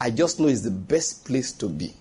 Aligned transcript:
I 0.00 0.10
just 0.10 0.40
know 0.40 0.48
it's 0.48 0.62
the 0.62 0.70
best 0.70 1.24
place 1.24 1.52
to 1.52 1.68
be. 1.68 1.92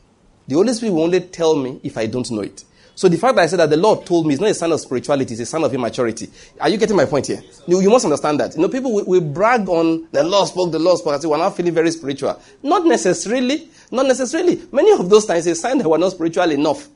The 0.47 0.55
Holy 0.55 0.73
Spirit 0.73 0.93
will 0.93 1.03
only 1.03 1.21
tell 1.21 1.55
me 1.55 1.79
if 1.83 1.97
I 1.97 2.05
don't 2.05 2.29
know 2.31 2.41
it. 2.41 2.63
So 2.95 3.07
the 3.07 3.17
fact 3.17 3.35
that 3.35 3.43
I 3.43 3.45
said 3.45 3.59
that 3.59 3.69
the 3.69 3.77
Lord 3.77 4.07
told 4.07 4.25
me 4.25 4.33
is 4.33 4.39
not 4.39 4.49
a 4.49 4.53
sign 4.55 4.71
of 4.71 4.79
spirituality, 4.79 5.33
it's 5.33 5.41
a 5.41 5.45
sign 5.45 5.63
of 5.63 5.71
immaturity. 5.71 6.29
Are 6.59 6.67
you 6.67 6.77
getting 6.77 6.95
my 6.95 7.05
point 7.05 7.27
here? 7.27 7.43
You, 7.67 7.79
you 7.79 7.91
must 7.91 8.05
understand 8.05 8.39
that. 8.39 8.55
You 8.55 8.61
know, 8.63 8.69
people 8.69 8.91
will, 8.91 9.05
will, 9.05 9.21
brag 9.21 9.69
on 9.69 10.07
the 10.11 10.23
Lord 10.23 10.47
spoke, 10.47 10.71
the 10.71 10.79
Lord 10.79 10.97
spoke, 10.97 11.13
and 11.13 11.21
say, 11.21 11.27
we're 11.27 11.37
not 11.37 11.55
feeling 11.55 11.75
very 11.75 11.91
spiritual. 11.91 12.41
Not 12.63 12.85
necessarily. 12.85 13.69
Not 13.91 14.07
necessarily. 14.07 14.63
Many 14.71 14.99
of 14.99 15.11
those 15.11 15.27
times, 15.27 15.45
it's 15.45 15.59
a 15.59 15.61
sign 15.61 15.77
that 15.77 15.87
we're 15.87 15.99
not 15.99 16.13
spiritual 16.13 16.49
enough. 16.49 16.87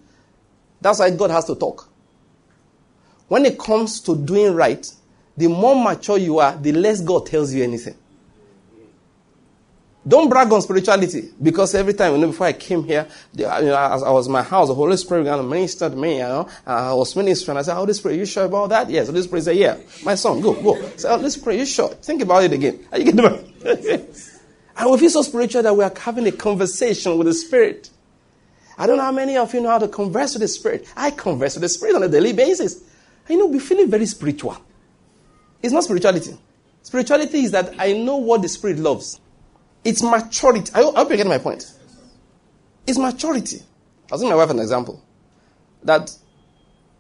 That's 0.82 0.98
why 0.98 1.12
God 1.12 1.30
has 1.30 1.46
to 1.46 1.56
talk. 1.56 1.88
When 3.28 3.46
it 3.46 3.60
comes 3.60 4.02
to 4.02 4.18
doing 4.18 4.56
right, 4.56 4.92
the 5.38 5.48
more 5.48 5.76
mature 5.82 6.18
you 6.18 6.40
are, 6.40 6.58
the 6.58 6.72
less 6.72 7.02
God 7.02 7.28
tells 7.28 7.54
you 7.54 7.64
anything. 7.64 7.96
Don't 10.08 10.30
brag 10.30 10.52
on 10.52 10.62
spirituality 10.64 11.30
because 11.42 11.76
every 11.76 11.94
time, 11.94 12.14
you 12.14 12.18
know, 12.18 12.28
before 12.28 12.48
I 12.48 12.54
came 12.54 12.84
here, 12.84 13.08
the, 13.34 13.44
you 13.44 13.68
know, 13.68 13.76
I, 13.76 13.98
I, 13.98 14.12
was 14.12 14.28
my 14.28 14.42
house, 14.42 14.70
the 14.70 14.74
Holy 14.74 14.98
Spirit 14.98 15.24
began 15.24 15.38
to 15.38 15.44
minister 15.44 15.92
to 15.92 15.96
me, 15.96 16.16
you 16.16 16.24
know, 16.24 16.50
uh, 16.66 16.92
I 16.92 16.94
was 16.94 17.16
ministering. 17.16 17.56
I 17.58 17.62
said, 17.62 17.76
Holy 17.76 17.94
Spirit, 17.94 18.18
you 18.18 18.26
sure 18.26 18.46
about 18.46 18.70
that? 18.70 18.90
Yes. 18.90 19.08
Holy 19.08 19.22
Spirit 19.22 19.44
said, 19.44 19.58
yeah. 19.58 19.78
My 20.04 20.16
son, 20.16 20.42
go, 20.42 20.60
go. 20.60 20.76
I 20.76 20.90
said, 20.96 21.12
oh, 21.12 21.18
Holy 21.18 21.30
Spirit, 21.30 21.60
you 21.60 21.66
sure? 21.68 21.90
Think 21.90 22.24
about 22.24 22.44
it 22.44 22.52
again. 22.52 22.84
Are 22.92 22.98
you 22.98 23.12
getting 23.12 23.26
it? 23.26 24.30
and 24.78 24.92
we 24.92 24.98
feel 24.98 25.10
so 25.12 25.22
spiritual 25.22 25.62
that 25.62 25.78
we 25.78 25.84
are 25.84 25.94
having 25.96 26.26
a 26.26 26.32
conversation 26.32 27.16
with 27.20 27.28
the 27.28 27.36
Spirit. 27.36 27.92
I 28.80 28.88
don't 28.88 28.98
know 28.98 29.04
how 29.04 29.12
many 29.12 29.38
of 29.38 29.54
you 29.54 29.62
know 29.62 29.70
how 29.70 29.78
to 29.78 29.88
converse 29.88 30.34
with 30.34 30.42
the 30.42 30.48
Spirit. 30.48 30.92
I 30.98 31.12
converse 31.12 31.54
with 31.54 31.62
the 31.62 31.70
Spirit 31.70 31.96
on 31.96 32.02
a 32.02 32.10
daily 32.10 32.34
basis. 32.34 32.82
And 33.28 33.30
you 33.30 33.38
know, 33.38 33.46
we're 33.46 33.60
feeling 33.60 33.92
very 33.92 34.08
spiritual. 34.08 34.58
It's 35.62 35.74
not 35.74 35.84
spirituality. 35.84 36.36
Spirituality 36.82 37.44
is 37.44 37.52
that 37.52 37.76
I 37.78 37.94
know 37.94 38.18
what 38.18 38.42
the 38.42 38.50
Spirit 38.50 38.80
loves. 38.80 39.20
It's 39.84 40.04
maturity. 40.04 40.72
I 40.74 40.82
hope 40.82 41.10
you 41.10 41.18
get 41.18 41.28
my 41.28 41.38
point. 41.40 41.66
It's 42.86 42.98
maturity. 42.98 43.62
I'll 44.12 44.20
give 44.20 44.30
my 44.30 44.36
wife 44.36 44.50
an 44.50 44.60
example. 44.60 45.04
That, 45.84 46.12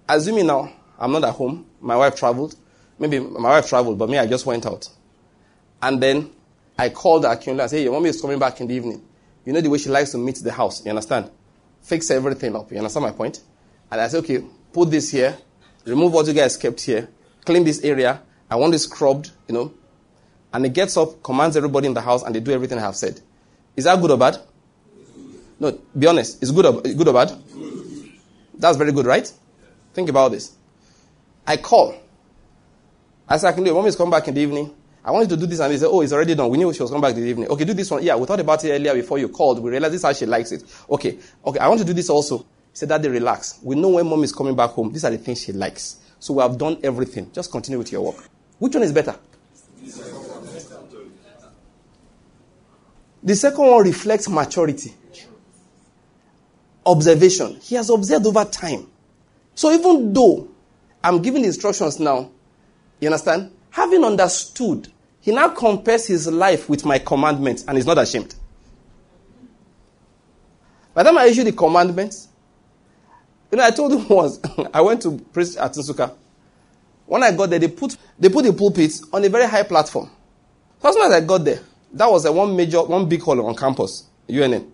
assuming 0.07 0.47
now 0.47 0.71
I'm 0.99 1.11
not 1.11 1.23
at 1.23 1.33
home, 1.33 1.65
my 1.79 1.95
wife 1.95 2.15
traveled. 2.15 2.55
Maybe 2.97 3.19
my 3.19 3.49
wife 3.49 3.67
traveled, 3.67 3.97
but 3.97 4.09
me, 4.09 4.17
I 4.17 4.27
just 4.27 4.45
went 4.45 4.65
out. 4.65 4.87
And 5.81 6.01
then 6.01 6.31
I 6.77 6.89
called 6.89 7.25
her 7.25 7.31
and 7.31 7.43
said, 7.43 7.71
hey, 7.71 7.83
your 7.83 7.93
mommy 7.93 8.09
is 8.09 8.21
coming 8.21 8.39
back 8.39 8.61
in 8.61 8.67
the 8.67 8.75
evening. 8.75 9.03
You 9.45 9.53
know 9.53 9.61
the 9.61 9.69
way 9.69 9.77
she 9.79 9.89
likes 9.89 10.11
to 10.11 10.17
meet 10.17 10.35
the 10.37 10.51
house. 10.51 10.85
You 10.85 10.91
understand? 10.91 11.29
Fix 11.81 12.11
everything 12.11 12.55
up. 12.55 12.71
You 12.71 12.77
understand 12.77 13.05
my 13.05 13.11
point? 13.11 13.41
And 13.91 13.99
I 13.99 14.07
said, 14.07 14.19
okay, 14.19 14.43
put 14.71 14.91
this 14.91 15.11
here, 15.11 15.37
remove 15.85 16.13
what 16.13 16.27
you 16.27 16.33
guys 16.33 16.57
kept 16.57 16.81
here, 16.81 17.09
clean 17.43 17.63
this 17.63 17.83
area. 17.83 18.21
I 18.49 18.55
want 18.55 18.73
it 18.75 18.79
scrubbed, 18.79 19.31
you 19.47 19.55
know, 19.55 19.73
and 20.53 20.65
he 20.65 20.71
gets 20.71 20.97
up, 20.97 21.23
commands 21.23 21.55
everybody 21.55 21.87
in 21.87 21.93
the 21.93 22.01
house, 22.01 22.23
and 22.23 22.35
they 22.35 22.39
do 22.39 22.51
everything 22.51 22.77
I 22.77 22.81
have 22.81 22.95
said. 22.95 23.19
Is 23.75 23.85
that 23.85 23.99
good 24.01 24.11
or 24.11 24.17
bad? 24.17 24.37
No, 25.59 25.77
be 25.97 26.07
honest. 26.07 26.41
Is 26.41 26.51
good 26.51 26.65
or, 26.65 26.81
good 26.81 27.07
or 27.07 27.13
bad? 27.13 27.31
That's 28.57 28.77
very 28.77 28.91
good, 28.91 29.05
right? 29.05 29.31
Think 29.93 30.09
about 30.09 30.31
this. 30.31 30.53
I 31.45 31.57
call. 31.57 31.95
I 33.27 33.37
say, 33.37 33.47
I 33.47 33.51
can 33.53 33.63
do 33.63 33.71
it. 33.71 33.73
Mom 33.73 33.85
is 33.85 33.95
coming 33.95 34.11
back 34.11 34.27
in 34.27 34.33
the 34.33 34.41
evening. 34.41 34.73
I 35.03 35.11
want 35.11 35.29
you 35.29 35.35
to 35.35 35.39
do 35.39 35.47
this. 35.47 35.59
And 35.59 35.71
they 35.71 35.77
say, 35.77 35.85
oh, 35.85 36.01
it's 36.01 36.13
already 36.13 36.35
done. 36.35 36.49
We 36.49 36.57
knew 36.57 36.71
she 36.73 36.81
was 36.81 36.91
coming 36.91 37.01
back 37.01 37.15
the 37.15 37.21
evening. 37.21 37.47
Okay, 37.49 37.65
do 37.65 37.73
this 37.73 37.89
one. 37.89 38.03
Yeah, 38.03 38.15
we 38.15 38.25
thought 38.25 38.39
about 38.39 38.63
it 38.63 38.71
earlier 38.71 38.93
before 38.93 39.17
you 39.17 39.29
called. 39.29 39.59
We 39.59 39.71
realized 39.71 39.93
this 39.93 40.01
is 40.01 40.05
how 40.05 40.13
she 40.13 40.25
likes 40.25 40.51
it. 40.51 40.63
Okay, 40.89 41.17
okay, 41.45 41.59
I 41.59 41.67
want 41.67 41.79
to 41.79 41.85
do 41.85 41.93
this 41.93 42.09
also. 42.09 42.39
He 42.39 42.45
said, 42.73 42.89
Daddy, 42.89 43.09
relax. 43.09 43.59
We 43.63 43.75
know 43.75 43.89
when 43.89 44.07
mom 44.07 44.23
is 44.23 44.31
coming 44.31 44.55
back 44.55 44.71
home. 44.71 44.91
These 44.91 45.05
are 45.05 45.11
the 45.11 45.17
things 45.17 45.41
she 45.41 45.53
likes. 45.53 45.97
So 46.19 46.35
we 46.35 46.41
have 46.41 46.57
done 46.57 46.79
everything. 46.83 47.31
Just 47.33 47.51
continue 47.51 47.79
with 47.79 47.91
your 47.91 48.01
work. 48.05 48.29
Which 48.59 48.73
one 48.73 48.83
is 48.83 48.91
better? 48.91 49.15
The 53.23 53.35
second 53.35 53.65
one 53.65 53.83
reflects 53.83 54.27
maturity. 54.27 54.93
Observation. 56.85 57.59
He 57.61 57.75
has 57.75 57.89
observed 57.89 58.25
over 58.25 58.43
time. 58.45 58.87
So 59.53 59.71
even 59.71 60.11
though 60.13 60.47
I'm 61.03 61.21
giving 61.21 61.45
instructions 61.45 61.99
now, 61.99 62.31
you 62.99 63.07
understand? 63.07 63.51
Having 63.71 64.03
understood, 64.03 64.91
he 65.21 65.31
now 65.31 65.49
compares 65.49 66.07
his 66.07 66.27
life 66.27 66.67
with 66.69 66.83
my 66.85 66.99
commandments 66.99 67.63
and 67.67 67.77
is 67.77 67.85
not 67.85 67.97
ashamed. 67.97 68.33
By 70.93 71.03
the 71.03 71.09
time 71.09 71.17
I 71.19 71.25
issue 71.25 71.43
the 71.43 71.51
commandments, 71.51 72.27
you 73.51 73.57
know, 73.57 73.63
I 73.63 73.71
told 73.71 73.93
him 73.93 74.07
once, 74.09 74.39
I 74.73 74.81
went 74.81 75.01
to 75.03 75.17
preach 75.17 75.55
at 75.57 75.73
Nsukka. 75.73 76.13
When 77.05 77.23
I 77.23 77.31
got 77.31 77.49
there, 77.49 77.59
they 77.59 77.67
put, 77.67 77.97
they 78.17 78.29
put 78.29 78.45
the 78.45 78.53
pulpit 78.53 78.93
on 79.11 79.23
a 79.23 79.29
very 79.29 79.47
high 79.47 79.63
platform. 79.63 80.09
So 80.81 80.89
as 80.89 80.95
soon 80.95 81.05
as 81.05 81.11
I 81.11 81.21
got 81.21 81.43
there, 81.43 81.59
that 81.93 82.09
was 82.09 82.25
a 82.25 82.31
one 82.31 82.55
major, 82.55 82.81
one 82.83 83.07
big 83.07 83.21
hall 83.21 83.45
on 83.45 83.55
campus, 83.55 84.05
UNN. 84.29 84.71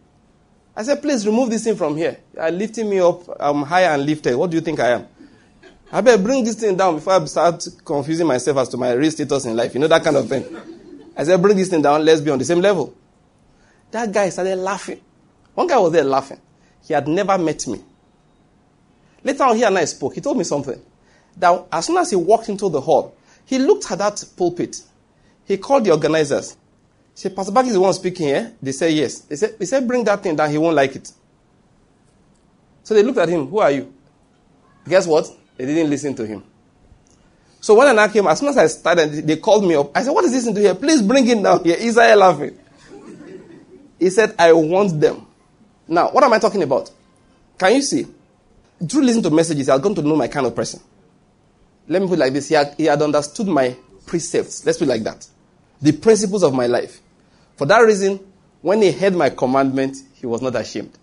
I 0.75 0.83
said, 0.83 1.01
please 1.01 1.25
remove 1.25 1.50
this 1.50 1.63
thing 1.63 1.75
from 1.75 1.97
here. 1.97 2.17
You 2.35 2.39
are 2.39 2.51
lifting 2.51 2.88
me 2.89 3.00
up. 3.00 3.23
I'm 3.39 3.63
higher 3.63 3.89
and 3.89 4.05
lifted. 4.05 4.35
What 4.35 4.51
do 4.51 4.57
you 4.57 4.61
think 4.61 4.79
I 4.79 4.89
am? 4.89 5.07
I 5.91 6.01
better 6.01 6.22
bring 6.22 6.44
this 6.44 6.56
thing 6.56 6.75
down 6.77 6.95
before 6.95 7.13
I 7.13 7.25
start 7.25 7.66
confusing 7.83 8.27
myself 8.27 8.57
as 8.57 8.69
to 8.69 8.77
my 8.77 8.91
real 8.91 9.09
status 9.09 9.45
in 9.45 9.56
life. 9.56 9.73
You 9.73 9.79
know, 9.79 9.88
that 9.88 10.03
kind 10.03 10.17
of 10.17 10.29
thing. 10.29 10.45
I 11.16 11.23
said, 11.23 11.41
bring 11.41 11.57
this 11.57 11.69
thing 11.69 11.81
down. 11.81 12.06
Let's 12.06 12.22
be 12.22 12.29
on 12.29 12.38
the 12.38 12.45
same 12.45 12.59
level. 12.59 12.94
That 13.89 14.11
guy 14.11 14.29
started 14.29 14.57
laughing. 14.57 15.01
One 15.56 15.66
guy 15.66 15.79
was 15.79 15.94
there 15.94 16.03
laughing. 16.03 16.39
He 16.85 16.94
had 16.94 17.07
never 17.07 17.38
met 17.39 17.66
me. 17.67 17.81
Later 19.23 19.44
on, 19.44 19.56
he 19.56 19.63
and 19.63 19.77
I 19.77 19.85
spoke. 19.85 20.13
He 20.13 20.22
told 20.22 20.38
me 20.38 20.44
something. 20.44 20.79
That 21.38 21.66
as 21.72 21.88
soon 21.88 21.97
as 21.97 22.11
he 22.11 22.16
walked 22.16 22.50
into 22.50 22.69
the 22.69 22.81
hall, 22.81 23.16
he 23.45 23.57
looked 23.57 23.89
at 23.91 23.97
that 23.97 24.23
pulpit. 24.35 24.77
He 25.45 25.57
called 25.57 25.85
the 25.85 25.91
organizers 25.91 26.56
said, 27.17 27.35
Pastor 27.35 27.51
Baki 27.51 27.67
is 27.67 27.73
the 27.73 27.79
one 27.79 27.94
speaking 27.94 28.28
here. 28.28 28.53
They 28.61 28.72
said, 28.72 28.94
yes. 28.94 29.22
They 29.22 29.35
said, 29.35 29.57
they 29.57 29.66
said, 29.66 29.88
bring 29.88 30.03
that 30.03 30.22
thing 30.22 30.35
down. 30.35 30.51
He 30.51 30.57
won't 30.59 30.75
like 30.75 30.95
it. 30.95 31.11
So 32.83 32.94
they 32.94 33.01
looked 33.01 33.17
at 33.17 33.28
him. 33.28 33.47
Who 33.47 33.57
are 33.57 33.72
you? 33.72 33.91
Guess 34.88 35.07
what? 35.07 35.27
They 35.57 35.66
didn't 35.66 35.89
listen 35.89 36.13
to 36.13 36.27
him. 36.27 36.44
So 37.59 37.73
when 37.73 37.97
I 37.97 38.07
came, 38.07 38.27
as 38.27 38.39
soon 38.39 38.50
as 38.50 38.57
I 38.59 38.67
started, 38.67 39.27
they 39.27 39.38
called 39.38 39.67
me 39.67 39.73
up. 39.73 39.97
I 39.97 40.03
said, 40.03 40.11
what 40.11 40.25
is 40.25 40.31
this 40.31 40.45
into 40.45 40.61
here? 40.61 40.75
Please 40.75 41.01
bring 41.01 41.27
it 41.27 41.41
down 41.41 41.63
here. 41.63 41.75
Isaiah 41.81 42.16
laughing. 42.16 42.56
He 43.97 44.11
said, 44.11 44.35
I 44.38 44.53
want 44.53 45.01
them. 45.01 45.25
Now, 45.88 46.11
what 46.11 46.23
am 46.23 46.33
I 46.33 46.38
talking 46.38 46.61
about? 46.61 46.91
Can 47.57 47.73
you 47.73 47.81
see? 47.81 48.06
Through 48.88 49.01
listening 49.01 49.23
to 49.23 49.31
messages, 49.31 49.69
I've 49.69 49.81
come 49.81 49.95
to 49.95 50.03
know 50.03 50.16
my 50.16 50.27
kind 50.27 50.45
of 50.45 50.56
person. 50.56 50.81
Let 51.88 52.00
me 52.03 52.07
put 52.07 52.13
it 52.13 52.19
like 52.19 52.33
this. 52.33 52.50
He 52.50 52.53
had, 52.53 52.75
he 52.77 52.83
had 52.83 53.01
understood 53.01 53.47
my 53.47 53.75
precepts. 54.06 54.63
Let's 54.63 54.77
put 54.77 54.88
it 54.88 54.91
like 54.91 55.03
that. 55.03 55.27
The 55.81 55.94
principles 55.94 56.44
of 56.44 56.53
my 56.53 56.67
life. 56.67 57.01
For 57.57 57.66
that 57.66 57.79
reason, 57.79 58.19
when 58.62 58.81
he 58.81 58.91
heard 58.91 59.16
my 59.16 59.31
commandment, 59.31 59.97
he 60.13 60.25
was 60.25 60.41
not 60.41 60.56
ashamed. 60.56 60.97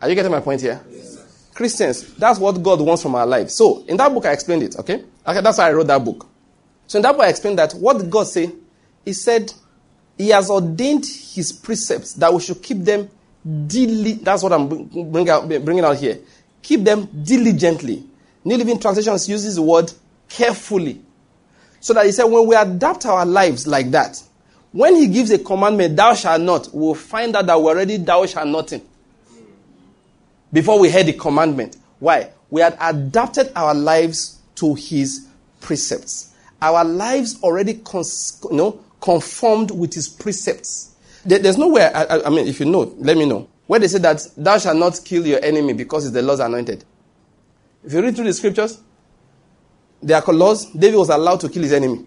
Are 0.00 0.08
you 0.08 0.14
getting 0.16 0.32
my 0.32 0.40
point 0.40 0.60
here? 0.60 0.80
Yes, 0.90 1.50
Christians, 1.54 2.14
that's 2.14 2.40
what 2.40 2.60
God 2.60 2.80
wants 2.80 3.02
from 3.02 3.14
our 3.14 3.26
lives. 3.26 3.54
So, 3.54 3.84
in 3.86 3.96
that 3.96 4.12
book, 4.12 4.26
I 4.26 4.32
explained 4.32 4.64
it, 4.64 4.76
okay? 4.78 5.04
okay? 5.26 5.40
That's 5.40 5.58
why 5.58 5.68
I 5.68 5.72
wrote 5.72 5.86
that 5.86 6.04
book. 6.04 6.26
So, 6.88 6.98
in 6.98 7.02
that 7.02 7.12
book, 7.12 7.24
I 7.24 7.28
explained 7.28 7.58
that 7.60 7.72
what 7.74 8.10
God 8.10 8.24
said, 8.26 8.52
He 9.04 9.12
said, 9.12 9.52
He 10.18 10.30
has 10.30 10.50
ordained 10.50 11.06
His 11.06 11.52
precepts 11.52 12.14
that 12.14 12.34
we 12.34 12.40
should 12.40 12.60
keep 12.60 12.78
them 12.78 13.08
diligently. 13.66 14.14
That's 14.14 14.42
what 14.42 14.52
I'm 14.52 14.66
bring 15.12 15.30
out, 15.30 15.48
bringing 15.48 15.84
out 15.84 15.96
here. 15.96 16.18
Keep 16.60 16.82
them 16.82 17.08
diligently. 17.22 18.04
New 18.44 18.56
Living 18.56 18.80
Translations 18.80 19.28
uses 19.28 19.54
the 19.54 19.62
word 19.62 19.92
carefully. 20.28 21.00
So 21.78 21.94
that 21.94 22.06
He 22.06 22.12
said, 22.12 22.24
when 22.24 22.46
we 22.48 22.56
adapt 22.56 23.06
our 23.06 23.24
lives 23.24 23.68
like 23.68 23.92
that, 23.92 24.20
when 24.72 24.96
he 24.96 25.06
gives 25.06 25.30
a 25.30 25.38
commandment, 25.38 25.96
thou 25.96 26.14
shalt 26.14 26.40
not, 26.40 26.68
we'll 26.72 26.94
find 26.94 27.36
out 27.36 27.46
that 27.46 27.60
we're 27.60 27.70
already 27.70 27.98
thou 27.98 28.24
shalt 28.26 28.48
nothing. 28.48 28.82
Before 30.52 30.78
we 30.78 30.90
heard 30.90 31.06
the 31.06 31.12
commandment. 31.12 31.76
Why? 31.98 32.30
We 32.50 32.60
had 32.60 32.76
adapted 32.80 33.52
our 33.54 33.74
lives 33.74 34.40
to 34.56 34.74
his 34.74 35.28
precepts. 35.60 36.34
Our 36.60 36.84
lives 36.84 37.42
already 37.42 37.74
cons- 37.74 38.40
you 38.50 38.56
know, 38.56 38.80
conformed 39.00 39.70
with 39.70 39.94
his 39.94 40.08
precepts. 40.08 40.94
There, 41.24 41.38
there's 41.38 41.58
nowhere, 41.58 41.90
I, 41.94 42.22
I 42.22 42.30
mean, 42.30 42.46
if 42.46 42.60
you 42.60 42.66
know, 42.66 42.94
let 42.98 43.16
me 43.16 43.26
know. 43.26 43.48
Where 43.66 43.80
they 43.80 43.88
say 43.88 43.98
that 43.98 44.26
thou 44.36 44.58
shalt 44.58 44.76
not 44.76 45.00
kill 45.04 45.26
your 45.26 45.42
enemy 45.42 45.72
because 45.72 46.04
it's 46.04 46.14
the 46.14 46.22
Lord's 46.22 46.40
anointed. 46.40 46.84
If 47.84 47.92
you 47.92 48.02
read 48.02 48.14
through 48.14 48.26
the 48.26 48.32
scriptures, 48.32 48.80
there 50.02 50.22
are 50.22 50.32
laws. 50.32 50.66
David 50.66 50.96
was 50.96 51.08
allowed 51.08 51.40
to 51.40 51.48
kill 51.48 51.62
his 51.62 51.72
enemy. 51.72 52.04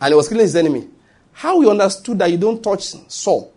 And 0.00 0.08
he 0.08 0.14
was 0.14 0.28
killing 0.28 0.42
his 0.42 0.56
enemy. 0.56 0.88
How 1.32 1.60
he 1.60 1.68
understood 1.68 2.18
that 2.18 2.30
you 2.30 2.38
don't 2.38 2.62
touch 2.62 2.82
Saul, 3.08 3.52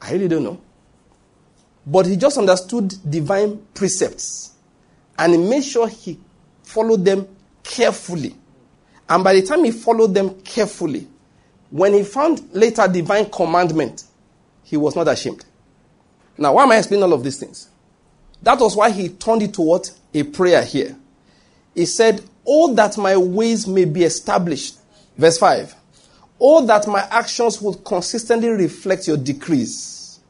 I 0.00 0.12
really 0.12 0.28
don't 0.28 0.44
know. 0.44 0.60
But 1.86 2.06
he 2.06 2.16
just 2.16 2.38
understood 2.38 2.94
divine 3.08 3.60
precepts. 3.74 4.54
And 5.18 5.32
he 5.32 5.38
made 5.38 5.64
sure 5.64 5.88
he 5.88 6.18
followed 6.62 7.04
them 7.04 7.28
carefully. 7.62 8.34
And 9.08 9.24
by 9.24 9.34
the 9.34 9.42
time 9.42 9.64
he 9.64 9.72
followed 9.72 10.14
them 10.14 10.40
carefully, 10.42 11.08
when 11.70 11.94
he 11.94 12.04
found 12.04 12.48
later 12.54 12.86
divine 12.88 13.28
commandment, 13.30 14.04
he 14.62 14.76
was 14.76 14.94
not 14.94 15.08
ashamed. 15.08 15.44
Now, 16.38 16.54
why 16.54 16.62
am 16.62 16.70
I 16.70 16.78
explaining 16.78 17.04
all 17.04 17.12
of 17.12 17.24
these 17.24 17.38
things? 17.38 17.68
That 18.42 18.58
was 18.58 18.76
why 18.76 18.90
he 18.90 19.08
turned 19.08 19.42
it 19.42 19.52
toward 19.52 19.88
a 20.14 20.22
prayer 20.22 20.64
here. 20.64 20.96
He 21.74 21.86
said, 21.86 22.22
Oh, 22.46 22.74
that 22.74 22.96
my 22.96 23.16
ways 23.16 23.66
may 23.66 23.84
be 23.84 24.04
established. 24.04 24.78
Verse 25.16 25.38
5. 25.38 25.74
Oh, 26.40 26.64
that 26.66 26.86
my 26.86 27.06
actions 27.10 27.60
would 27.60 27.84
consistently 27.84 28.48
reflect 28.48 29.06
your 29.06 29.18
decrees. 29.18 30.20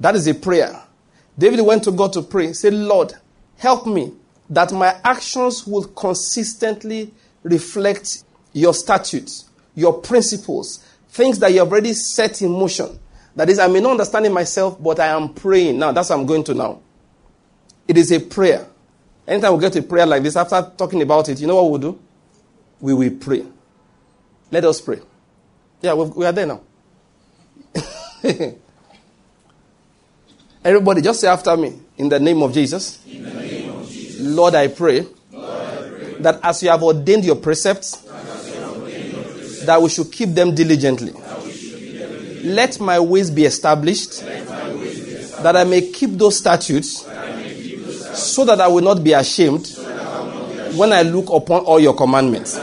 That 0.00 0.16
is 0.16 0.26
a 0.26 0.34
prayer. 0.34 0.82
David 1.38 1.60
went 1.60 1.84
to 1.84 1.92
God 1.92 2.12
to 2.14 2.22
pray. 2.22 2.48
He 2.48 2.54
said, 2.54 2.74
Lord, 2.74 3.14
help 3.56 3.86
me 3.86 4.12
that 4.50 4.72
my 4.72 4.98
actions 5.04 5.66
will 5.66 5.84
consistently 5.84 7.12
reflect 7.42 8.24
your 8.52 8.74
statutes, 8.74 9.48
your 9.74 10.00
principles, 10.00 10.84
things 11.08 11.38
that 11.38 11.52
you 11.52 11.60
have 11.60 11.70
already 11.70 11.92
set 11.92 12.42
in 12.42 12.50
motion. 12.50 12.98
That 13.36 13.50
is, 13.50 13.58
I 13.58 13.68
may 13.68 13.80
not 13.80 13.92
understand 13.92 14.26
it 14.26 14.32
myself, 14.32 14.82
but 14.82 14.98
I 14.98 15.08
am 15.08 15.34
praying. 15.34 15.78
Now, 15.78 15.92
that's 15.92 16.10
what 16.10 16.18
I'm 16.18 16.26
going 16.26 16.44
to 16.44 16.54
now. 16.54 16.80
It 17.86 17.98
is 17.98 18.10
a 18.10 18.18
prayer. 18.18 18.66
Anytime 19.28 19.54
we 19.54 19.60
get 19.60 19.76
a 19.76 19.82
prayer 19.82 20.06
like 20.06 20.22
this, 20.22 20.36
after 20.36 20.72
talking 20.76 21.02
about 21.02 21.28
it, 21.28 21.40
you 21.40 21.46
know 21.46 21.62
what 21.62 21.70
we'll 21.70 21.92
do? 21.92 22.00
We 22.80 22.94
will 22.94 23.10
pray. 23.10 23.44
Let 24.50 24.64
us 24.64 24.80
pray. 24.80 25.00
Yeah, 25.82 25.94
we 25.94 26.24
are 26.24 26.32
there 26.32 26.46
now. 26.46 26.60
Everybody, 30.64 31.00
just 31.02 31.20
say 31.20 31.28
after 31.28 31.56
me. 31.56 31.78
In 31.98 32.08
the 32.08 32.18
name 32.18 32.42
of 32.42 32.52
Jesus. 32.52 33.04
Name 33.06 33.24
of 33.70 33.88
Jesus. 33.88 34.20
Lord, 34.20 34.54
I 34.54 34.68
pray, 34.68 35.06
Lord, 35.32 35.50
I 35.50 35.88
pray 35.88 36.14
that 36.20 36.40
as 36.42 36.62
you 36.62 36.70
have 36.70 36.82
ordained 36.82 37.24
your 37.24 37.36
precepts, 37.36 38.04
ordained 38.04 39.12
your 39.12 39.22
precepts 39.22 39.66
that 39.66 39.80
we 39.80 39.88
should 39.88 40.10
keep 40.10 40.30
them 40.30 40.54
diligently. 40.54 41.12
Let 42.42 42.80
my 42.80 42.98
ways 43.00 43.30
be 43.30 43.44
established, 43.44 44.22
that 44.22 45.56
I 45.56 45.64
may 45.64 45.90
keep 45.90 46.10
those 46.12 46.38
statutes, 46.38 47.06
so 48.14 48.44
that 48.44 48.60
I 48.60 48.68
will 48.68 48.82
not 48.82 49.04
be 49.04 49.12
ashamed 49.12 49.68
when 50.74 50.92
I 50.92 51.02
look 51.02 51.30
upon 51.30 51.64
all 51.64 51.80
your 51.80 51.94
commandments. 51.94 52.58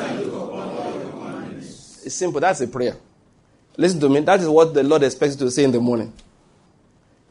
It's 2.05 2.15
simple. 2.15 2.41
That's 2.41 2.61
a 2.61 2.67
prayer. 2.67 2.95
Listen 3.77 3.99
to 4.01 4.09
me. 4.09 4.19
That 4.21 4.39
is 4.39 4.47
what 4.47 4.73
the 4.73 4.83
Lord 4.83 5.03
expects 5.03 5.35
you 5.35 5.45
to 5.45 5.51
say 5.51 5.63
in 5.63 5.71
the 5.71 5.79
morning. 5.79 6.13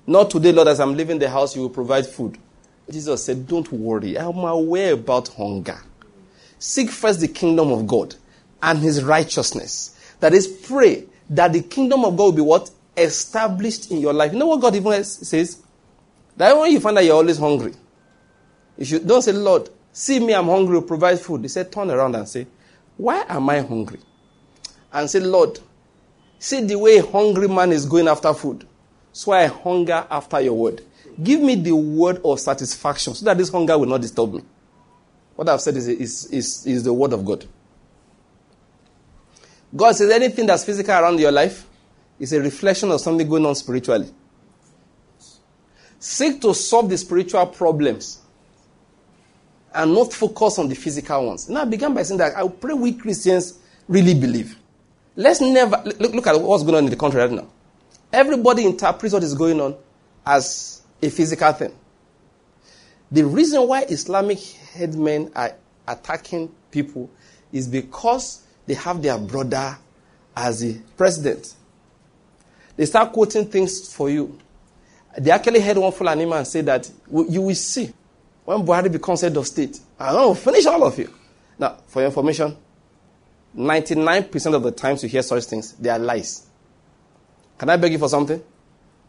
Not 0.06 0.30
today, 0.30 0.52
Lord, 0.52 0.68
as 0.68 0.80
I'm 0.80 0.96
leaving 0.96 1.18
the 1.18 1.30
house, 1.30 1.54
you 1.54 1.62
will 1.62 1.70
provide 1.70 2.06
food. 2.06 2.36
Jesus 2.90 3.24
said, 3.24 3.46
Don't 3.46 3.70
worry. 3.72 4.18
I'm 4.18 4.38
aware 4.38 4.94
about 4.94 5.28
hunger. 5.28 5.78
Seek 6.58 6.90
first 6.90 7.20
the 7.20 7.28
kingdom 7.28 7.70
of 7.70 7.86
God 7.86 8.14
and 8.62 8.78
his 8.78 9.02
righteousness. 9.02 9.98
That 10.20 10.32
is, 10.32 10.46
pray 10.46 11.04
that 11.30 11.52
the 11.52 11.62
kingdom 11.62 12.04
of 12.04 12.16
God 12.16 12.24
will 12.24 12.32
be 12.32 12.42
what? 12.42 12.70
Established 12.96 13.90
in 13.90 13.98
your 13.98 14.12
life. 14.12 14.32
You 14.32 14.38
know 14.38 14.46
what 14.46 14.60
God 14.60 14.74
even 14.76 15.02
says? 15.04 15.62
That 16.36 16.56
when 16.56 16.70
you 16.70 16.80
find 16.80 16.96
that 16.96 17.04
you're 17.04 17.16
always 17.16 17.38
hungry, 17.38 17.74
you 18.76 18.84
should 18.84 19.06
don't 19.06 19.22
say, 19.22 19.32
Lord, 19.32 19.68
see 19.92 20.18
me, 20.20 20.34
I'm 20.34 20.46
hungry, 20.46 20.82
provide 20.82 21.20
food. 21.20 21.42
He 21.42 21.48
said, 21.48 21.70
turn 21.70 21.90
around 21.90 22.14
and 22.14 22.28
say, 22.28 22.46
Why 22.96 23.24
am 23.28 23.48
I 23.48 23.60
hungry? 23.60 24.00
And 24.92 25.08
say, 25.08 25.20
Lord, 25.20 25.58
see 26.38 26.60
the 26.60 26.78
way 26.78 26.98
a 26.98 27.06
hungry 27.06 27.48
man 27.48 27.72
is 27.72 27.86
going 27.86 28.08
after 28.08 28.32
food. 28.34 28.66
So 29.12 29.32
I 29.32 29.46
hunger 29.46 30.06
after 30.10 30.40
your 30.40 30.54
word. 30.54 30.82
Give 31.22 31.40
me 31.40 31.54
the 31.54 31.74
word 31.74 32.20
of 32.24 32.40
satisfaction 32.40 33.14
so 33.14 33.24
that 33.26 33.36
this 33.36 33.50
hunger 33.50 33.76
will 33.76 33.86
not 33.86 34.00
disturb 34.00 34.34
me. 34.34 34.42
What 35.34 35.48
I've 35.48 35.60
said 35.60 35.76
is, 35.76 35.88
is, 35.88 36.26
is, 36.26 36.66
is 36.66 36.84
the 36.84 36.92
word 36.92 37.12
of 37.12 37.24
God. 37.24 37.46
God 39.74 39.92
says 39.92 40.10
anything 40.10 40.46
that's 40.46 40.64
physical 40.64 40.94
around 40.94 41.18
your 41.18 41.32
life 41.32 41.66
is 42.18 42.32
a 42.32 42.40
reflection 42.40 42.90
of 42.90 43.00
something 43.00 43.26
going 43.28 43.44
on 43.46 43.54
spiritually. 43.54 44.12
Seek 45.98 46.40
to 46.42 46.54
solve 46.54 46.90
the 46.90 46.98
spiritual 46.98 47.46
problems 47.46 48.20
and 49.74 49.94
not 49.94 50.12
focus 50.12 50.58
on 50.58 50.68
the 50.68 50.74
physical 50.74 51.26
ones. 51.26 51.48
Now, 51.48 51.62
I 51.62 51.64
began 51.64 51.94
by 51.94 52.02
saying 52.02 52.18
that 52.18 52.36
I 52.36 52.46
pray 52.48 52.74
we 52.74 52.92
Christians 52.92 53.58
really 53.88 54.14
believe. 54.14 54.56
Let's 55.14 55.40
never 55.40 55.82
look, 55.84 56.14
look 56.14 56.26
at 56.26 56.40
what's 56.40 56.62
going 56.62 56.76
on 56.76 56.84
in 56.84 56.90
the 56.90 56.96
country 56.96 57.20
right 57.20 57.30
now. 57.30 57.48
Everybody 58.12 58.64
interprets 58.64 59.12
what 59.12 59.22
is 59.22 59.34
going 59.34 59.60
on 59.60 59.76
as 60.24 60.82
a 61.02 61.10
physical 61.10 61.52
thing. 61.52 61.72
The 63.10 63.24
reason 63.24 63.66
why 63.68 63.82
Islamic 63.82 64.38
headmen 64.40 65.30
are 65.34 65.52
attacking 65.86 66.50
people 66.70 67.10
is 67.52 67.68
because 67.68 68.42
they 68.66 68.74
have 68.74 69.02
their 69.02 69.18
brother 69.18 69.76
as 70.34 70.60
the 70.60 70.80
president. 70.96 71.54
They 72.76 72.86
start 72.86 73.12
quoting 73.12 73.46
things 73.46 73.92
for 73.94 74.08
you. 74.08 74.38
They 75.18 75.30
actually 75.30 75.60
had 75.60 75.76
one 75.76 75.92
full 75.92 75.98
Fulani 75.98 76.24
man 76.24 76.46
say 76.46 76.62
that 76.62 76.90
you 77.10 77.42
will 77.42 77.54
see 77.54 77.92
when 78.46 78.64
Buhari 78.64 78.90
becomes 78.90 79.20
head 79.20 79.36
of 79.36 79.46
state. 79.46 79.78
I 79.98 80.14
will 80.14 80.34
finish 80.34 80.64
all 80.64 80.82
of 80.84 80.98
you. 80.98 81.12
Now, 81.58 81.76
for 81.86 82.00
your 82.00 82.06
information, 82.08 82.56
99% 83.56 84.54
of 84.54 84.62
the 84.62 84.70
times 84.70 85.02
you 85.02 85.08
hear 85.08 85.22
such 85.22 85.44
things, 85.44 85.72
they 85.72 85.90
are 85.90 85.98
lies. 85.98 86.46
Can 87.58 87.68
I 87.68 87.76
beg 87.76 87.92
you 87.92 87.98
for 87.98 88.08
something? 88.08 88.42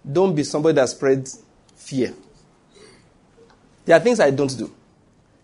Don't 0.09 0.35
be 0.35 0.43
somebody 0.43 0.75
that 0.75 0.89
spreads 0.89 1.41
fear. 1.75 2.13
There 3.85 3.95
are 3.95 3.99
things 3.99 4.19
I 4.19 4.31
don't 4.31 4.55
do. 4.57 4.73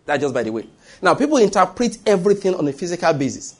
That's 0.05 0.21
just 0.21 0.33
by 0.33 0.43
the 0.43 0.51
way. 0.51 0.67
Now, 1.01 1.13
people 1.13 1.37
interpret 1.37 1.97
everything 2.05 2.55
on 2.55 2.67
a 2.67 2.73
physical 2.73 3.13
basis. 3.13 3.57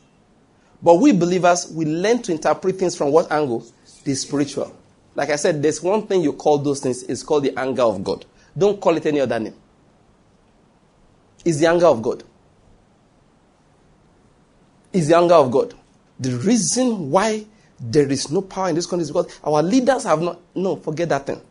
But 0.81 0.95
we 0.95 1.12
believers, 1.12 1.71
we 1.71 1.85
learn 1.85 2.21
to 2.24 2.31
interpret 2.31 2.77
things 2.77 2.95
from 2.95 3.12
what 3.12 3.31
angle? 3.31 3.65
The 4.03 4.15
spiritual. 4.15 4.75
Like 5.15 5.30
I 5.30 5.35
said, 5.35 5.62
there's 5.62 5.81
one 5.81 6.07
thing 6.07 6.21
you 6.21 6.33
call 6.33 6.57
those 6.59 6.80
things, 6.80 7.03
it's 7.03 7.24
called 7.24 7.44
the 7.44 7.57
anger 7.57 7.83
of 7.83 8.03
God. 8.03 8.25
Don't 8.57 8.80
call 8.80 8.95
it 8.97 9.06
any 9.06 9.19
other 9.19 9.39
name. 9.39 9.56
It's 11.44 11.57
the 11.57 11.68
anger 11.68 11.88
of 11.88 12.01
God. 12.01 12.24
It's 14.91 15.07
the 15.07 15.18
anger 15.18 15.36
of 15.36 15.51
God. 15.51 15.74
The 16.19 16.36
reason 16.38 17.12
why 17.12 17.45
there 17.80 18.09
is 18.12 18.30
no 18.31 18.41
power 18.41 18.69
in 18.69 18.75
this 18.75 18.86
country 18.86 19.03
is 19.03 19.12
because 19.12 19.39
our 19.44 19.63
leaders 19.63 20.03
have 20.03 20.21
not. 20.21 20.39
No, 20.56 20.75
forget 20.75 21.09
that 21.09 21.25
thing. 21.27 21.41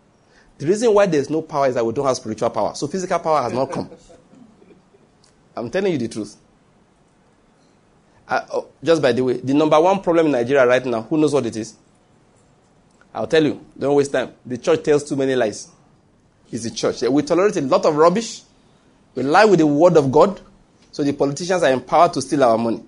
The 0.59 0.67
reason 0.67 0.93
why 0.93 1.07
there's 1.07 1.31
no 1.31 1.41
power 1.41 1.69
is 1.69 1.75
that 1.75 1.87
we 1.87 1.93
don't 1.93 2.07
have 2.07 2.17
spiritual 2.17 2.51
power. 2.51 2.75
So 2.75 2.87
physical 2.89 3.19
power 3.21 3.43
has 3.43 3.53
not 3.53 3.71
come. 3.71 3.91
I'm 5.57 5.71
telling 5.71 5.93
you 5.93 5.99
the 5.99 6.09
truth. 6.09 6.37
Uh, 8.29 8.45
oh, 8.53 8.67
just 8.83 9.01
by 9.01 9.13
the 9.13 9.25
way, 9.25 9.35
the 9.39 9.55
number 9.55 9.81
one 9.81 10.03
problem 10.03 10.27
in 10.27 10.33
Nigeria 10.33 10.67
right 10.67 10.85
now, 10.85 11.03
who 11.03 11.17
knows 11.17 11.33
what 11.33 11.47
it 11.47 11.57
is? 11.57 11.75
I'll 13.15 13.27
tell 13.27 13.43
you. 13.43 13.65
Don't 13.79 13.95
waste 13.95 14.13
time. 14.13 14.35
The 14.45 14.59
church 14.59 14.83
tells 14.83 15.05
too 15.09 15.17
many 15.17 15.35
lies. 15.35 15.69
It's 16.53 16.65
the 16.65 16.71
church. 16.71 17.03
We 17.03 17.23
tolerate 17.23 17.57
a 17.57 17.63
lot 17.63 17.87
of 17.87 17.97
rubbish. 17.97 18.43
We 19.15 19.23
lie 19.23 19.45
with 19.45 19.61
the 19.61 19.67
word 19.67 19.97
of 19.97 20.13
God. 20.13 20.41
So 20.93 21.03
the 21.03 21.13
politicians 21.13 21.63
are 21.63 21.71
empowered 21.73 22.13
to 22.15 22.23
steal 22.23 22.45
our 22.45 22.59
money. 22.59 22.83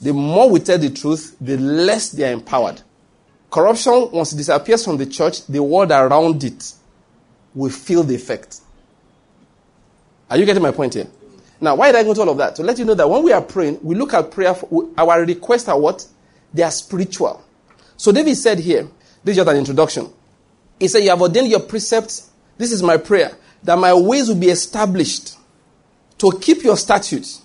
The 0.00 0.12
more 0.12 0.50
we 0.50 0.60
tell 0.60 0.78
the 0.78 0.90
truth, 0.90 1.36
the 1.40 1.56
less 1.56 2.10
they 2.10 2.28
are 2.28 2.32
empowered. 2.32 2.82
Corruption, 3.50 4.10
once 4.12 4.32
it 4.32 4.36
disappears 4.36 4.84
from 4.84 4.98
the 4.98 5.06
church, 5.06 5.46
the 5.46 5.62
world 5.62 5.90
around 5.90 6.44
it 6.44 6.72
will 7.54 7.70
feel 7.70 8.02
the 8.02 8.14
effect. 8.14 8.60
Are 10.28 10.36
you 10.36 10.44
getting 10.44 10.62
my 10.62 10.72
point 10.72 10.94
here? 10.94 11.06
Now, 11.60 11.74
why 11.76 11.90
did 11.90 11.98
I 11.98 12.04
go 12.04 12.12
to 12.12 12.20
all 12.20 12.30
of 12.30 12.38
that? 12.38 12.56
To 12.56 12.62
let 12.62 12.78
you 12.78 12.84
know 12.84 12.94
that 12.94 13.08
when 13.08 13.22
we 13.22 13.32
are 13.32 13.40
praying, 13.40 13.78
we 13.82 13.94
look 13.94 14.12
at 14.12 14.30
prayer, 14.30 14.54
for, 14.54 14.90
our 14.98 15.24
requests 15.24 15.68
are 15.68 15.78
what? 15.78 16.06
They 16.52 16.62
are 16.62 16.70
spiritual. 16.70 17.42
So 17.96 18.12
David 18.12 18.36
said 18.36 18.58
here, 18.58 18.88
this 19.24 19.32
is 19.32 19.36
just 19.36 19.48
an 19.48 19.56
introduction. 19.56 20.12
He 20.78 20.88
said, 20.88 21.02
You 21.02 21.10
have 21.10 21.22
ordained 21.22 21.48
your 21.48 21.60
precepts. 21.60 22.30
This 22.58 22.72
is 22.72 22.82
my 22.82 22.96
prayer, 22.96 23.32
that 23.62 23.78
my 23.78 23.94
ways 23.94 24.28
will 24.28 24.36
be 24.36 24.48
established 24.48 25.36
to 26.18 26.38
keep 26.40 26.62
your 26.62 26.76
statutes. 26.76 27.42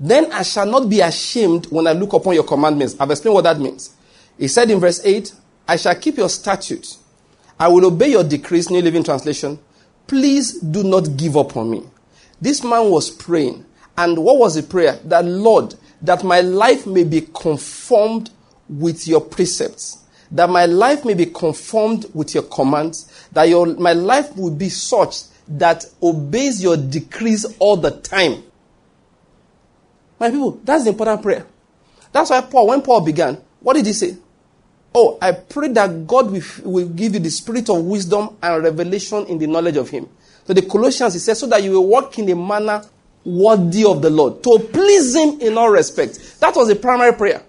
Then 0.00 0.32
I 0.32 0.42
shall 0.42 0.64
not 0.64 0.88
be 0.88 1.00
ashamed 1.00 1.66
when 1.66 1.86
I 1.86 1.92
look 1.92 2.14
upon 2.14 2.34
your 2.34 2.44
commandments. 2.44 2.96
I've 2.98 3.10
explained 3.10 3.34
what 3.34 3.44
that 3.44 3.60
means. 3.60 3.94
He 4.38 4.48
said 4.48 4.70
in 4.70 4.80
verse 4.80 5.04
8, 5.04 5.32
I 5.68 5.76
shall 5.76 5.94
keep 5.94 6.16
your 6.16 6.30
statutes. 6.30 6.98
I 7.58 7.68
will 7.68 7.84
obey 7.84 8.12
your 8.12 8.24
decrees, 8.24 8.70
New 8.70 8.80
Living 8.80 9.04
Translation. 9.04 9.58
Please 10.06 10.58
do 10.58 10.82
not 10.82 11.18
give 11.18 11.36
up 11.36 11.56
on 11.58 11.70
me. 11.70 11.82
This 12.40 12.64
man 12.64 12.90
was 12.90 13.10
praying. 13.10 13.66
And 13.98 14.18
what 14.24 14.38
was 14.38 14.54
the 14.54 14.62
prayer? 14.62 14.98
That 15.04 15.26
Lord, 15.26 15.74
that 16.00 16.24
my 16.24 16.40
life 16.40 16.86
may 16.86 17.04
be 17.04 17.20
conformed 17.20 18.30
with 18.70 19.06
your 19.06 19.20
precepts, 19.20 19.98
that 20.30 20.48
my 20.48 20.64
life 20.64 21.04
may 21.04 21.12
be 21.12 21.26
conformed 21.26 22.06
with 22.14 22.34
your 22.34 22.44
commands, 22.44 23.28
that 23.32 23.48
your, 23.48 23.66
my 23.66 23.92
life 23.92 24.34
will 24.36 24.50
be 24.54 24.70
such 24.70 25.24
that 25.48 25.84
obeys 26.02 26.62
your 26.62 26.76
decrees 26.76 27.44
all 27.58 27.76
the 27.76 27.90
time. 27.90 28.42
My 30.20 30.30
people, 30.30 30.60
that's 30.62 30.84
the 30.84 30.90
important 30.90 31.22
prayer. 31.22 31.46
That's 32.12 32.30
why 32.30 32.42
Paul, 32.42 32.68
when 32.68 32.82
Paul 32.82 33.00
began, 33.00 33.38
what 33.60 33.74
did 33.74 33.86
he 33.86 33.94
say? 33.94 34.16
Oh, 34.94 35.18
I 35.22 35.32
pray 35.32 35.68
that 35.68 36.06
God 36.06 36.30
will, 36.30 36.42
will 36.64 36.88
give 36.88 37.14
you 37.14 37.20
the 37.20 37.30
spirit 37.30 37.70
of 37.70 37.84
wisdom 37.84 38.36
and 38.42 38.62
revelation 38.62 39.24
in 39.26 39.38
the 39.38 39.46
knowledge 39.46 39.76
of 39.76 39.88
Him. 39.88 40.08
So 40.46 40.52
the 40.52 40.62
Colossians, 40.62 41.14
he 41.14 41.20
says, 41.20 41.38
so 41.38 41.46
that 41.46 41.62
you 41.62 41.72
will 41.72 41.86
walk 41.86 42.18
in 42.18 42.28
a 42.28 42.34
manner 42.34 42.82
worthy 43.24 43.84
of 43.84 44.02
the 44.02 44.10
Lord, 44.10 44.42
to 44.42 44.58
please 44.72 45.14
Him 45.14 45.40
in 45.40 45.56
all 45.56 45.70
respects. 45.70 46.38
That 46.38 46.56
was 46.56 46.68
the 46.68 46.76
primary 46.76 47.12
prayer. 47.12 47.42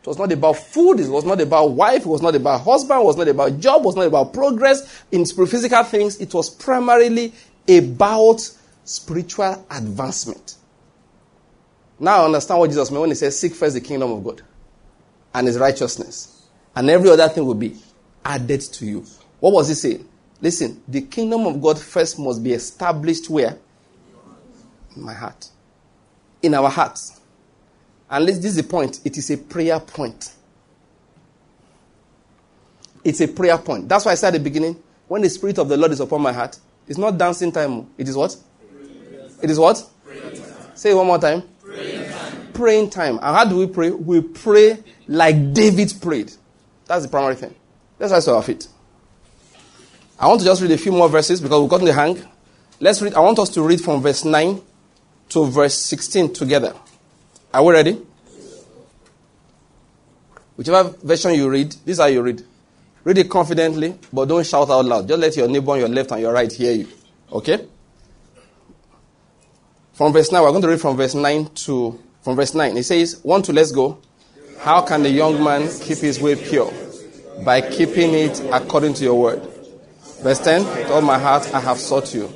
It 0.00 0.06
was 0.06 0.18
not 0.18 0.30
about 0.30 0.58
food, 0.58 1.00
it 1.00 1.08
was 1.08 1.24
not 1.24 1.40
about 1.40 1.72
wife, 1.72 2.02
it 2.02 2.06
was 2.06 2.22
not 2.22 2.36
about 2.36 2.60
husband, 2.60 3.00
it 3.00 3.04
was 3.04 3.16
not 3.16 3.26
about 3.26 3.58
job, 3.58 3.80
it 3.80 3.86
was 3.86 3.96
not 3.96 4.06
about 4.06 4.32
progress 4.32 5.04
in 5.10 5.26
physical 5.26 5.82
things. 5.82 6.20
It 6.20 6.32
was 6.32 6.48
primarily 6.48 7.32
about 7.68 8.48
spiritual 8.84 9.66
advancement. 9.68 10.55
Now 11.98 12.22
I 12.22 12.24
understand 12.24 12.60
what 12.60 12.68
Jesus 12.70 12.90
meant 12.90 13.00
when 13.00 13.10
he 13.10 13.16
says, 13.16 13.38
Seek 13.38 13.54
first 13.54 13.74
the 13.74 13.80
kingdom 13.80 14.12
of 14.12 14.22
God 14.22 14.42
and 15.34 15.46
his 15.46 15.58
righteousness, 15.58 16.46
and 16.74 16.88
every 16.90 17.10
other 17.10 17.28
thing 17.28 17.44
will 17.46 17.54
be 17.54 17.76
added 18.24 18.60
to 18.60 18.86
you. 18.86 19.04
What 19.40 19.52
was 19.52 19.68
he 19.68 19.74
saying? 19.74 20.08
Listen, 20.40 20.82
the 20.86 21.02
kingdom 21.02 21.46
of 21.46 21.60
God 21.60 21.78
first 21.78 22.18
must 22.18 22.42
be 22.42 22.52
established 22.52 23.30
where? 23.30 23.58
In 24.94 25.02
my 25.02 25.14
heart. 25.14 25.48
In 26.42 26.54
our 26.54 26.68
hearts. 26.68 27.20
And 28.10 28.28
this 28.28 28.44
is 28.44 28.56
the 28.56 28.62
point. 28.62 29.00
It 29.04 29.16
is 29.16 29.30
a 29.30 29.36
prayer 29.36 29.80
point. 29.80 30.32
It's 33.02 33.20
a 33.20 33.28
prayer 33.28 33.58
point. 33.58 33.88
That's 33.88 34.04
why 34.04 34.12
I 34.12 34.14
said 34.14 34.28
at 34.28 34.38
the 34.38 34.40
beginning, 34.40 34.82
when 35.08 35.22
the 35.22 35.30
Spirit 35.30 35.58
of 35.58 35.68
the 35.68 35.76
Lord 35.76 35.92
is 35.92 36.00
upon 36.00 36.22
my 36.22 36.32
heart, 36.32 36.58
it's 36.88 36.98
not 36.98 37.16
dancing 37.16 37.52
time. 37.52 37.72
Oh. 37.72 37.88
It 37.98 38.08
is 38.08 38.16
what? 38.16 38.36
It 39.42 39.50
is 39.50 39.58
what? 39.58 39.84
Say 40.74 40.90
it 40.90 40.94
one 40.94 41.06
more 41.06 41.18
time. 41.18 41.42
Praying 42.56 42.90
time. 42.90 43.14
And 43.14 43.36
how 43.36 43.44
do 43.44 43.56
we 43.56 43.66
pray? 43.66 43.90
We 43.90 44.20
pray 44.20 44.82
like 45.06 45.52
David 45.52 45.92
prayed. 46.00 46.32
That's 46.86 47.04
the 47.04 47.10
primary 47.10 47.34
thing. 47.34 47.54
Let's 47.98 48.12
rise 48.12 48.24
to 48.26 48.34
our. 48.34 48.44
I 50.18 50.28
want 50.28 50.40
to 50.40 50.46
just 50.46 50.62
read 50.62 50.70
a 50.70 50.78
few 50.78 50.92
more 50.92 51.08
verses 51.08 51.40
because 51.40 51.60
we've 51.60 51.68
gotten 51.68 51.86
the 51.86 51.92
hang. 51.92 52.22
Let's 52.80 53.02
read. 53.02 53.14
I 53.14 53.20
want 53.20 53.38
us 53.38 53.50
to 53.50 53.62
read 53.62 53.80
from 53.80 54.00
verse 54.02 54.24
9 54.24 54.62
to 55.30 55.46
verse 55.46 55.74
16 55.74 56.32
together. 56.32 56.74
Are 57.52 57.62
we 57.62 57.72
ready? 57.72 58.02
Whichever 60.56 60.94
version 61.02 61.34
you 61.34 61.50
read, 61.50 61.70
this 61.72 61.80
is 61.94 61.98
how 61.98 62.06
you 62.06 62.22
read. 62.22 62.42
Read 63.04 63.18
it 63.18 63.30
confidently, 63.30 63.98
but 64.12 64.24
don't 64.26 64.46
shout 64.46 64.70
out 64.70 64.84
loud. 64.84 65.06
Just 65.06 65.20
let 65.20 65.36
your 65.36 65.48
neighbor 65.48 65.72
on 65.72 65.78
your 65.78 65.88
left 65.88 66.10
and 66.12 66.20
your 66.20 66.32
right 66.32 66.50
hear 66.50 66.72
you. 66.72 66.88
Okay? 67.30 67.66
From 69.92 70.12
verse 70.12 70.32
9, 70.32 70.42
we're 70.42 70.50
going 70.50 70.62
to 70.62 70.68
read 70.68 70.80
from 70.80 70.96
verse 70.96 71.14
9 71.14 71.46
to 71.54 71.98
from 72.26 72.34
verse 72.34 72.54
9. 72.54 72.76
It 72.76 72.82
says, 72.82 73.20
One, 73.22 73.40
to 73.42 73.52
let's 73.52 73.70
go. 73.70 73.98
How 74.58 74.82
can 74.82 75.04
the 75.04 75.10
young 75.10 75.44
man 75.44 75.68
keep 75.78 75.98
his 75.98 76.20
way 76.20 76.34
pure? 76.34 76.72
By 77.44 77.60
keeping 77.60 78.14
it 78.14 78.42
according 78.52 78.94
to 78.94 79.04
your 79.04 79.14
word. 79.14 79.40
Verse 80.24 80.40
10, 80.40 80.64
With 80.64 80.90
all 80.90 81.02
my 81.02 81.20
heart 81.20 81.54
I 81.54 81.60
have 81.60 81.78
sought 81.78 82.12
you. 82.12 82.28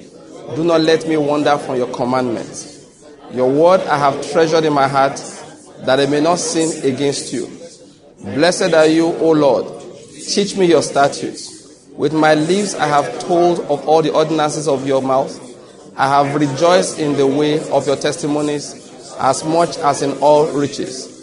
Do 0.55 0.63
not 0.63 0.83
let 0.83 1.09
me 1.09 1.17
wander 1.17 1.59
from 1.59 1.75
your 1.75 1.93
commandments. 1.93 3.05
Your 3.33 3.51
word 3.51 3.81
I 3.81 3.99
have 3.99 4.31
treasured 4.31 4.63
in 4.65 4.73
my 4.73 4.87
heart, 4.87 5.17
that 5.81 5.99
I 5.99 6.07
may 6.07 6.21
not 6.21 6.39
sin 6.39 6.85
against 6.85 7.33
you. 7.33 7.51
Blessed 8.23 8.73
are 8.73 8.87
you, 8.87 9.07
O 9.07 9.33
Lord. 9.33 9.83
Teach 10.25 10.57
me 10.57 10.67
your 10.67 10.85
statutes. 10.85 11.89
With 11.97 12.13
my 12.13 12.35
lips 12.35 12.77
I 12.77 12.87
have 12.87 13.19
told 13.27 13.59
of 13.63 13.89
all 13.89 14.03
the 14.03 14.13
ordinances 14.13 14.69
of 14.69 14.87
your 14.87 15.03
mouth. 15.03 15.37
I 15.97 16.07
have 16.07 16.37
rejoiced 16.37 17.01
in 17.01 17.17
the 17.17 17.27
way 17.27 17.59
of 17.71 17.89
your 17.89 17.97
testimonies 17.97 18.87
as 19.21 19.45
much 19.45 19.77
as 19.79 20.01
in 20.01 20.17
all 20.19 20.51
riches. 20.51 21.19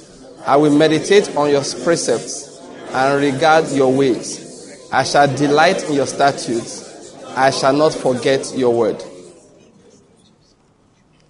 I 0.46 0.56
will 0.56 0.76
meditate 0.78 1.36
on 1.36 1.50
your 1.50 1.64
precepts 1.84 2.62
and 2.92 3.20
regard 3.20 3.70
your 3.72 3.92
ways. 3.92 4.88
I 4.94 5.04
shall 5.04 5.28
delight 5.36 5.84
in 5.90 5.94
your 5.94 6.06
statutes. 6.06 7.16
I 7.36 7.50
shall 7.50 7.74
not 7.74 7.94
forget 7.94 8.54
your 8.56 8.74
word. 8.74 9.04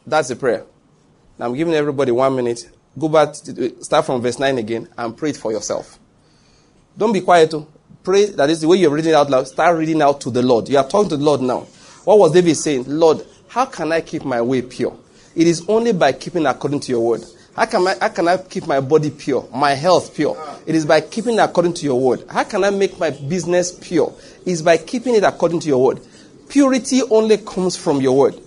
That's 0.06 0.28
the 0.28 0.36
prayer. 0.36 0.66
Now 1.40 1.46
I'm 1.46 1.56
giving 1.56 1.74
everybody 1.74 2.12
one 2.12 2.36
minute. 2.36 2.70
Go 3.00 3.08
back, 3.08 3.34
to, 3.34 3.84
start 3.84 4.06
from 4.06 4.22
verse 4.22 4.38
9 4.38 4.58
again 4.58 4.90
and 4.98 5.16
pray 5.16 5.30
it 5.30 5.38
for 5.38 5.52
yourself. 5.52 5.98
Don't 6.98 7.14
be 7.14 7.22
quiet. 7.22 7.52
Too. 7.52 7.66
Pray 8.04 8.26
that 8.26 8.50
is 8.50 8.62
the 8.62 8.68
way 8.68 8.78
you're 8.78 8.94
reading 8.94 9.14
out 9.14 9.30
loud. 9.30 9.48
Start 9.48 9.78
reading 9.78 10.02
out 10.02 10.20
to 10.22 10.32
the 10.32 10.42
Lord. 10.42 10.68
You 10.68 10.78
are 10.78 10.88
talking 10.88 11.10
to 11.10 11.18
the 11.18 11.24
Lord 11.24 11.42
now. 11.42 11.62
What 12.04 12.20
was 12.20 12.32
David 12.34 12.56
saying? 12.56 12.86
Lord, 12.88 13.26
how 13.48 13.66
can 13.66 13.92
I 13.92 14.02
keep 14.02 14.26
my 14.26 14.42
way 14.42 14.62
pure? 14.62 14.98
It 15.38 15.46
is 15.46 15.64
only 15.70 15.94
by 15.94 16.14
keeping 16.14 16.48
according 16.48 16.80
to 16.80 16.92
your 16.92 17.02
word. 17.02 17.24
How 17.56 17.68
can, 17.68 17.88
I, 17.88 17.96
how 18.02 18.10
can 18.10 18.28
I 18.28 18.38
keep 18.38 18.66
my 18.66 18.80
body 18.80 19.12
pure, 19.12 19.48
my 19.54 19.76
health 19.76 20.16
pure? 20.16 20.36
It 20.66 20.74
is 20.74 20.84
by 20.84 21.00
keeping 21.02 21.38
according 21.38 21.76
to 21.76 21.86
your 21.86 22.02
word. 22.02 22.26
How 22.28 22.44
can 22.44 22.64
I 22.64 22.72
make 22.72 22.98
my 22.98 23.12
business 23.12 23.72
pure? 23.72 24.12
It 24.48 24.52
is 24.52 24.64
by 24.64 24.78
keeping 24.78 25.14
it 25.14 25.24
according 25.24 25.60
to 25.60 25.68
your 25.68 25.84
word. 25.84 26.00
Purity 26.50 27.04
only 27.12 27.38
comes 27.38 27.78
from 27.78 28.02
your 28.02 28.18
word. 28.18 28.42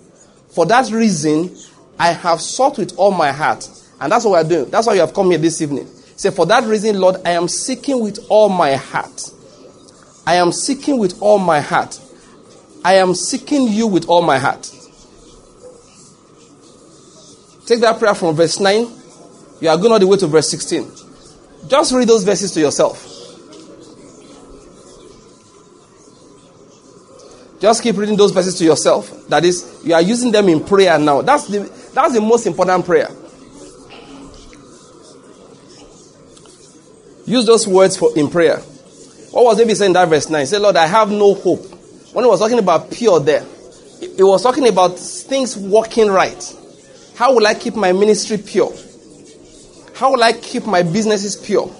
For 0.48 0.66
that 0.66 0.90
reason, 0.90 1.56
I 1.96 2.10
have 2.10 2.40
sought 2.40 2.76
with 2.76 2.98
all 2.98 3.12
my 3.12 3.30
heart. 3.30 3.68
And 4.00 4.10
that's 4.10 4.24
what 4.24 4.32
we're 4.32 4.48
doing. 4.48 4.70
That's 4.70 4.88
why 4.88 4.94
you 4.94 5.00
have 5.00 5.14
come 5.14 5.30
here 5.30 5.38
this 5.38 5.62
evening. 5.62 5.86
Say, 6.16 6.30
for 6.32 6.44
that 6.46 6.64
reason, 6.64 6.98
Lord, 6.98 7.18
I 7.24 7.30
am 7.30 7.46
seeking 7.46 8.02
with 8.02 8.18
all 8.28 8.48
my 8.48 8.74
heart. 8.74 9.30
I 10.26 10.34
am 10.34 10.50
seeking 10.50 10.98
with 10.98 11.22
all 11.22 11.38
my 11.38 11.60
heart. 11.60 12.00
I 12.84 12.94
am 12.94 13.14
seeking 13.14 13.68
you 13.68 13.86
with 13.86 14.08
all 14.08 14.22
my 14.22 14.38
heart. 14.38 14.68
Take 17.66 17.80
that 17.80 17.98
prayer 17.98 18.14
from 18.14 18.34
verse 18.34 18.58
9. 18.58 18.86
You 19.60 19.68
are 19.68 19.76
going 19.76 19.92
all 19.92 19.98
the 19.98 20.06
way 20.06 20.16
to 20.16 20.26
verse 20.26 20.50
16. 20.50 20.90
Just 21.68 21.92
read 21.92 22.08
those 22.08 22.24
verses 22.24 22.52
to 22.52 22.60
yourself. 22.60 23.06
Just 27.60 27.82
keep 27.82 27.96
reading 27.96 28.16
those 28.16 28.32
verses 28.32 28.56
to 28.58 28.64
yourself. 28.64 29.28
That 29.28 29.44
is, 29.44 29.82
you 29.84 29.92
are 29.92 30.00
using 30.00 30.32
them 30.32 30.48
in 30.48 30.64
prayer 30.64 30.98
now. 30.98 31.20
That's 31.20 31.46
the, 31.46 31.58
that's 31.92 32.14
the 32.14 32.20
most 32.20 32.46
important 32.46 32.86
prayer. 32.86 33.10
Use 37.26 37.46
those 37.46 37.68
words 37.68 37.96
for 37.96 38.16
in 38.16 38.30
prayer. 38.30 38.56
What 39.30 39.44
was 39.44 39.58
David 39.58 39.76
saying 39.76 39.90
in 39.90 39.92
that 39.92 40.08
verse 40.08 40.28
9? 40.28 40.40
He 40.40 40.46
said, 40.46 40.62
Lord, 40.62 40.76
I 40.76 40.86
have 40.86 41.10
no 41.10 41.34
hope. 41.34 41.64
When 42.12 42.24
he 42.24 42.28
was 42.28 42.40
talking 42.40 42.58
about 42.58 42.90
pure 42.90 43.20
there, 43.20 43.44
he 44.00 44.22
was 44.22 44.42
talking 44.42 44.66
about 44.66 44.98
things 44.98 45.56
working 45.56 46.08
right. 46.08 46.56
How 47.20 47.34
will 47.34 47.46
I 47.46 47.52
keep 47.52 47.74
my 47.74 47.92
ministry 47.92 48.38
pure? 48.38 48.72
How 49.94 50.10
will 50.12 50.22
I 50.22 50.32
keep 50.32 50.64
my 50.64 50.82
businesses 50.82 51.36
pure? 51.36 51.70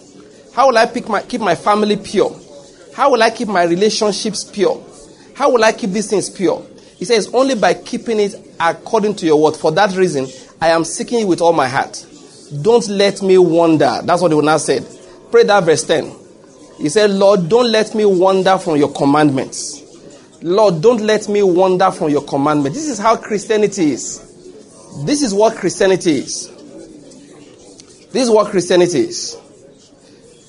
How 0.54 0.66
will 0.66 0.76
I 0.76 0.86
keep 0.86 1.08
my, 1.08 1.22
keep 1.22 1.40
my 1.40 1.54
family 1.54 1.96
pure? 1.96 2.38
How 2.94 3.10
will 3.10 3.22
I 3.22 3.30
keep 3.30 3.48
my 3.48 3.62
relationships 3.62 4.44
pure? 4.44 4.84
How 5.34 5.50
will 5.50 5.64
I 5.64 5.72
keep 5.72 5.92
these 5.92 6.10
things 6.10 6.28
pure? 6.28 6.62
He 6.98 7.06
says, 7.06 7.32
only 7.32 7.54
by 7.54 7.72
keeping 7.72 8.20
it 8.20 8.34
according 8.60 9.14
to 9.14 9.24
your 9.24 9.42
word. 9.42 9.56
For 9.56 9.72
that 9.72 9.96
reason, 9.96 10.26
I 10.60 10.68
am 10.68 10.84
seeking 10.84 11.20
you 11.20 11.26
with 11.26 11.40
all 11.40 11.54
my 11.54 11.68
heart. 11.68 12.04
Don't 12.60 12.86
let 12.88 13.22
me 13.22 13.38
wander. 13.38 14.00
That's 14.04 14.20
what 14.20 14.32
the 14.32 14.42
now 14.42 14.58
said. 14.58 14.86
Pray 15.30 15.44
that 15.44 15.64
verse 15.64 15.84
10. 15.84 16.14
He 16.76 16.90
said, 16.90 17.12
Lord, 17.12 17.48
don't 17.48 17.72
let 17.72 17.94
me 17.94 18.04
wander 18.04 18.58
from 18.58 18.76
your 18.76 18.92
commandments. 18.92 19.80
Lord, 20.42 20.82
don't 20.82 21.00
let 21.00 21.30
me 21.30 21.42
wander 21.42 21.90
from 21.92 22.10
your 22.10 22.26
commandments. 22.26 22.76
This 22.76 22.90
is 22.90 22.98
how 22.98 23.16
Christianity 23.16 23.92
is. 23.92 24.29
This 24.98 25.22
is 25.22 25.32
what 25.32 25.56
Christianity 25.56 26.18
is. 26.18 26.48
This 28.12 28.24
is 28.24 28.30
what 28.30 28.50
Christianity 28.50 29.00
is. 29.00 29.36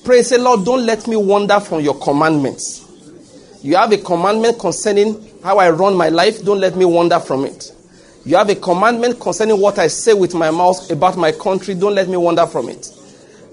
Pray, 0.04 0.22
say, 0.22 0.36
Lord, 0.36 0.64
don't 0.64 0.84
let 0.84 1.06
me 1.06 1.16
wander 1.16 1.60
from 1.60 1.80
your 1.80 1.98
commandments. 1.98 2.88
You 3.62 3.76
have 3.76 3.92
a 3.92 3.98
commandment 3.98 4.58
concerning 4.58 5.24
how 5.44 5.58
I 5.58 5.70
run 5.70 5.94
my 5.94 6.08
life. 6.08 6.42
Don't 6.44 6.60
let 6.60 6.76
me 6.76 6.84
wander 6.84 7.20
from 7.20 7.44
it. 7.44 7.72
You 8.24 8.36
have 8.36 8.48
a 8.50 8.56
commandment 8.56 9.20
concerning 9.20 9.60
what 9.60 9.78
I 9.78 9.86
say 9.86 10.12
with 10.12 10.34
my 10.34 10.50
mouth 10.50 10.90
about 10.90 11.16
my 11.16 11.32
country. 11.32 11.74
Don't 11.74 11.94
let 11.94 12.08
me 12.08 12.16
wander 12.16 12.46
from 12.46 12.68
it. 12.68 12.88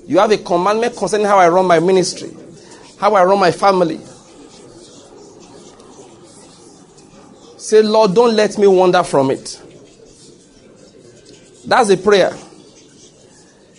You 0.07 0.17
have 0.17 0.31
a 0.31 0.37
commandment 0.37 0.95
concerning 0.95 1.27
how 1.27 1.37
I 1.37 1.49
run 1.49 1.67
my 1.67 1.79
ministry, 1.79 2.31
how 2.99 3.13
I 3.13 3.23
run 3.23 3.39
my 3.39 3.51
family. 3.51 3.99
Say, 7.57 7.83
Lord, 7.83 8.15
don't 8.15 8.35
let 8.35 8.57
me 8.57 8.65
wander 8.65 9.03
from 9.03 9.29
it. 9.29 9.61
That's 11.65 11.89
a 11.89 11.97
prayer. 11.97 12.35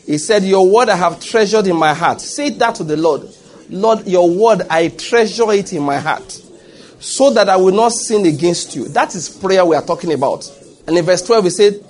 He 0.07 0.19
said, 0.19 0.45
Your 0.45 0.69
word 0.69 0.89
I 0.89 0.97
have 0.97 1.21
treasured 1.21 1.67
in 1.67 1.77
my 1.77 1.95
heart. 1.95 2.21
Say 2.21 2.51
that 2.51 2.75
to 2.77 2.85
the 2.85 2.97
Lord. 2.97 3.29
Lord, 3.69 4.07
your 4.07 4.29
word, 4.29 4.63
I 4.69 4.89
treasure 4.89 5.53
it 5.53 5.73
in 5.73 5.83
my 5.83 5.99
heart 5.99 6.31
so 6.99 7.31
that 7.31 7.49
I 7.49 7.57
will 7.57 7.73
not 7.73 7.93
sin 7.93 8.27
against 8.27 8.75
you. 8.75 8.89
That 8.89 9.15
is 9.15 9.29
prayer 9.29 9.65
we 9.65 9.77
are 9.77 9.85
talking 9.85 10.13
about. 10.13 10.51
And 10.87 10.99
in 10.99 11.05
verse 11.05 11.23
12, 11.23 11.45
he 11.45 11.51
said, 11.51 11.85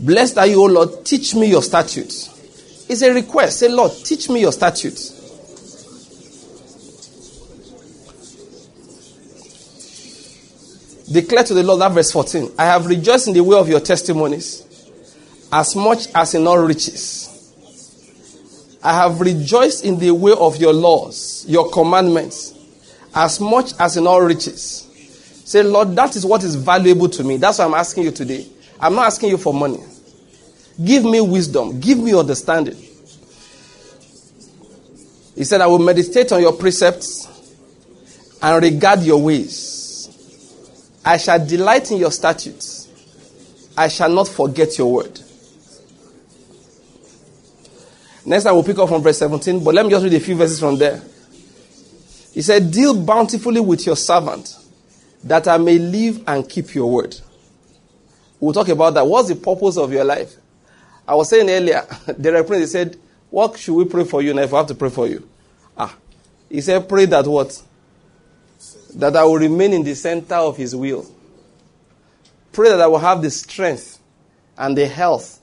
Blessed 0.00 0.38
are 0.38 0.46
you, 0.46 0.62
O 0.62 0.66
Lord, 0.66 1.04
teach 1.04 1.34
me 1.34 1.48
your 1.48 1.62
statutes. 1.62 2.86
It's 2.88 3.02
a 3.02 3.12
request. 3.12 3.58
Say, 3.58 3.68
Lord, 3.68 3.92
teach 3.92 4.28
me 4.28 4.40
your 4.40 4.52
statutes. 4.52 5.22
Declare 11.10 11.44
to 11.44 11.54
the 11.54 11.62
Lord 11.62 11.80
that 11.80 11.92
verse 11.92 12.10
14 12.10 12.52
I 12.58 12.64
have 12.64 12.86
rejoiced 12.86 13.28
in 13.28 13.34
the 13.34 13.42
way 13.42 13.58
of 13.58 13.68
your 13.68 13.80
testimonies 13.80 14.63
as 15.54 15.76
much 15.76 16.08
as 16.16 16.34
in 16.34 16.48
all 16.48 16.58
riches. 16.58 17.30
I 18.82 18.92
have 18.92 19.20
rejoiced 19.20 19.84
in 19.84 20.00
the 20.00 20.10
way 20.10 20.32
of 20.36 20.56
your 20.56 20.72
laws, 20.72 21.44
your 21.46 21.70
commandments, 21.70 22.52
as 23.14 23.40
much 23.40 23.70
as 23.78 23.96
in 23.96 24.04
all 24.04 24.20
riches. 24.20 24.80
Say, 25.44 25.62
Lord, 25.62 25.94
that 25.94 26.16
is 26.16 26.26
what 26.26 26.42
is 26.42 26.56
valuable 26.56 27.08
to 27.08 27.22
me. 27.22 27.36
That's 27.36 27.60
why 27.60 27.66
I'm 27.66 27.74
asking 27.74 28.02
you 28.02 28.10
today. 28.10 28.48
I'm 28.80 28.96
not 28.96 29.06
asking 29.06 29.30
you 29.30 29.38
for 29.38 29.54
money. 29.54 29.78
Give 30.84 31.04
me 31.04 31.20
wisdom. 31.20 31.78
Give 31.78 31.98
me 31.98 32.18
understanding. 32.18 32.76
He 35.36 35.44
said, 35.44 35.60
I 35.60 35.68
will 35.68 35.78
meditate 35.78 36.32
on 36.32 36.40
your 36.40 36.52
precepts 36.52 37.28
and 38.42 38.60
regard 38.60 39.02
your 39.02 39.22
ways. 39.22 40.98
I 41.04 41.16
shall 41.16 41.46
delight 41.46 41.92
in 41.92 41.98
your 41.98 42.10
statutes. 42.10 42.88
I 43.76 43.86
shall 43.86 44.10
not 44.10 44.26
forget 44.26 44.76
your 44.78 44.92
word. 44.92 45.20
Next 48.26 48.44
time 48.44 48.54
we'll 48.54 48.64
pick 48.64 48.78
up 48.78 48.88
from 48.88 49.02
verse 49.02 49.18
17, 49.18 49.62
but 49.62 49.74
let 49.74 49.84
me 49.84 49.90
just 49.90 50.04
read 50.04 50.14
a 50.14 50.20
few 50.20 50.34
verses 50.34 50.58
from 50.58 50.78
there. 50.78 51.02
He 52.32 52.42
said, 52.42 52.70
Deal 52.70 52.94
bountifully 52.94 53.60
with 53.60 53.84
your 53.86 53.96
servant, 53.96 54.56
that 55.24 55.46
I 55.46 55.58
may 55.58 55.78
live 55.78 56.24
and 56.26 56.48
keep 56.48 56.74
your 56.74 56.90
word. 56.90 57.16
We'll 58.40 58.54
talk 58.54 58.68
about 58.68 58.94
that. 58.94 59.06
What's 59.06 59.28
the 59.28 59.36
purpose 59.36 59.76
of 59.76 59.92
your 59.92 60.04
life? 60.04 60.34
I 61.06 61.14
was 61.14 61.28
saying 61.28 61.48
earlier, 61.50 61.86
the 62.06 62.32
reverend 62.32 62.62
he 62.62 62.66
said, 62.66 62.96
What 63.30 63.58
should 63.58 63.74
we 63.74 63.84
pray 63.84 64.04
for 64.04 64.22
you 64.22 64.32
now 64.32 64.42
if 64.42 64.54
I 64.54 64.58
have 64.58 64.66
to 64.68 64.74
pray 64.74 64.90
for 64.90 65.06
you? 65.06 65.28
Ah. 65.76 65.94
He 66.48 66.60
said, 66.60 66.88
Pray 66.88 67.06
that 67.06 67.26
what? 67.26 67.62
That 68.94 69.16
I 69.16 69.24
will 69.24 69.38
remain 69.38 69.72
in 69.72 69.82
the 69.82 69.94
center 69.94 70.36
of 70.36 70.56
his 70.56 70.74
will. 70.74 71.06
Pray 72.52 72.70
that 72.70 72.80
I 72.80 72.86
will 72.86 72.98
have 72.98 73.20
the 73.20 73.30
strength 73.30 73.98
and 74.56 74.78
the 74.78 74.86
health 74.86 75.40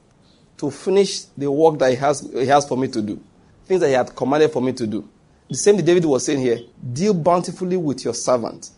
to 0.61 0.69
finish 0.69 1.23
the 1.35 1.51
work 1.51 1.79
that 1.79 1.89
he 1.89 1.95
has, 1.95 2.21
he 2.31 2.45
has 2.45 2.67
for 2.67 2.77
me 2.77 2.87
to 2.87 3.01
do. 3.01 3.19
Things 3.65 3.81
that 3.81 3.87
he 3.87 3.93
had 3.93 4.15
commanded 4.15 4.51
for 4.51 4.61
me 4.61 4.71
to 4.73 4.85
do. 4.85 5.09
The 5.49 5.55
same 5.55 5.75
thing 5.75 5.85
David 5.85 6.05
was 6.05 6.23
saying 6.23 6.39
here. 6.39 6.59
Deal 6.93 7.15
bountifully 7.15 7.77
with 7.77 8.05
your 8.05 8.13
servant, 8.13 8.69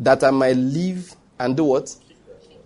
that 0.00 0.24
I 0.24 0.30
might 0.30 0.56
live 0.56 1.14
and 1.38 1.54
do 1.54 1.64
what? 1.64 1.94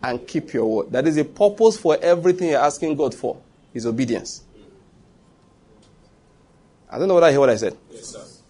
And 0.01 0.25
keep 0.29 0.53
your 0.53 0.77
word. 0.77 0.93
That 0.93 1.09
is 1.09 1.17
a 1.17 1.25
purpose 1.25 1.77
for 1.77 1.99
everything 2.01 2.51
you're 2.51 2.61
asking 2.61 2.95
God 2.95 3.17
for, 3.17 3.37
is 3.75 3.85
obedience. 3.85 4.45
I 6.89 7.01
don't 7.01 7.09
know 7.09 7.15
whether 7.15 7.27
I 7.27 7.31
hear 7.33 7.41
what 7.41 7.51
I 7.51 7.57
said. 7.57 7.77
Yes. 7.91 8.43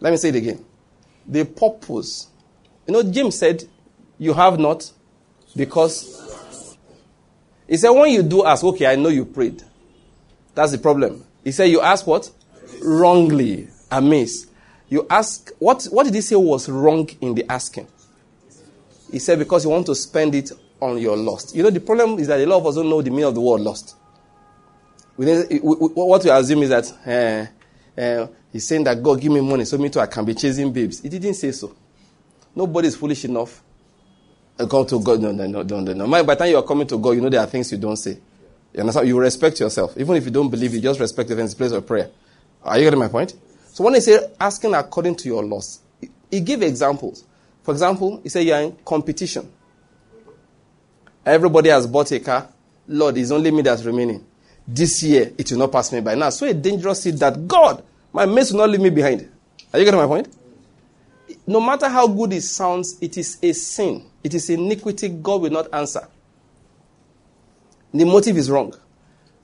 Let 0.00 0.10
me 0.10 0.16
say 0.16 0.30
it 0.30 0.34
again. 0.34 0.64
The 1.28 1.44
purpose. 1.44 2.26
You 2.88 2.94
know, 2.94 3.04
James 3.04 3.38
said, 3.38 3.68
You 4.18 4.34
have 4.34 4.58
not 4.58 4.90
because. 5.54 6.15
He 7.68 7.76
said, 7.76 7.90
When 7.90 8.10
you 8.10 8.22
do 8.22 8.44
ask, 8.44 8.64
okay, 8.64 8.86
I 8.86 8.96
know 8.96 9.08
you 9.08 9.24
prayed. 9.24 9.62
That's 10.54 10.72
the 10.72 10.78
problem. 10.78 11.24
He 11.44 11.52
said, 11.52 11.64
You 11.64 11.80
ask 11.80 12.06
what? 12.06 12.30
Wrongly, 12.82 13.68
amiss. 13.90 14.46
You 14.88 15.06
ask, 15.10 15.50
what, 15.58 15.84
what 15.90 16.04
did 16.04 16.14
he 16.14 16.20
say 16.20 16.36
was 16.36 16.68
wrong 16.68 17.08
in 17.20 17.34
the 17.34 17.50
asking? 17.50 17.88
He 19.10 19.18
said, 19.18 19.38
Because 19.38 19.64
you 19.64 19.70
want 19.70 19.86
to 19.86 19.94
spend 19.94 20.34
it 20.34 20.52
on 20.80 20.98
your 20.98 21.16
lust. 21.16 21.54
You 21.54 21.62
know, 21.62 21.70
the 21.70 21.80
problem 21.80 22.18
is 22.18 22.28
that 22.28 22.40
a 22.40 22.46
lot 22.46 22.58
of 22.58 22.66
us 22.66 22.74
don't 22.76 22.88
know 22.88 23.02
the 23.02 23.10
meaning 23.10 23.24
of 23.24 23.34
the 23.34 23.40
word 23.40 23.60
lust. 23.60 23.96
We, 25.16 25.26
we, 25.26 25.58
we, 25.60 25.74
what 25.88 26.22
we 26.22 26.30
assume 26.30 26.62
is 26.62 26.68
that 26.68 27.50
uh, 27.96 28.00
uh, 28.00 28.26
he's 28.52 28.66
saying 28.66 28.84
that 28.84 29.02
God 29.02 29.20
give 29.20 29.32
me 29.32 29.40
money 29.40 29.64
so 29.64 29.78
me 29.78 29.88
too 29.88 30.00
I 30.00 30.06
can 30.06 30.24
be 30.24 30.34
chasing 30.34 30.72
babes. 30.72 31.00
He 31.00 31.08
didn't 31.08 31.34
say 31.34 31.52
so. 31.52 31.74
Nobody 32.54 32.88
is 32.88 32.96
foolish 32.96 33.24
enough. 33.24 33.62
Come 34.58 34.86
to 34.86 35.00
God, 35.00 35.20
no, 35.20 35.32
no, 35.32 35.46
no, 35.46 35.62
no, 35.62 35.92
no. 35.92 36.06
By 36.08 36.22
the 36.22 36.34
time 36.36 36.50
you 36.50 36.56
are 36.56 36.62
coming 36.62 36.86
to 36.86 36.98
God, 36.98 37.10
you 37.10 37.20
know 37.20 37.28
there 37.28 37.40
are 37.40 37.46
things 37.46 37.70
you 37.72 37.78
don't 37.78 37.96
say. 37.96 38.18
You 38.72 38.80
understand? 38.80 39.06
You 39.06 39.18
respect 39.18 39.60
yourself, 39.60 39.96
even 39.98 40.16
if 40.16 40.24
you 40.24 40.30
don't 40.30 40.48
believe. 40.48 40.74
You 40.74 40.80
just 40.80 40.98
respect 40.98 41.28
the 41.28 41.54
place 41.56 41.72
of 41.72 41.86
prayer. 41.86 42.10
Are 42.62 42.78
you 42.78 42.84
getting 42.84 42.98
my 42.98 43.08
point? 43.08 43.34
So 43.66 43.84
when 43.84 43.94
he 43.94 44.00
say 44.00 44.18
asking 44.40 44.74
according 44.74 45.16
to 45.16 45.28
your 45.28 45.44
loss, 45.44 45.80
he, 46.00 46.08
he 46.30 46.40
gave 46.40 46.62
examples. 46.62 47.24
For 47.62 47.72
example, 47.72 48.20
he 48.22 48.30
said 48.30 48.46
you 48.46 48.54
are 48.54 48.62
in 48.62 48.76
competition. 48.84 49.52
Everybody 51.24 51.68
has 51.68 51.86
bought 51.86 52.10
a 52.12 52.20
car. 52.20 52.48
Lord, 52.88 53.18
it's 53.18 53.30
only 53.30 53.50
me 53.50 53.62
that's 53.62 53.82
remaining. 53.84 54.24
This 54.66 55.02
year, 55.02 55.32
it 55.36 55.50
will 55.50 55.58
not 55.58 55.72
pass 55.72 55.92
me 55.92 56.00
by. 56.00 56.14
Now, 56.14 56.30
so 56.30 56.46
a 56.46 56.54
dangerous 56.54 57.02
seed 57.02 57.18
that 57.18 57.46
God, 57.46 57.82
my 58.12 58.24
mates 58.24 58.52
will 58.52 58.60
not 58.60 58.70
leave 58.70 58.80
me 58.80 58.90
behind. 58.90 59.28
Are 59.72 59.78
you 59.78 59.84
getting 59.84 60.00
my 60.00 60.06
point? 60.06 60.28
No 61.46 61.60
matter 61.60 61.88
how 61.88 62.06
good 62.06 62.32
it 62.32 62.42
sounds, 62.42 62.96
it 63.00 63.16
is 63.16 63.38
a 63.42 63.52
sin. 63.52 64.04
It 64.26 64.34
is 64.34 64.50
iniquity 64.50 65.08
God 65.08 65.42
will 65.42 65.52
not 65.52 65.72
answer. 65.72 66.08
The 67.94 68.04
motive 68.04 68.36
is 68.36 68.50
wrong. 68.50 68.74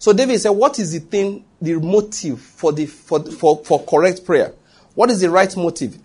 So 0.01 0.13
David 0.13 0.41
said, 0.41 0.51
What 0.51 0.81
is 0.81 0.91
the 0.91 0.99
thing, 0.99 1.45
the 1.61 1.75
motive 1.75 2.41
for, 2.41 2.73
the, 2.73 2.87
for, 2.87 3.23
for, 3.23 3.65
for 3.65 3.85
correct 3.85 4.27
prayer? 4.27 4.53
What 4.97 5.09
is 5.11 5.21
the 5.21 5.31
right 5.31 5.57
motive? 5.57 5.97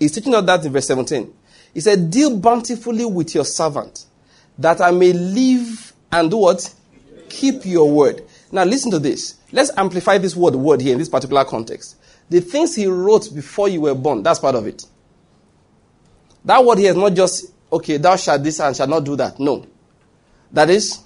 He's 0.00 0.10
teaching 0.10 0.34
us 0.34 0.44
that 0.44 0.64
in 0.64 0.72
verse 0.72 0.88
17. 0.88 1.32
He 1.72 1.80
said, 1.80 2.10
Deal 2.10 2.36
bountifully 2.36 3.04
with 3.04 3.32
your 3.32 3.44
servant, 3.44 4.06
that 4.58 4.80
I 4.80 4.90
may 4.90 5.12
live 5.12 5.92
and 6.10 6.32
do 6.32 6.38
what? 6.38 6.74
Keep 7.28 7.64
your 7.64 7.88
word. 7.88 8.24
Now 8.50 8.64
listen 8.64 8.90
to 8.90 8.98
this. 8.98 9.36
Let's 9.52 9.70
amplify 9.76 10.18
this 10.18 10.34
word, 10.34 10.56
word 10.56 10.80
here 10.80 10.94
in 10.94 10.98
this 10.98 11.08
particular 11.08 11.44
context. 11.44 11.94
The 12.28 12.40
things 12.40 12.74
he 12.74 12.88
wrote 12.88 13.32
before 13.32 13.68
you 13.68 13.82
were 13.82 13.94
born, 13.94 14.24
that's 14.24 14.40
part 14.40 14.56
of 14.56 14.66
it. 14.66 14.84
That 16.44 16.64
word 16.64 16.78
here 16.78 16.90
is 16.90 16.96
not 16.96 17.14
just, 17.14 17.53
okay, 17.74 17.96
thou 17.96 18.16
shalt 18.16 18.42
this 18.42 18.60
and 18.60 18.76
shalt 18.76 18.90
not 18.90 19.04
do 19.04 19.16
that. 19.16 19.38
No. 19.38 19.66
That 20.52 20.70
is, 20.70 21.00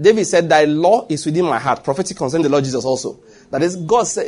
David 0.00 0.24
said, 0.26 0.48
Thy 0.48 0.64
law 0.64 1.06
is 1.08 1.26
within 1.26 1.44
my 1.44 1.58
heart. 1.58 1.82
Prophetic 1.82 2.16
concerning 2.16 2.44
the 2.44 2.48
Lord 2.48 2.64
Jesus 2.64 2.84
also. 2.84 3.18
That 3.50 3.62
is, 3.62 3.76
God 3.76 4.04
said, 4.04 4.26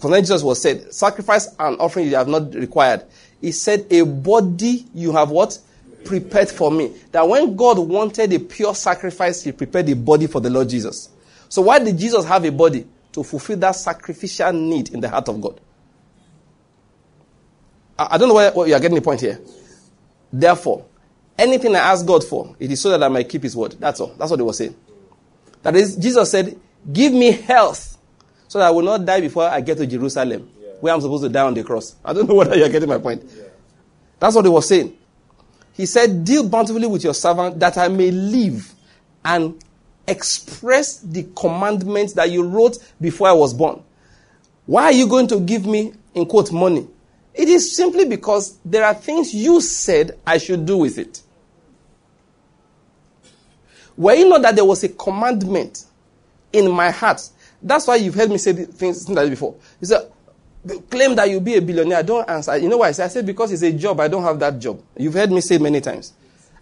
concerning 0.00 0.22
Jesus 0.22 0.42
was 0.42 0.60
said, 0.60 0.92
Sacrifice 0.92 1.54
and 1.58 1.78
offering 1.78 2.06
you 2.06 2.16
have 2.16 2.28
not 2.28 2.54
required. 2.54 3.04
He 3.40 3.52
said, 3.52 3.86
A 3.90 4.02
body 4.02 4.86
you 4.94 5.12
have 5.12 5.30
what? 5.30 5.58
Prepared 6.04 6.48
for 6.48 6.70
me. 6.70 6.92
That 7.12 7.28
when 7.28 7.54
God 7.54 7.78
wanted 7.78 8.32
a 8.32 8.38
pure 8.38 8.74
sacrifice, 8.74 9.42
He 9.42 9.52
prepared 9.52 9.88
a 9.88 9.96
body 9.96 10.26
for 10.26 10.40
the 10.40 10.50
Lord 10.50 10.68
Jesus. 10.68 11.10
So 11.48 11.62
why 11.62 11.78
did 11.78 11.98
Jesus 11.98 12.24
have 12.24 12.44
a 12.44 12.50
body? 12.52 12.86
To 13.12 13.24
fulfill 13.24 13.56
that 13.58 13.74
sacrificial 13.74 14.52
need 14.52 14.90
in 14.90 15.00
the 15.00 15.08
heart 15.08 15.28
of 15.28 15.40
God. 15.40 15.60
I, 17.98 18.08
I 18.12 18.18
don't 18.18 18.28
know 18.28 18.34
where, 18.34 18.52
where 18.52 18.68
you 18.68 18.74
are 18.74 18.80
getting 18.80 18.94
the 18.94 19.02
point 19.02 19.20
here. 19.20 19.40
Therefore, 20.32 20.86
anything 21.40 21.74
I 21.74 21.80
ask 21.80 22.06
God 22.06 22.22
for, 22.22 22.54
it 22.58 22.70
is 22.70 22.80
so 22.80 22.90
that 22.90 23.02
I 23.02 23.08
might 23.08 23.28
keep 23.28 23.42
His 23.42 23.56
word. 23.56 23.76
That's 23.78 24.00
all. 24.00 24.14
That's 24.18 24.30
what 24.30 24.38
He 24.38 24.44
was 24.44 24.58
saying. 24.58 24.76
That 25.62 25.76
is, 25.76 25.96
Jesus 25.96 26.30
said, 26.30 26.58
Give 26.92 27.12
me 27.12 27.32
health 27.32 27.98
so 28.48 28.58
that 28.58 28.68
I 28.68 28.70
will 28.70 28.82
not 28.82 29.04
die 29.04 29.20
before 29.20 29.44
I 29.44 29.60
get 29.60 29.78
to 29.78 29.86
Jerusalem, 29.86 30.50
yeah. 30.60 30.68
where 30.80 30.94
I'm 30.94 31.00
supposed 31.00 31.22
to 31.24 31.28
die 31.28 31.44
on 31.44 31.54
the 31.54 31.62
cross. 31.62 31.96
I 32.04 32.12
don't 32.12 32.28
know 32.28 32.34
whether 32.36 32.56
you're 32.56 32.68
getting 32.68 32.88
my 32.88 32.98
point. 32.98 33.22
Yeah. 33.36 33.44
That's 34.18 34.34
what 34.34 34.44
he 34.44 34.50
was 34.50 34.68
saying. 34.68 34.96
He 35.72 35.86
said, 35.86 36.24
Deal 36.24 36.48
bountifully 36.48 36.86
with 36.86 37.04
your 37.04 37.14
servant 37.14 37.58
that 37.60 37.78
I 37.78 37.88
may 37.88 38.10
live 38.10 38.74
and 39.24 39.62
express 40.06 40.98
the 40.98 41.28
commandments 41.36 42.14
that 42.14 42.30
you 42.30 42.46
wrote 42.46 42.78
before 43.00 43.28
I 43.28 43.32
was 43.32 43.54
born. 43.54 43.82
Why 44.66 44.84
are 44.84 44.92
you 44.92 45.08
going 45.08 45.26
to 45.28 45.40
give 45.40 45.66
me, 45.66 45.92
in 46.14 46.26
quote, 46.26 46.52
money? 46.52 46.86
It 47.34 47.48
is 47.48 47.76
simply 47.76 48.04
because 48.04 48.58
there 48.64 48.84
are 48.84 48.94
things 48.94 49.32
you 49.32 49.60
said 49.60 50.18
I 50.26 50.38
should 50.38 50.66
do 50.66 50.76
with 50.78 50.98
it. 50.98 51.22
Were 54.00 54.14
you 54.14 54.26
know 54.30 54.38
that 54.38 54.56
there 54.56 54.64
was 54.64 54.82
a 54.82 54.88
commandment 54.88 55.84
in 56.54 56.70
my 56.70 56.90
heart? 56.90 57.20
That's 57.62 57.86
why 57.86 57.96
you've 57.96 58.14
heard 58.14 58.30
me 58.30 58.38
say 58.38 58.54
things 58.54 59.06
like 59.10 59.24
that 59.24 59.28
before. 59.28 59.56
You 59.78 59.88
said, 59.88 60.10
claim 60.88 61.14
that 61.16 61.28
you'll 61.28 61.42
be 61.42 61.56
a 61.56 61.60
billionaire. 61.60 61.98
I 61.98 62.02
don't 62.02 62.26
answer. 62.26 62.56
You 62.56 62.70
know 62.70 62.78
why 62.78 62.88
I 62.88 62.92
say? 62.92 63.04
I 63.04 63.08
said, 63.08 63.26
because 63.26 63.52
it's 63.52 63.60
a 63.60 63.70
job. 63.70 64.00
I 64.00 64.08
don't 64.08 64.22
have 64.22 64.38
that 64.40 64.58
job. 64.58 64.80
You've 64.96 65.12
heard 65.12 65.30
me 65.30 65.42
say 65.42 65.58
many 65.58 65.82
times. 65.82 66.14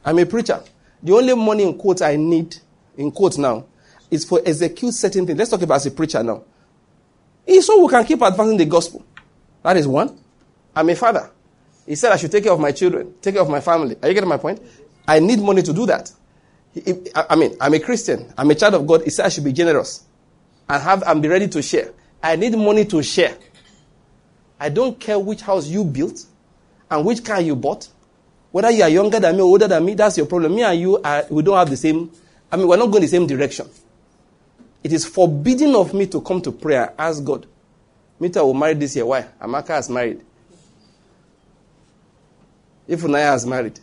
I'm 0.05 0.19
a 0.19 0.27
preacher. 0.27 0.61
The 1.01 1.13
only 1.13 1.33
money 1.37 1.63
in 1.63 1.79
quotes 1.79 2.03
I 2.03 2.17
need, 2.17 2.57
in 2.97 3.13
quotes 3.13 3.39
now, 3.39 3.67
is 4.11 4.25
for 4.25 4.41
execute 4.45 4.95
certain 4.95 5.25
things. 5.25 5.39
Let's 5.39 5.53
talk 5.53 5.63
about 5.63 5.77
as 5.77 5.87
a 5.87 5.93
preacher 5.93 6.21
now. 6.25 6.43
It's 7.47 7.69
so 7.69 7.81
we 7.81 7.89
can 7.89 8.05
keep 8.05 8.21
advancing 8.21 8.57
the 8.57 8.65
gospel. 8.67 9.07
That 9.63 9.77
is 9.77 9.87
one. 9.87 10.19
I'm 10.75 10.89
a 10.91 10.97
father. 10.97 11.31
He 11.87 11.95
said 11.95 12.11
I 12.11 12.17
should 12.17 12.33
take 12.33 12.43
care 12.43 12.53
of 12.53 12.59
my 12.59 12.73
children, 12.73 13.15
take 13.23 13.35
care 13.35 13.43
of 13.43 13.49
my 13.49 13.61
family. 13.61 13.97
Are 14.03 14.09
you 14.09 14.15
getting 14.15 14.29
my 14.29 14.39
point? 14.39 14.61
I 15.07 15.21
need 15.21 15.39
money 15.39 15.63
to 15.63 15.73
do 15.73 15.87
that. 15.87 16.11
I 17.15 17.37
mean, 17.37 17.57
I'm 17.61 17.75
a 17.75 17.81
Christian. 17.81 18.33
I'm 18.37 18.51
a 18.51 18.55
child 18.55 18.75
of 18.75 18.87
God. 18.87 19.03
He 19.03 19.11
said 19.11 19.27
I 19.27 19.29
should 19.29 19.45
be 19.45 19.53
generous 19.53 20.05
and 20.69 20.83
have 20.83 21.03
and 21.07 21.23
be 21.23 21.29
ready 21.29 21.49
to 21.49 21.63
share. 21.63 21.93
I 22.23 22.37
need 22.37 22.57
money 22.57 22.85
to 22.87 23.03
share. 23.03 23.37
I 24.61 24.69
don't 24.69 24.99
care 24.99 25.19
which 25.19 25.41
house 25.41 25.67
you 25.69 25.85
built 25.85 26.27
and 26.91 27.05
which 27.05 27.25
car 27.25 27.41
you 27.41 27.55
bought. 27.55 27.89
Whether 28.51 28.71
you 28.71 28.83
are 28.83 28.89
younger 28.89 29.21
than 29.21 29.37
me 29.37 29.43
or 29.43 29.47
older 29.47 29.69
than 29.69 29.85
me, 29.85 29.95
that's 29.95 30.17
your 30.17 30.27
problem. 30.27 30.55
Me 30.55 30.63
and 30.63 30.81
you, 30.81 30.99
are, 31.03 31.25
we 31.31 31.43
don't 31.43 31.57
have 31.57 31.71
the 31.71 31.77
same. 31.77 32.11
I 32.51 32.57
mean, 32.57 32.67
we're 32.67 32.77
not 32.77 32.87
going 32.87 33.03
the 33.03 33.09
same 33.09 33.27
direction. 33.27 33.69
It 34.83 34.93
is 34.93 35.05
forbidden 35.05 35.75
of 35.75 35.93
me 35.93 36.07
to 36.07 36.21
come 36.21 36.41
to 36.43 36.53
prayer. 36.53 36.95
Ask 36.99 37.23
God. 37.23 37.47
Mita 38.19 38.45
will 38.45 38.55
marry 38.55 38.75
this 38.75 38.97
year. 38.97 39.07
Why? 39.07 39.27
Amaka 39.41 39.69
has 39.69 39.91
married. 39.91 40.25
If 42.87 43.03
Unaya 43.03 43.33
has 43.33 43.45
married, 43.45 43.79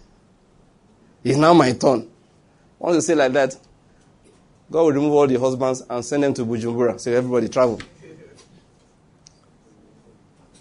it's 1.23 1.37
now 1.37 1.53
my 1.53 1.71
turn. 1.73 2.09
Once 2.79 2.95
you 2.95 3.01
say 3.01 3.15
like 3.15 3.31
that, 3.33 3.55
God 4.71 4.81
will 4.81 4.91
remove 4.91 5.13
all 5.13 5.27
the 5.27 5.39
husbands 5.39 5.83
and 5.89 6.03
send 6.03 6.23
them 6.23 6.33
to 6.33 6.45
Bujumbura. 6.45 6.99
So 6.99 7.11
everybody 7.11 7.49
travel. 7.49 7.79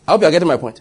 I 0.07 0.13
hope 0.13 0.21
you 0.21 0.27
are 0.27 0.31
getting 0.31 0.49
my 0.49 0.59
point. 0.59 0.81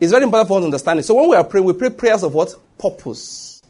It's 0.00 0.12
very 0.12 0.24
important 0.24 0.48
for 0.48 0.56
us 0.58 0.60
to 0.60 0.64
understand 0.66 1.00
it. 1.00 1.02
So 1.04 1.14
when 1.14 1.28
we 1.28 1.36
are 1.36 1.44
praying, 1.44 1.66
we 1.66 1.72
pray 1.72 1.90
prayers 1.90 2.22
of 2.22 2.34
what? 2.34 2.54
Purpose. 2.78 3.62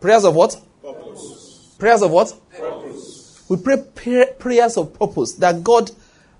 Prayers 0.00 0.24
of 0.24 0.34
what? 0.34 0.60
Purpose. 0.82 1.76
Prayers 1.78 2.02
of 2.02 2.10
what? 2.10 2.34
Purpose. 2.50 3.44
We 3.48 3.56
pray 3.56 3.84
pray- 3.94 4.32
prayers 4.38 4.76
of 4.76 4.94
purpose. 4.98 5.32
That 5.34 5.62
God, 5.62 5.90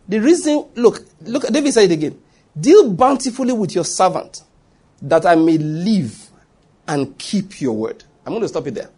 the 0.09 0.19
reason, 0.21 0.67
look, 0.75 1.05
look, 1.23 1.47
David 1.49 1.73
said 1.73 1.91
it 1.91 1.95
again. 1.95 2.21
Deal 2.59 2.91
bountifully 2.91 3.53
with 3.53 3.75
your 3.75 3.85
servant, 3.85 4.43
that 5.01 5.27
I 5.27 5.35
may 5.35 5.59
live 5.59 6.22
and 6.87 7.17
keep 7.19 7.61
your 7.61 7.75
word. 7.75 8.05
I'm 8.25 8.33
going 8.33 8.43
to 8.43 8.49
stop 8.49 8.67
it 8.67 8.75
there. 8.75 8.91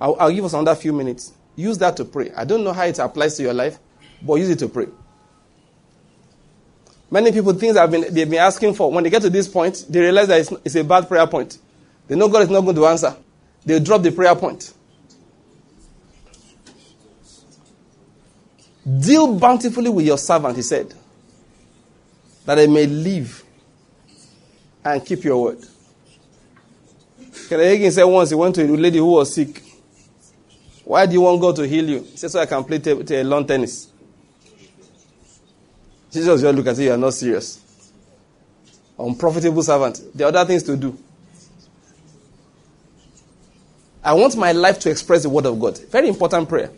I'll, 0.00 0.16
I'll 0.18 0.32
give 0.32 0.44
us 0.44 0.52
another 0.52 0.74
few 0.74 0.92
minutes 0.92 1.32
Use 1.56 1.78
that 1.78 1.96
to 1.98 2.04
pray. 2.04 2.30
I 2.36 2.44
don't 2.44 2.64
know 2.64 2.72
how 2.72 2.84
it 2.84 2.98
applies 2.98 3.36
to 3.36 3.42
your 3.42 3.54
life, 3.54 3.78
but 4.22 4.34
use 4.34 4.50
it 4.50 4.58
to 4.60 4.68
pray. 4.68 4.86
Many 7.10 7.30
people, 7.30 7.52
things 7.52 7.76
have 7.76 7.90
been, 7.90 8.12
they've 8.12 8.28
been 8.28 8.38
asking 8.38 8.74
for, 8.74 8.90
when 8.90 9.04
they 9.04 9.10
get 9.10 9.20
to 9.22 9.30
this 9.30 9.46
point, 9.46 9.84
they 9.88 10.00
realize 10.00 10.28
that 10.28 10.40
it's, 10.40 10.52
it's 10.64 10.74
a 10.76 10.84
bad 10.84 11.08
prayer 11.08 11.26
point. 11.26 11.58
They 12.08 12.16
know 12.16 12.28
God 12.28 12.42
is 12.42 12.48
not 12.48 12.62
going 12.62 12.76
to 12.76 12.86
answer. 12.86 13.14
They 13.66 13.78
drop 13.80 14.02
the 14.02 14.12
prayer 14.12 14.34
point. 14.34 14.72
Deal 18.98 19.38
bountifully 19.38 19.90
with 19.90 20.06
your 20.06 20.18
servant, 20.18 20.56
he 20.56 20.62
said, 20.62 20.92
that 22.46 22.58
I 22.58 22.66
may 22.66 22.86
live 22.86 23.44
and 24.84 25.04
keep 25.04 25.22
your 25.22 25.40
word. 25.40 25.64
Hagin 27.60 27.90
said 27.92 28.04
once 28.04 28.30
he 28.30 28.34
went 28.34 28.54
to 28.54 28.64
a 28.64 28.66
lady 28.66 28.98
who 28.98 29.12
was 29.12 29.34
sick. 29.34 29.62
Why 30.84 31.06
do 31.06 31.12
you 31.12 31.20
want 31.20 31.40
God 31.40 31.56
to 31.56 31.66
heal 31.66 31.88
you? 31.88 32.00
He 32.02 32.16
said, 32.16 32.30
so 32.30 32.40
I 32.40 32.46
can 32.46 32.64
play 32.64 32.78
t- 32.78 33.02
t- 33.02 33.22
lawn 33.22 33.46
tennis. 33.46 33.88
Jesus 36.10 36.40
just 36.42 36.54
look 36.56 36.66
and 36.66 36.76
say, 36.76 36.84
you 36.84 36.92
are 36.92 36.98
not 36.98 37.14
serious. 37.14 37.60
Unprofitable 38.98 39.62
servant. 39.62 40.00
There 40.14 40.26
are 40.26 40.28
other 40.28 40.44
things 40.44 40.62
to 40.64 40.76
do. 40.76 40.98
I 44.04 44.14
want 44.14 44.36
my 44.36 44.52
life 44.52 44.78
to 44.80 44.90
express 44.90 45.22
the 45.22 45.28
word 45.28 45.46
of 45.46 45.58
God. 45.58 45.78
Very 45.90 46.08
important 46.08 46.48
prayer. 46.48 46.70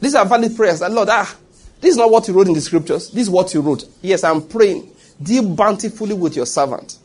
These 0.00 0.16
are 0.16 0.26
valid 0.26 0.56
prayers. 0.56 0.82
And 0.82 0.94
Lord, 0.94 1.08
ah, 1.10 1.32
this 1.80 1.92
is 1.92 1.96
not 1.96 2.10
what 2.10 2.26
you 2.26 2.34
wrote 2.34 2.48
in 2.48 2.54
the 2.54 2.60
scriptures. 2.60 3.10
This 3.10 3.22
is 3.22 3.30
what 3.30 3.54
you 3.54 3.60
wrote. 3.60 3.84
Yes, 4.02 4.24
I'm 4.24 4.42
praying. 4.42 4.92
Deal 5.22 5.54
bountifully 5.54 6.14
with 6.14 6.36
your 6.36 6.46
servant. 6.46 6.98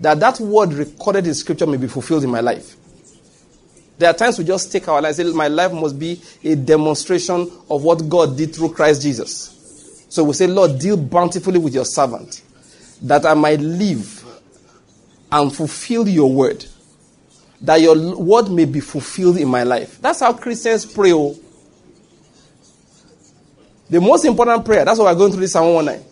That 0.00 0.20
that 0.20 0.40
word 0.40 0.72
recorded 0.72 1.26
in 1.26 1.34
scripture 1.34 1.66
may 1.66 1.76
be 1.76 1.86
fulfilled 1.86 2.24
in 2.24 2.30
my 2.30 2.40
life. 2.40 2.76
There 3.98 4.10
are 4.10 4.14
times 4.14 4.38
we 4.38 4.44
just 4.44 4.72
take 4.72 4.88
our 4.88 5.00
lives. 5.00 5.18
and 5.20 5.32
My 5.34 5.48
life 5.48 5.72
must 5.72 5.98
be 5.98 6.20
a 6.42 6.56
demonstration 6.56 7.50
of 7.70 7.84
what 7.84 8.08
God 8.08 8.36
did 8.36 8.54
through 8.54 8.72
Christ 8.72 9.02
Jesus. 9.02 10.06
So 10.08 10.24
we 10.24 10.32
say, 10.32 10.46
Lord, 10.46 10.78
deal 10.78 10.96
bountifully 10.96 11.58
with 11.58 11.72
your 11.72 11.84
servant, 11.84 12.42
that 13.02 13.24
I 13.24 13.34
might 13.34 13.60
live 13.60 14.24
and 15.30 15.54
fulfill 15.54 16.08
your 16.08 16.30
word. 16.32 16.66
That 17.60 17.80
your 17.80 18.16
word 18.18 18.50
may 18.50 18.64
be 18.64 18.80
fulfilled 18.80 19.36
in 19.36 19.48
my 19.48 19.62
life. 19.62 20.00
That's 20.00 20.20
how 20.20 20.32
Christians 20.32 20.84
pray. 20.84 21.12
Oh. 21.12 21.38
The 23.88 24.00
most 24.00 24.24
important 24.24 24.64
prayer, 24.64 24.84
that's 24.84 24.98
what 24.98 25.04
we're 25.04 25.14
going 25.14 25.30
through 25.30 25.42
this 25.42 25.52
Psalm 25.52 25.74
119. 25.74 26.11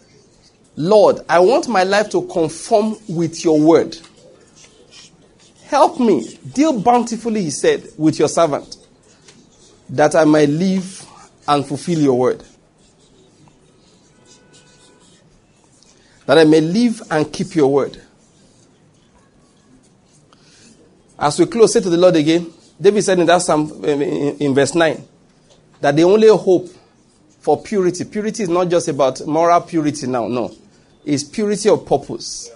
Lord, 0.76 1.20
I 1.28 1.40
want 1.40 1.68
my 1.68 1.82
life 1.82 2.10
to 2.10 2.22
conform 2.26 2.96
with 3.08 3.44
your 3.44 3.60
word. 3.60 3.98
Help 5.64 6.00
me. 6.00 6.36
Deal 6.52 6.80
bountifully, 6.80 7.42
he 7.42 7.50
said, 7.50 7.86
with 7.96 8.18
your 8.18 8.28
servant, 8.28 8.76
that 9.90 10.14
I 10.14 10.24
might 10.24 10.48
live 10.48 11.06
and 11.46 11.66
fulfill 11.66 11.98
your 11.98 12.18
word. 12.18 12.42
That 16.26 16.38
I 16.38 16.44
may 16.44 16.60
live 16.60 17.02
and 17.10 17.32
keep 17.32 17.54
your 17.54 17.68
word. 17.72 18.00
As 21.18 21.38
we 21.38 21.46
close, 21.46 21.72
say 21.72 21.80
to 21.80 21.90
the 21.90 21.96
Lord 21.98 22.16
again, 22.16 22.52
David 22.80 23.02
said 23.02 23.18
in 23.18 23.26
that 23.26 23.42
Psalm, 23.42 23.84
in 23.84 24.54
verse 24.54 24.74
9, 24.74 25.04
that 25.80 25.94
the 25.96 26.04
only 26.04 26.28
hope 26.28 26.68
for 27.40 27.60
purity. 27.62 28.04
Purity 28.04 28.44
is 28.44 28.48
not 28.48 28.68
just 28.68 28.88
about 28.88 29.26
moral 29.26 29.60
purity 29.60 30.06
now, 30.06 30.28
no. 30.28 30.54
It's 31.10 31.24
purity 31.24 31.68
of 31.68 31.84
purpose. 31.86 32.50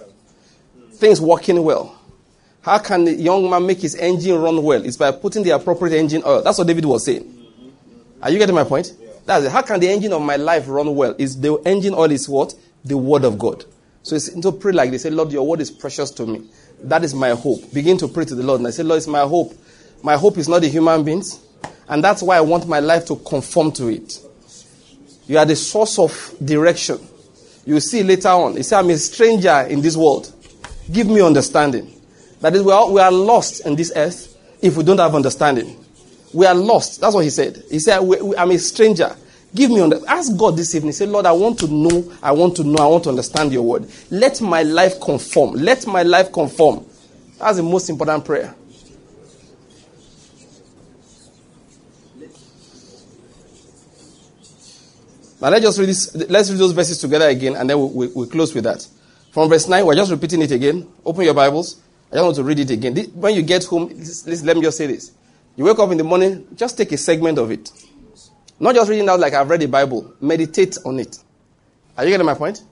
Things 0.93 1.19
working 1.19 1.61
well. 1.61 1.99
How 2.61 2.77
can 2.77 3.03
the 3.03 3.13
young 3.13 3.49
man 3.49 3.67
make 3.67 3.81
his 3.81 3.95
engine 3.95 4.41
run 4.41 4.63
well? 4.63 4.83
It's 4.85 4.95
by 4.95 5.11
putting 5.11 5.43
the 5.43 5.49
appropriate 5.49 5.93
engine 5.93 6.23
oil. 6.25 6.41
That's 6.41 6.57
what 6.57 6.65
David 6.65 6.85
was 6.85 7.03
saying. 7.03 7.31
Are 8.21 8.31
you 8.31 8.39
getting 8.39 8.55
my 8.55 8.63
point? 8.63 8.93
That's 9.25 9.43
it. 9.43 9.51
How 9.51 9.61
can 9.61 9.81
the 9.81 9.89
engine 9.89 10.13
of 10.13 10.21
my 10.21 10.37
life 10.37 10.69
run 10.69 10.95
well? 10.95 11.13
Is 11.17 11.37
the 11.41 11.55
engine 11.65 11.93
oil 11.93 12.09
is 12.09 12.29
what? 12.29 12.55
The 12.85 12.97
word 12.97 13.25
of 13.25 13.37
God. 13.37 13.65
So 14.03 14.15
it's 14.15 14.29
to 14.29 14.51
pray 14.53 14.71
like 14.71 14.89
they 14.91 14.99
say, 14.99 15.09
Lord, 15.09 15.33
your 15.33 15.45
word 15.45 15.59
is 15.59 15.69
precious 15.69 16.09
to 16.11 16.25
me. 16.25 16.47
That 16.81 17.03
is 17.03 17.13
my 17.13 17.31
hope. 17.31 17.73
Begin 17.73 17.97
to 17.97 18.07
pray 18.07 18.23
to 18.23 18.35
the 18.35 18.43
Lord. 18.43 18.61
And 18.61 18.67
I 18.67 18.71
say, 18.71 18.83
Lord, 18.83 18.99
it's 18.99 19.07
my 19.07 19.27
hope. 19.27 19.53
My 20.01 20.15
hope 20.15 20.37
is 20.37 20.47
not 20.47 20.61
the 20.61 20.69
human 20.69 21.03
beings. 21.03 21.41
And 21.89 22.01
that's 22.01 22.23
why 22.23 22.37
I 22.37 22.41
want 22.41 22.69
my 22.69 22.79
life 22.79 23.05
to 23.07 23.17
conform 23.17 23.73
to 23.73 23.89
it. 23.89 24.17
You 25.27 25.39
are 25.39 25.45
the 25.45 25.57
source 25.57 25.99
of 25.99 26.35
direction. 26.41 26.99
You 27.65 27.79
see 27.79 28.03
later 28.03 28.29
on. 28.29 28.55
He 28.55 28.63
said, 28.63 28.79
I'm 28.79 28.89
a 28.89 28.97
stranger 28.97 29.61
in 29.69 29.81
this 29.81 29.97
world. 29.97 30.31
Give 30.91 31.07
me 31.07 31.21
understanding. 31.21 31.91
That 32.41 32.55
is, 32.55 32.61
we 32.61 32.71
are, 32.71 32.89
we 32.91 33.01
are 33.01 33.11
lost 33.11 33.65
in 33.65 33.75
this 33.75 33.91
earth 33.95 34.37
if 34.61 34.77
we 34.77 34.83
don't 34.83 34.99
have 34.99 35.15
understanding. 35.15 35.83
We 36.33 36.45
are 36.45 36.53
lost. 36.53 37.01
That's 37.01 37.15
what 37.15 37.23
he 37.23 37.29
said. 37.29 37.63
He 37.71 37.79
said, 37.79 37.99
we, 37.99 38.21
we, 38.21 38.37
I'm 38.37 38.51
a 38.51 38.57
stranger. 38.59 39.15
Give 39.53 39.71
me 39.71 39.79
under. 39.79 39.99
Ask 40.07 40.37
God 40.37 40.57
this 40.57 40.75
evening. 40.75 40.91
Say, 40.91 41.05
Lord, 41.05 41.25
I 41.25 41.31
want 41.31 41.57
to 41.59 41.67
know. 41.67 42.11
I 42.21 42.33
want 42.33 42.57
to 42.57 42.63
know. 42.63 42.83
I 42.83 42.87
want 42.87 43.05
to 43.05 43.09
understand 43.09 43.53
your 43.53 43.63
word. 43.63 43.89
Let 44.11 44.41
my 44.41 44.63
life 44.63 44.99
conform. 44.99 45.53
Let 45.53 45.87
my 45.87 46.03
life 46.03 46.31
conform. 46.31 46.85
That's 47.39 47.57
the 47.57 47.63
most 47.63 47.89
important 47.89 48.25
prayer. 48.25 48.53
Now 55.41 55.49
let's 55.49 55.63
just 55.63 55.79
read 55.79 55.89
this. 55.89 56.15
Let's 56.29 56.49
read 56.49 56.59
those 56.59 56.71
verses 56.71 56.97
together 56.99 57.27
again, 57.27 57.55
and 57.55 57.69
then 57.69 57.79
we, 57.79 58.07
we, 58.07 58.07
we 58.07 58.27
close 58.27 58.53
with 58.53 58.63
that. 58.63 58.87
From 59.31 59.49
verse 59.49 59.67
nine, 59.67 59.85
we're 59.85 59.95
just 59.95 60.11
repeating 60.11 60.41
it 60.41 60.51
again. 60.51 60.87
Open 61.05 61.25
your 61.25 61.33
Bibles. 61.33 61.81
I 62.11 62.15
just 62.15 62.23
want 62.23 62.35
to 62.37 62.43
read 62.43 62.59
it 62.59 62.69
again. 62.69 62.93
This, 62.93 63.07
when 63.07 63.35
you 63.35 63.41
get 63.41 63.65
home, 63.65 63.89
this, 63.89 64.43
let 64.43 64.55
me 64.55 64.63
just 64.63 64.77
say 64.77 64.87
this. 64.87 65.11
You 65.57 65.65
wake 65.65 65.79
up 65.79 65.91
in 65.91 65.97
the 65.97 66.03
morning, 66.03 66.47
just 66.55 66.77
take 66.77 66.91
a 66.91 66.97
segment 66.97 67.37
of 67.37 67.51
it. 67.51 67.71
Not 68.59 68.75
just 68.75 68.89
reading 68.89 69.09
out 69.09 69.19
like 69.19 69.33
I've 69.33 69.49
read 69.49 69.59
the 69.59 69.67
Bible. 69.67 70.13
Meditate 70.21 70.77
on 70.85 70.99
it. 70.99 71.17
Are 71.97 72.05
you 72.05 72.11
getting 72.11 72.25
my 72.25 72.33
point? 72.33 72.63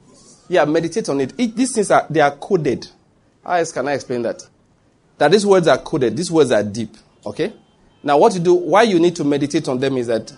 Yeah, 0.48 0.66
meditate 0.66 1.10
on 1.10 1.20
it. 1.20 1.34
it. 1.38 1.56
These 1.56 1.74
things 1.74 1.92
are 1.92 2.06
they 2.10 2.22
are 2.22 2.32
coded. 2.32 2.88
How 3.44 3.54
else 3.54 3.72
can 3.72 3.88
I 3.88 3.94
explain 3.94 4.22
that? 4.22 4.48
That 5.18 5.32
these 5.32 5.46
words 5.46 5.68
are 5.68 5.78
coded. 5.78 6.16
These 6.16 6.32
words 6.32 6.52
are 6.52 6.64
deep. 6.64 6.96
Okay. 7.26 7.54
Now, 8.02 8.18
what 8.18 8.34
you 8.34 8.40
do, 8.40 8.54
why 8.54 8.84
you 8.84 9.00
need 9.00 9.16
to 9.18 9.24
meditate 9.24 9.68
on 9.68 9.80
them 9.80 9.98
is 9.98 10.08
that 10.08 10.34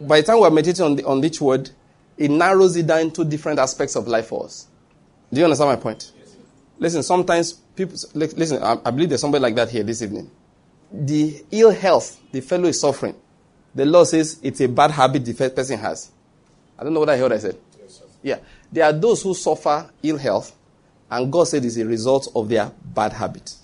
by 0.00 0.20
the 0.20 0.26
time 0.26 0.40
we're 0.40 0.50
meditating 0.50 0.84
on, 0.84 0.96
the, 0.96 1.04
on 1.04 1.24
each 1.24 1.40
word, 1.40 1.70
it 2.16 2.30
narrows 2.30 2.76
it 2.76 2.86
down 2.86 3.00
into 3.00 3.24
different 3.24 3.58
aspects 3.58 3.96
of 3.96 4.08
life 4.08 4.26
for 4.28 4.44
us. 4.44 4.66
Do 5.32 5.40
you 5.40 5.44
understand 5.44 5.70
my 5.70 5.76
point? 5.76 6.12
Yes. 6.18 6.36
Listen, 6.78 7.02
sometimes 7.02 7.52
people, 7.52 7.96
listen, 8.14 8.62
I, 8.62 8.78
I 8.84 8.90
believe 8.90 9.08
there's 9.08 9.20
somebody 9.20 9.42
like 9.42 9.54
that 9.56 9.70
here 9.70 9.82
this 9.82 10.02
evening. 10.02 10.30
The 10.92 11.44
ill 11.50 11.70
health 11.72 12.20
the 12.32 12.40
fellow 12.40 12.68
is 12.68 12.80
suffering, 12.80 13.14
the 13.74 13.84
law 13.84 14.04
says 14.04 14.38
it's 14.42 14.60
a 14.60 14.68
bad 14.68 14.90
habit 14.92 15.24
the 15.24 15.34
person 15.34 15.78
has. 15.78 16.10
I 16.78 16.84
don't 16.84 16.94
know 16.94 17.00
what 17.00 17.10
I 17.10 17.16
heard 17.16 17.32
I 17.32 17.38
said. 17.38 17.58
Yes, 17.80 18.02
yeah. 18.22 18.38
There 18.70 18.84
are 18.84 18.92
those 18.92 19.22
who 19.22 19.34
suffer 19.34 19.90
ill 20.02 20.18
health, 20.18 20.54
and 21.10 21.32
God 21.32 21.44
said 21.44 21.64
it's 21.64 21.76
a 21.76 21.86
result 21.86 22.28
of 22.34 22.48
their 22.48 22.70
bad 22.84 23.12
habit. 23.12 23.54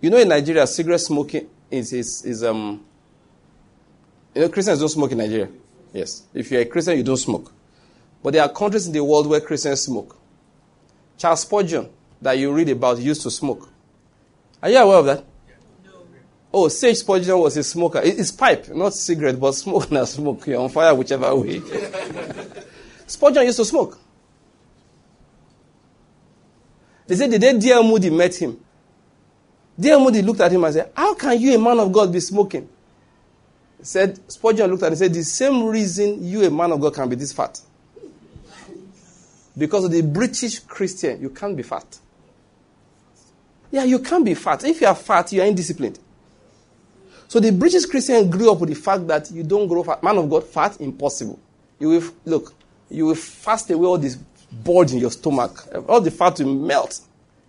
You 0.00 0.10
know, 0.10 0.18
in 0.18 0.28
Nigeria, 0.28 0.66
cigarette 0.66 1.00
smoking 1.00 1.48
is, 1.70 1.92
is, 1.92 2.24
is 2.24 2.42
um, 2.42 2.84
you 4.34 4.42
know, 4.42 4.48
Christians 4.48 4.80
don't 4.80 4.88
smoke 4.88 5.12
in 5.12 5.18
Nigeria. 5.18 5.48
Yes. 5.92 6.22
If 6.32 6.50
you're 6.50 6.62
a 6.62 6.64
Christian, 6.64 6.96
you 6.96 7.02
don't 7.02 7.16
smoke. 7.16 7.52
But 8.22 8.32
there 8.32 8.42
are 8.42 8.48
countries 8.48 8.86
in 8.86 8.92
the 8.92 9.04
world 9.04 9.26
where 9.26 9.40
Christians 9.40 9.82
smoke. 9.82 10.16
Charles 11.18 11.40
Spurgeon, 11.40 11.88
that 12.20 12.38
you 12.38 12.52
read 12.52 12.68
about, 12.68 12.98
used 12.98 13.22
to 13.22 13.30
smoke. 13.30 13.68
Are 14.62 14.70
you 14.70 14.78
aware 14.78 14.98
of 14.98 15.06
that? 15.06 15.24
No. 15.84 15.90
Oh, 16.52 16.68
C.H. 16.68 16.98
Spurgeon 16.98 17.38
was 17.38 17.56
a 17.56 17.62
smoker. 17.62 18.00
It's 18.02 18.30
pipe, 18.30 18.68
not 18.68 18.94
cigarette, 18.94 19.38
but 19.38 19.52
smoke 19.52 19.90
not 19.90 20.08
smoke. 20.08 20.46
You're 20.46 20.60
on 20.60 20.68
fire 20.70 20.94
whichever 20.94 21.34
way. 21.34 21.60
Spurgeon 23.06 23.44
used 23.44 23.58
to 23.58 23.64
smoke. 23.64 23.98
They 27.06 27.16
said 27.16 27.30
the 27.30 27.38
day 27.38 27.58
D.L. 27.58 27.82
Moody 27.82 28.10
met 28.10 28.34
him, 28.36 28.58
D.L. 29.78 30.00
Moody 30.00 30.22
looked 30.22 30.40
at 30.40 30.52
him 30.52 30.64
and 30.64 30.72
said, 30.74 30.90
How 30.96 31.14
can 31.14 31.40
you, 31.40 31.54
a 31.54 31.58
man 31.58 31.80
of 31.80 31.92
God, 31.92 32.12
be 32.12 32.20
smoking? 32.20 32.68
Said, 33.82 34.18
Spurgeon 34.30 34.70
looked 34.70 34.82
at 34.82 34.86
him 34.86 34.92
and 34.92 34.98
said, 34.98 35.12
The 35.12 35.24
same 35.24 35.64
reason 35.66 36.24
you, 36.24 36.44
a 36.44 36.50
man 36.50 36.72
of 36.72 36.80
God, 36.80 36.94
can 36.94 37.08
be 37.08 37.16
this 37.16 37.32
fat. 37.32 37.60
Because 39.56 39.84
of 39.84 39.90
the 39.90 40.02
British 40.02 40.60
Christian, 40.60 41.20
you 41.20 41.28
can't 41.28 41.56
be 41.56 41.62
fat. 41.62 41.98
Yeah, 43.70 43.84
you 43.84 43.98
can't 43.98 44.24
be 44.24 44.34
fat. 44.34 44.64
If 44.64 44.80
you 44.80 44.86
are 44.86 44.94
fat, 44.94 45.32
you 45.32 45.42
are 45.42 45.46
indisciplined. 45.46 45.98
So 47.28 47.40
the 47.40 47.50
British 47.50 47.86
Christian 47.86 48.30
grew 48.30 48.52
up 48.52 48.60
with 48.60 48.70
the 48.70 48.76
fact 48.76 49.06
that 49.08 49.30
you 49.30 49.42
don't 49.42 49.66
grow 49.66 49.82
fat. 49.82 50.02
Man 50.02 50.18
of 50.18 50.30
God, 50.30 50.44
fat, 50.44 50.80
impossible. 50.80 51.38
You 51.78 51.88
will, 51.88 52.02
look, 52.24 52.54
you 52.88 53.06
will 53.06 53.14
fast 53.14 53.70
away 53.70 53.86
all 53.86 53.98
this 53.98 54.16
bulge 54.16 54.92
in 54.92 54.98
your 54.98 55.10
stomach. 55.10 55.66
All 55.88 56.00
the 56.00 56.10
fat 56.10 56.38
will 56.38 56.54
melt. 56.54 57.00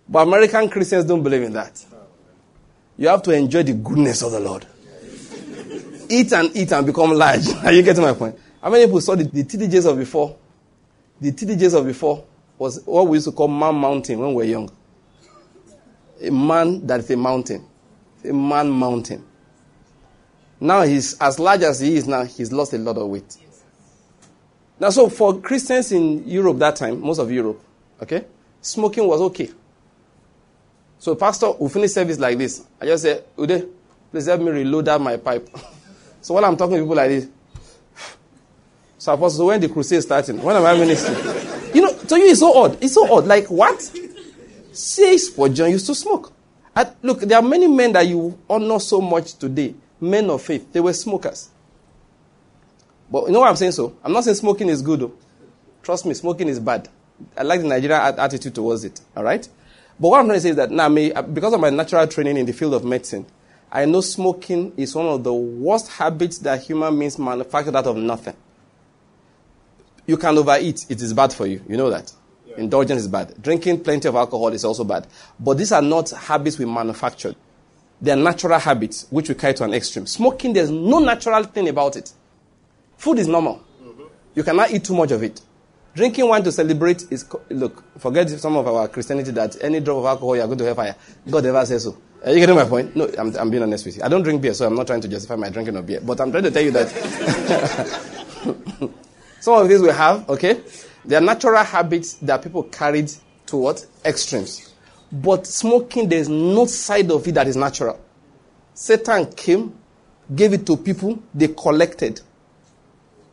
But 0.08 0.26
American 0.26 0.68
Christians 0.68 1.04
don't 1.04 1.22
believe 1.22 1.42
in 1.42 1.52
that. 1.52 1.84
You 2.96 3.08
have 3.08 3.22
to 3.24 3.32
enjoy 3.32 3.62
the 3.62 3.74
goodness 3.74 4.22
of 4.22 4.32
the 4.32 4.40
Lord 4.40 4.66
eat 6.10 6.32
and 6.32 6.54
eat 6.56 6.72
and 6.72 6.86
become 6.86 7.12
large. 7.12 7.46
Are 7.64 7.72
you 7.72 7.82
getting 7.82 8.02
my 8.02 8.14
point? 8.14 8.38
How 8.62 8.70
many 8.70 8.86
people 8.86 9.00
saw 9.00 9.14
the, 9.14 9.24
the 9.24 9.44
T.D. 9.44 9.68
Jakes 9.68 9.84
of 9.86 9.98
before? 9.98 10.36
The 11.20 11.32
T.D. 11.32 11.56
Jakes 11.56 11.74
of 11.74 11.84
before 11.86 12.24
was 12.58 12.82
what 12.84 13.06
we 13.08 13.16
used 13.18 13.26
to 13.26 13.32
call 13.32 13.48
man 13.48 13.74
mountain 13.74 14.18
when 14.18 14.28
we 14.30 14.34
were 14.34 14.44
young. 14.44 14.70
A 16.22 16.30
man 16.30 16.86
that 16.86 17.00
is 17.00 17.10
a 17.10 17.16
mountain. 17.16 17.66
a 18.24 18.32
man 18.32 18.70
mountain. 18.70 19.24
Now 20.60 20.82
he's 20.82 21.18
as 21.20 21.38
large 21.38 21.62
as 21.62 21.80
he 21.80 21.96
is 21.96 22.06
now, 22.06 22.24
he's 22.24 22.52
lost 22.52 22.72
a 22.72 22.78
lot 22.78 22.96
of 22.96 23.08
weight. 23.08 23.36
Now, 24.80 24.90
so 24.90 25.08
for 25.08 25.40
Christians 25.40 25.92
in 25.92 26.26
Europe 26.28 26.58
that 26.58 26.76
time, 26.76 27.00
most 27.00 27.18
of 27.18 27.30
Europe, 27.30 27.60
okay, 28.02 28.24
smoking 28.60 29.06
was 29.06 29.20
okay. 29.20 29.50
So, 30.98 31.14
pastor 31.14 31.52
will 31.52 31.68
finish 31.68 31.92
service 31.92 32.18
like 32.18 32.38
this. 32.38 32.66
I 32.80 32.86
just 32.86 33.02
say, 33.02 33.22
Ude, 33.38 33.68
please 34.10 34.26
help 34.26 34.40
me 34.40 34.50
reload 34.50 34.88
out 34.88 35.00
my 35.00 35.16
pipe. 35.16 35.48
so 36.24 36.32
while 36.32 36.46
I'm 36.46 36.56
talking 36.56 36.76
to 36.76 36.80
people 36.82 36.96
like 36.96 37.10
this, 37.10 37.28
so 38.96 39.44
when 39.44 39.60
the 39.60 39.68
crusade 39.68 40.02
starting, 40.02 40.42
when 40.42 40.56
am 40.56 40.64
I 40.64 40.72
ministering? 40.72 41.18
you 41.74 41.82
know, 41.82 41.92
to 41.94 42.18
you 42.18 42.28
it's 42.28 42.40
so 42.40 42.56
odd. 42.56 42.82
It's 42.82 42.94
so 42.94 43.14
odd. 43.14 43.26
Like 43.26 43.50
what? 43.50 43.78
Says 44.72 45.26
Spurgeon 45.26 45.70
used 45.70 45.84
to 45.84 45.94
smoke. 45.94 46.32
I, 46.74 46.90
look, 47.02 47.20
there 47.20 47.36
are 47.36 47.42
many 47.42 47.66
men 47.66 47.92
that 47.92 48.06
you 48.06 48.38
honor 48.48 48.78
so 48.80 49.02
much 49.02 49.34
today, 49.34 49.74
men 50.00 50.30
of 50.30 50.40
faith. 50.40 50.72
They 50.72 50.80
were 50.80 50.94
smokers. 50.94 51.50
But 53.10 53.26
you 53.26 53.32
know 53.32 53.40
what 53.40 53.50
I'm 53.50 53.56
saying? 53.56 53.72
So 53.72 53.94
I'm 54.02 54.14
not 54.14 54.24
saying 54.24 54.36
smoking 54.36 54.70
is 54.70 54.80
good. 54.80 55.00
Though. 55.00 55.12
Trust 55.82 56.06
me, 56.06 56.14
smoking 56.14 56.48
is 56.48 56.58
bad. 56.58 56.88
I 57.36 57.42
like 57.42 57.60
the 57.60 57.68
Nigerian 57.68 58.00
attitude 58.18 58.54
towards 58.54 58.82
it. 58.84 58.98
All 59.14 59.24
right. 59.24 59.46
But 60.00 60.08
what 60.08 60.20
I'm 60.20 60.24
trying 60.24 60.38
to 60.38 60.40
say 60.40 60.48
is 60.48 60.56
that 60.56 60.70
now, 60.70 60.88
me, 60.88 61.12
uh, 61.12 61.20
because 61.20 61.52
of 61.52 61.60
my 61.60 61.68
natural 61.68 62.06
training 62.06 62.38
in 62.38 62.46
the 62.46 62.52
field 62.54 62.72
of 62.72 62.82
medicine, 62.82 63.26
I 63.74 63.86
know 63.86 64.00
smoking 64.02 64.72
is 64.76 64.94
one 64.94 65.06
of 65.06 65.24
the 65.24 65.34
worst 65.34 65.88
habits 65.88 66.38
that 66.38 66.62
human 66.62 66.96
beings 66.96 67.18
manufacture 67.18 67.76
out 67.76 67.88
of 67.88 67.96
nothing. 67.96 68.36
You 70.06 70.16
can 70.16 70.38
overeat; 70.38 70.86
it 70.88 71.02
is 71.02 71.12
bad 71.12 71.32
for 71.32 71.44
you. 71.44 71.60
You 71.68 71.76
know 71.76 71.90
that. 71.90 72.12
Yeah. 72.46 72.58
Indulgence 72.58 73.00
is 73.00 73.08
bad. 73.08 73.34
Drinking 73.42 73.82
plenty 73.82 74.06
of 74.06 74.14
alcohol 74.14 74.52
is 74.52 74.64
also 74.64 74.84
bad. 74.84 75.08
But 75.40 75.58
these 75.58 75.72
are 75.72 75.82
not 75.82 76.10
habits 76.10 76.56
we 76.56 76.66
manufactured. 76.66 77.34
They 78.00 78.12
are 78.12 78.16
natural 78.16 78.60
habits 78.60 79.08
which 79.10 79.28
we 79.28 79.34
carry 79.34 79.54
to 79.54 79.64
an 79.64 79.74
extreme. 79.74 80.06
Smoking, 80.06 80.52
there's 80.52 80.70
no 80.70 81.00
natural 81.00 81.42
thing 81.42 81.68
about 81.68 81.96
it. 81.96 82.12
Food 82.96 83.18
is 83.18 83.26
normal. 83.26 83.64
Mm-hmm. 83.82 84.04
You 84.36 84.44
cannot 84.44 84.70
eat 84.70 84.84
too 84.84 84.94
much 84.94 85.10
of 85.10 85.24
it. 85.24 85.40
Drinking 85.96 86.28
wine 86.28 86.44
to 86.44 86.52
celebrate 86.52 87.10
is, 87.10 87.24
look, 87.50 87.82
forget 87.98 88.28
some 88.30 88.56
of 88.56 88.68
our 88.68 88.86
Christianity 88.86 89.32
that 89.32 89.56
any 89.62 89.80
drop 89.80 89.98
of 89.98 90.04
alcohol 90.04 90.36
you 90.36 90.42
are 90.42 90.46
going 90.46 90.58
to 90.58 90.64
hellfire. 90.64 90.94
God 91.28 91.42
never 91.42 91.66
says 91.66 91.84
so. 91.84 91.96
Are 92.24 92.32
you 92.32 92.38
getting 92.38 92.54
my 92.54 92.64
point? 92.64 92.96
No, 92.96 93.06
I'm, 93.18 93.36
I'm 93.36 93.50
being 93.50 93.62
honest 93.62 93.84
with 93.84 93.98
you. 93.98 94.02
I 94.02 94.08
don't 94.08 94.22
drink 94.22 94.40
beer, 94.40 94.54
so 94.54 94.66
I'm 94.66 94.74
not 94.74 94.86
trying 94.86 95.02
to 95.02 95.08
justify 95.08 95.36
my 95.36 95.50
drinking 95.50 95.76
of 95.76 95.86
beer. 95.86 96.00
But 96.00 96.22
I'm 96.22 96.30
trying 96.30 96.44
to 96.44 96.50
tell 96.50 96.62
you 96.62 96.70
that 96.70 96.88
some 99.40 99.60
of 99.60 99.68
these 99.68 99.82
we 99.82 99.88
have, 99.88 100.26
okay? 100.30 100.62
They 101.04 101.16
are 101.16 101.20
natural 101.20 101.62
habits 101.62 102.14
that 102.14 102.42
people 102.42 102.62
carried 102.62 103.12
to 103.46 103.58
what? 103.58 103.84
Extremes. 104.06 104.72
But 105.12 105.46
smoking, 105.46 106.08
there's 106.08 106.30
no 106.30 106.64
side 106.64 107.10
of 107.10 107.28
it 107.28 107.32
that 107.32 107.46
is 107.46 107.56
natural. 107.56 108.00
Satan 108.72 109.30
came, 109.32 109.74
gave 110.34 110.54
it 110.54 110.66
to 110.66 110.78
people, 110.78 111.22
they 111.34 111.48
collected. 111.48 112.22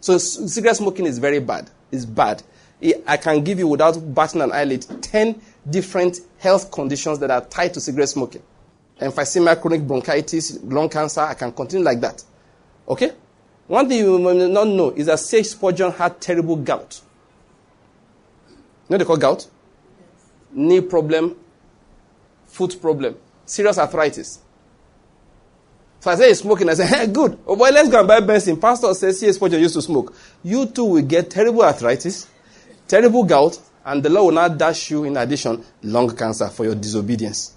So 0.01 0.17
cigarette 0.17 0.75
smoking 0.75 1.05
is 1.05 1.17
very 1.17 1.39
bad. 1.39 1.69
It's 1.93 2.05
bad. 2.05 2.43
I 3.07 3.15
can 3.15 3.41
give 3.43 3.57
you, 3.57 3.67
without 3.67 3.93
batting 4.13 4.41
an 4.41 4.51
eyelid, 4.51 4.85
10 5.01 5.41
different 5.69 6.19
health 6.39 6.71
conditions 6.71 7.19
that 7.19 7.31
are 7.31 7.45
tied 7.45 7.73
to 7.75 7.79
cigarette 7.79 8.09
smoking. 8.09 8.41
Emphysema, 9.01 9.59
chronic 9.59 9.81
bronchitis, 9.81 10.59
lung 10.63 10.87
cancer, 10.87 11.21
I 11.21 11.33
can 11.33 11.51
continue 11.51 11.83
like 11.83 11.99
that. 12.01 12.23
Okay? 12.87 13.11
One 13.67 13.89
thing 13.89 13.99
you 13.99 14.19
may 14.19 14.47
not 14.47 14.67
know 14.67 14.91
is 14.91 15.07
that 15.07 15.19
C.H. 15.19 15.47
Spurgeon 15.47 15.91
had 15.91 16.21
terrible 16.21 16.55
gout. 16.55 17.01
You 18.49 18.57
know 18.89 18.97
they 18.97 19.05
call 19.05 19.17
gout? 19.17 19.47
Knee 20.51 20.81
problem, 20.81 21.35
foot 22.45 22.79
problem, 22.81 23.15
serious 23.45 23.77
arthritis. 23.77 24.39
So 26.01 26.11
I 26.11 26.15
say 26.15 26.27
he's 26.29 26.39
smoking. 26.39 26.69
I 26.69 26.73
say, 26.73 26.85
hey, 26.85 27.07
good. 27.07 27.39
Oh 27.47 27.55
boy, 27.55 27.69
let's 27.69 27.89
go 27.89 27.99
and 27.99 28.07
buy 28.07 28.19
Benson. 28.19 28.59
Pastor 28.59 28.93
says 28.93 29.19
C.S. 29.19 29.35
Spurgeon 29.35 29.61
used 29.61 29.75
to 29.75 29.81
smoke. 29.81 30.15
You 30.43 30.65
too 30.65 30.85
will 30.85 31.01
get 31.01 31.29
terrible 31.29 31.63
arthritis, 31.63 32.27
terrible 32.87 33.23
gout, 33.23 33.57
and 33.85 34.03
the 34.03 34.09
Lord 34.09 34.25
will 34.25 34.41
not 34.41 34.57
dash 34.57 34.91
you, 34.91 35.05
in 35.05 35.17
addition, 35.17 35.63
lung 35.83 36.15
cancer 36.15 36.49
for 36.49 36.65
your 36.65 36.75
disobedience. 36.75 37.55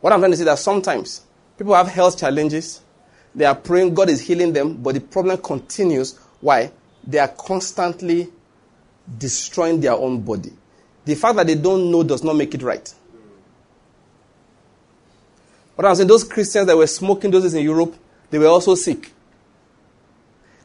What 0.00 0.12
I'm 0.12 0.20
trying 0.20 0.32
to 0.32 0.36
say 0.36 0.42
is 0.42 0.46
that 0.46 0.58
sometimes 0.58 1.22
people 1.56 1.74
have 1.74 1.88
health 1.88 2.18
challenges. 2.18 2.80
They 3.34 3.44
are 3.44 3.54
praying, 3.54 3.94
God 3.94 4.08
is 4.08 4.20
healing 4.20 4.52
them, 4.52 4.74
but 4.82 4.94
the 4.94 5.00
problem 5.00 5.38
continues. 5.38 6.18
Why? 6.40 6.70
They 7.06 7.18
are 7.18 7.28
constantly 7.28 8.28
destroying 9.18 9.80
their 9.80 9.94
own 9.94 10.20
body. 10.20 10.52
The 11.04 11.14
fact 11.14 11.36
that 11.36 11.46
they 11.46 11.54
don't 11.54 11.90
know 11.90 12.02
does 12.02 12.24
not 12.24 12.36
make 12.36 12.54
it 12.54 12.62
right. 12.62 12.92
What 15.76 15.84
I'm 15.84 15.94
saying, 15.94 16.08
those 16.08 16.24
Christians 16.24 16.66
that 16.66 16.76
were 16.76 16.86
smoking 16.86 17.30
those 17.30 17.52
in 17.52 17.62
Europe, 17.62 17.94
they 18.30 18.38
were 18.38 18.46
also 18.46 18.74
sick. 18.74 19.12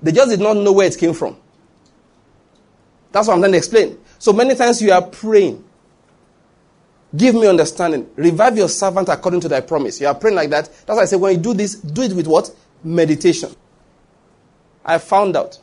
They 0.02 0.12
just 0.12 0.30
did 0.30 0.40
not 0.40 0.58
know 0.58 0.72
where 0.72 0.88
it 0.88 0.98
came 0.98 1.14
from. 1.14 1.38
That's 3.12 3.28
what 3.28 3.36
I'm 3.36 3.42
trying 3.42 3.52
to 3.52 3.58
explain. 3.58 4.00
So 4.18 4.34
many 4.34 4.56
times 4.56 4.82
you 4.82 4.92
are 4.92 5.02
praying, 5.02 5.64
give 7.16 7.36
me 7.36 7.48
understanding, 7.48 8.10
revive 8.16 8.58
your 8.58 8.70
servant 8.70 9.10
according 9.10 9.42
to 9.42 9.48
thy 9.48 9.62
promise. 9.62 10.00
You 10.02 10.08
are 10.08 10.16
praying 10.16 10.36
like 10.36 10.50
that. 10.52 10.66
That's 10.66 10.98
why 10.98 11.02
I 11.02 11.06
say 11.06 11.18
when 11.18 11.34
you 11.34 11.40
do 11.40 11.54
this, 11.54 11.76
do 11.76 12.02
it 12.04 12.14
with 12.14 12.28
what? 12.28 12.54
Meditation. 12.84 13.56
I 14.84 14.98
found 14.98 15.36
out 15.36 15.60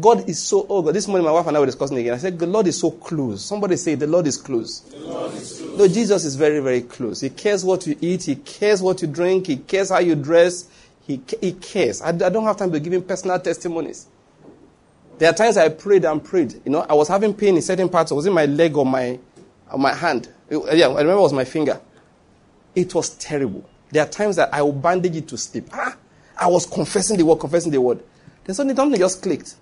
God 0.00 0.28
is 0.28 0.42
so, 0.42 0.66
oh 0.68 0.82
God, 0.82 0.94
this 0.94 1.06
morning 1.06 1.24
my 1.24 1.30
wife 1.30 1.46
and 1.46 1.56
I 1.56 1.60
were 1.60 1.66
discussing 1.66 1.98
again. 1.98 2.14
I 2.14 2.18
said, 2.18 2.36
the 2.36 2.46
Lord 2.46 2.66
is 2.66 2.78
so 2.80 2.90
close. 2.90 3.44
Somebody 3.44 3.76
say, 3.76 3.94
the 3.94 4.08
Lord 4.08 4.26
is 4.26 4.36
close. 4.36 4.80
The 4.80 4.98
Lord 4.98 5.32
is 5.34 5.60
close. 5.60 5.78
No, 5.78 5.86
Jesus 5.88 6.24
is 6.24 6.34
very, 6.34 6.58
very 6.58 6.82
close. 6.82 7.20
He 7.20 7.30
cares 7.30 7.64
what 7.64 7.86
you 7.86 7.96
eat. 8.00 8.24
He 8.24 8.34
cares 8.34 8.82
what 8.82 9.02
you 9.02 9.08
drink. 9.08 9.46
He 9.46 9.56
cares 9.58 9.90
how 9.90 10.00
you 10.00 10.16
dress. 10.16 10.68
He, 11.06 11.20
he 11.40 11.52
cares. 11.52 12.02
I, 12.02 12.08
I 12.08 12.12
don't 12.12 12.44
have 12.44 12.56
time 12.56 12.72
to 12.72 12.80
give 12.80 12.92
him 12.92 13.02
personal 13.02 13.38
testimonies. 13.38 14.08
There 15.18 15.30
are 15.30 15.34
times 15.34 15.56
I 15.56 15.68
prayed 15.68 16.04
and 16.04 16.24
prayed. 16.24 16.54
You 16.64 16.72
know, 16.72 16.80
I 16.88 16.94
was 16.94 17.06
having 17.06 17.32
pain 17.32 17.54
in 17.54 17.62
certain 17.62 17.88
parts. 17.88 18.10
It 18.10 18.14
was 18.14 18.26
in 18.26 18.32
my 18.32 18.46
leg 18.46 18.76
or 18.76 18.84
my, 18.84 19.20
or 19.70 19.78
my 19.78 19.94
hand. 19.94 20.28
It, 20.48 20.76
yeah, 20.76 20.86
I 20.86 20.98
remember 20.98 21.12
it 21.12 21.20
was 21.20 21.32
my 21.32 21.44
finger. 21.44 21.80
It 22.74 22.94
was 22.94 23.10
terrible. 23.10 23.68
There 23.90 24.02
are 24.02 24.08
times 24.08 24.36
that 24.36 24.52
I 24.52 24.62
will 24.62 24.72
bandage 24.72 25.16
it 25.16 25.28
to 25.28 25.38
sleep. 25.38 25.68
Ah, 25.72 25.96
I 26.36 26.48
was 26.48 26.66
confessing 26.66 27.16
the 27.16 27.24
word, 27.24 27.36
confessing 27.38 27.72
the 27.72 27.80
word. 27.80 28.02
Then 28.44 28.54
suddenly 28.54 28.76
something 28.76 28.98
just 28.98 29.22
clicked 29.22 29.54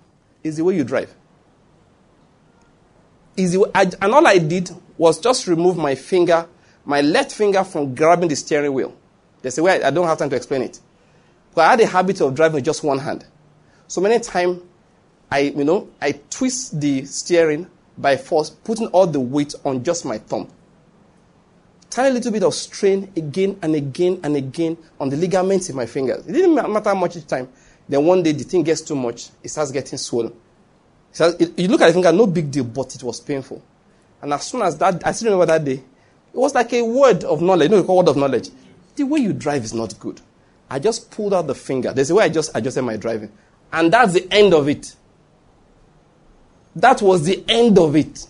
is 0.43 0.57
the 0.57 0.63
way 0.63 0.75
you 0.75 0.83
drive. 0.83 1.13
Is 3.37 3.55
and 3.75 3.95
all 4.03 4.27
I 4.27 4.37
did 4.37 4.69
was 4.97 5.19
just 5.19 5.47
remove 5.47 5.77
my 5.77 5.95
finger, 5.95 6.47
my 6.85 7.01
left 7.01 7.31
finger 7.31 7.63
from 7.63 7.95
grabbing 7.95 8.29
the 8.29 8.35
steering 8.35 8.73
wheel. 8.73 8.95
There's 9.41 9.57
a 9.57 9.63
way 9.63 9.83
I, 9.83 9.87
I 9.87 9.91
don't 9.91 10.07
have 10.07 10.17
time 10.17 10.29
to 10.29 10.35
explain 10.35 10.61
it. 10.63 10.79
But 11.55 11.61
I 11.61 11.69
had 11.71 11.81
a 11.81 11.87
habit 11.87 12.21
of 12.21 12.35
driving 12.35 12.55
with 12.55 12.65
just 12.65 12.83
one 12.83 12.99
hand. 12.99 13.25
So 13.87 14.01
many 14.01 14.19
times, 14.19 14.61
I, 15.31 15.39
you 15.39 15.63
know, 15.63 15.89
I 16.01 16.13
twist 16.29 16.79
the 16.79 17.05
steering 17.05 17.67
by 17.97 18.17
force, 18.17 18.49
putting 18.49 18.87
all 18.87 19.07
the 19.07 19.19
weight 19.19 19.53
on 19.63 19.83
just 19.83 20.05
my 20.05 20.17
thumb. 20.17 20.49
Tiny 21.93 22.09
little 22.09 22.31
bit 22.31 22.41
of 22.41 22.55
strain 22.55 23.11
again 23.15 23.55
and 23.61 23.75
again 23.75 24.19
and 24.23 24.35
again 24.35 24.75
on 24.99 25.09
the 25.09 25.15
ligaments 25.15 25.69
in 25.69 25.75
my 25.75 25.85
fingers. 25.85 26.25
It 26.25 26.31
didn't 26.31 26.55
matter 26.55 26.89
how 26.89 26.95
much 26.95 27.17
each 27.17 27.27
time. 27.27 27.47
Then 27.87 28.03
one 28.03 28.23
day 28.23 28.31
the 28.31 28.43
thing 28.43 28.63
gets 28.63 28.81
too 28.81 28.95
much, 28.95 29.29
it 29.43 29.49
starts 29.49 29.69
getting 29.69 29.99
swollen. 29.99 30.33
So 31.11 31.37
you 31.55 31.67
look 31.67 31.81
at 31.81 31.87
the 31.87 31.93
finger, 31.93 32.11
no 32.11 32.25
big 32.25 32.49
deal, 32.49 32.63
but 32.63 32.95
it 32.95 33.03
was 33.03 33.19
painful. 33.19 33.61
And 34.23 34.33
as 34.33 34.47
soon 34.47 34.63
as 34.63 34.75
that, 34.79 35.05
I 35.05 35.11
still 35.11 35.33
remember 35.33 35.45
that 35.45 35.63
day, 35.63 35.73
it 35.73 35.83
was 36.33 36.55
like 36.55 36.73
a 36.73 36.81
word 36.81 37.25
of 37.25 37.43
knowledge. 37.43 37.69
You 37.69 37.77
know, 37.77 37.83
call 37.83 37.97
word 37.97 38.07
of 38.07 38.17
knowledge. 38.17 38.49
The 38.95 39.03
way 39.03 39.19
you 39.19 39.31
drive 39.31 39.63
is 39.63 39.75
not 39.75 39.99
good. 39.99 40.19
I 40.71 40.79
just 40.79 41.11
pulled 41.11 41.35
out 41.35 41.45
the 41.45 41.53
finger. 41.53 41.93
There's 41.93 42.09
a 42.09 42.15
way 42.15 42.23
I 42.23 42.29
just 42.29 42.49
adjusted 42.55 42.81
my 42.81 42.97
driving. 42.97 43.31
And 43.71 43.93
that's 43.93 44.13
the 44.13 44.27
end 44.31 44.55
of 44.55 44.67
it. 44.67 44.95
That 46.75 47.03
was 47.03 47.23
the 47.23 47.43
end 47.47 47.77
of 47.77 47.95
it. 47.95 48.25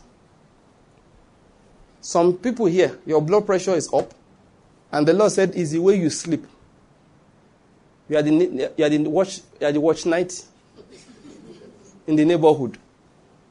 Some 2.04 2.34
people 2.34 2.66
here, 2.66 3.00
your 3.06 3.22
blood 3.22 3.46
pressure 3.46 3.74
is 3.76 3.92
up. 3.94 4.14
And 4.92 5.08
the 5.08 5.14
Lord 5.14 5.32
said, 5.32 5.56
is 5.56 5.72
the 5.72 5.80
way 5.80 5.96
you 5.96 6.10
sleep. 6.10 6.46
You 8.10 8.18
are 8.18 8.22
the, 8.22 8.72
you 8.78 8.86
are 8.86 8.90
the, 8.90 8.98
watch, 9.10 9.40
you 9.62 9.68
are 9.68 9.72
the 9.72 9.80
watch 9.80 10.06
night 10.06 10.46
in 12.06 12.18
the 12.18 12.26
neighborhood. 12.26 12.78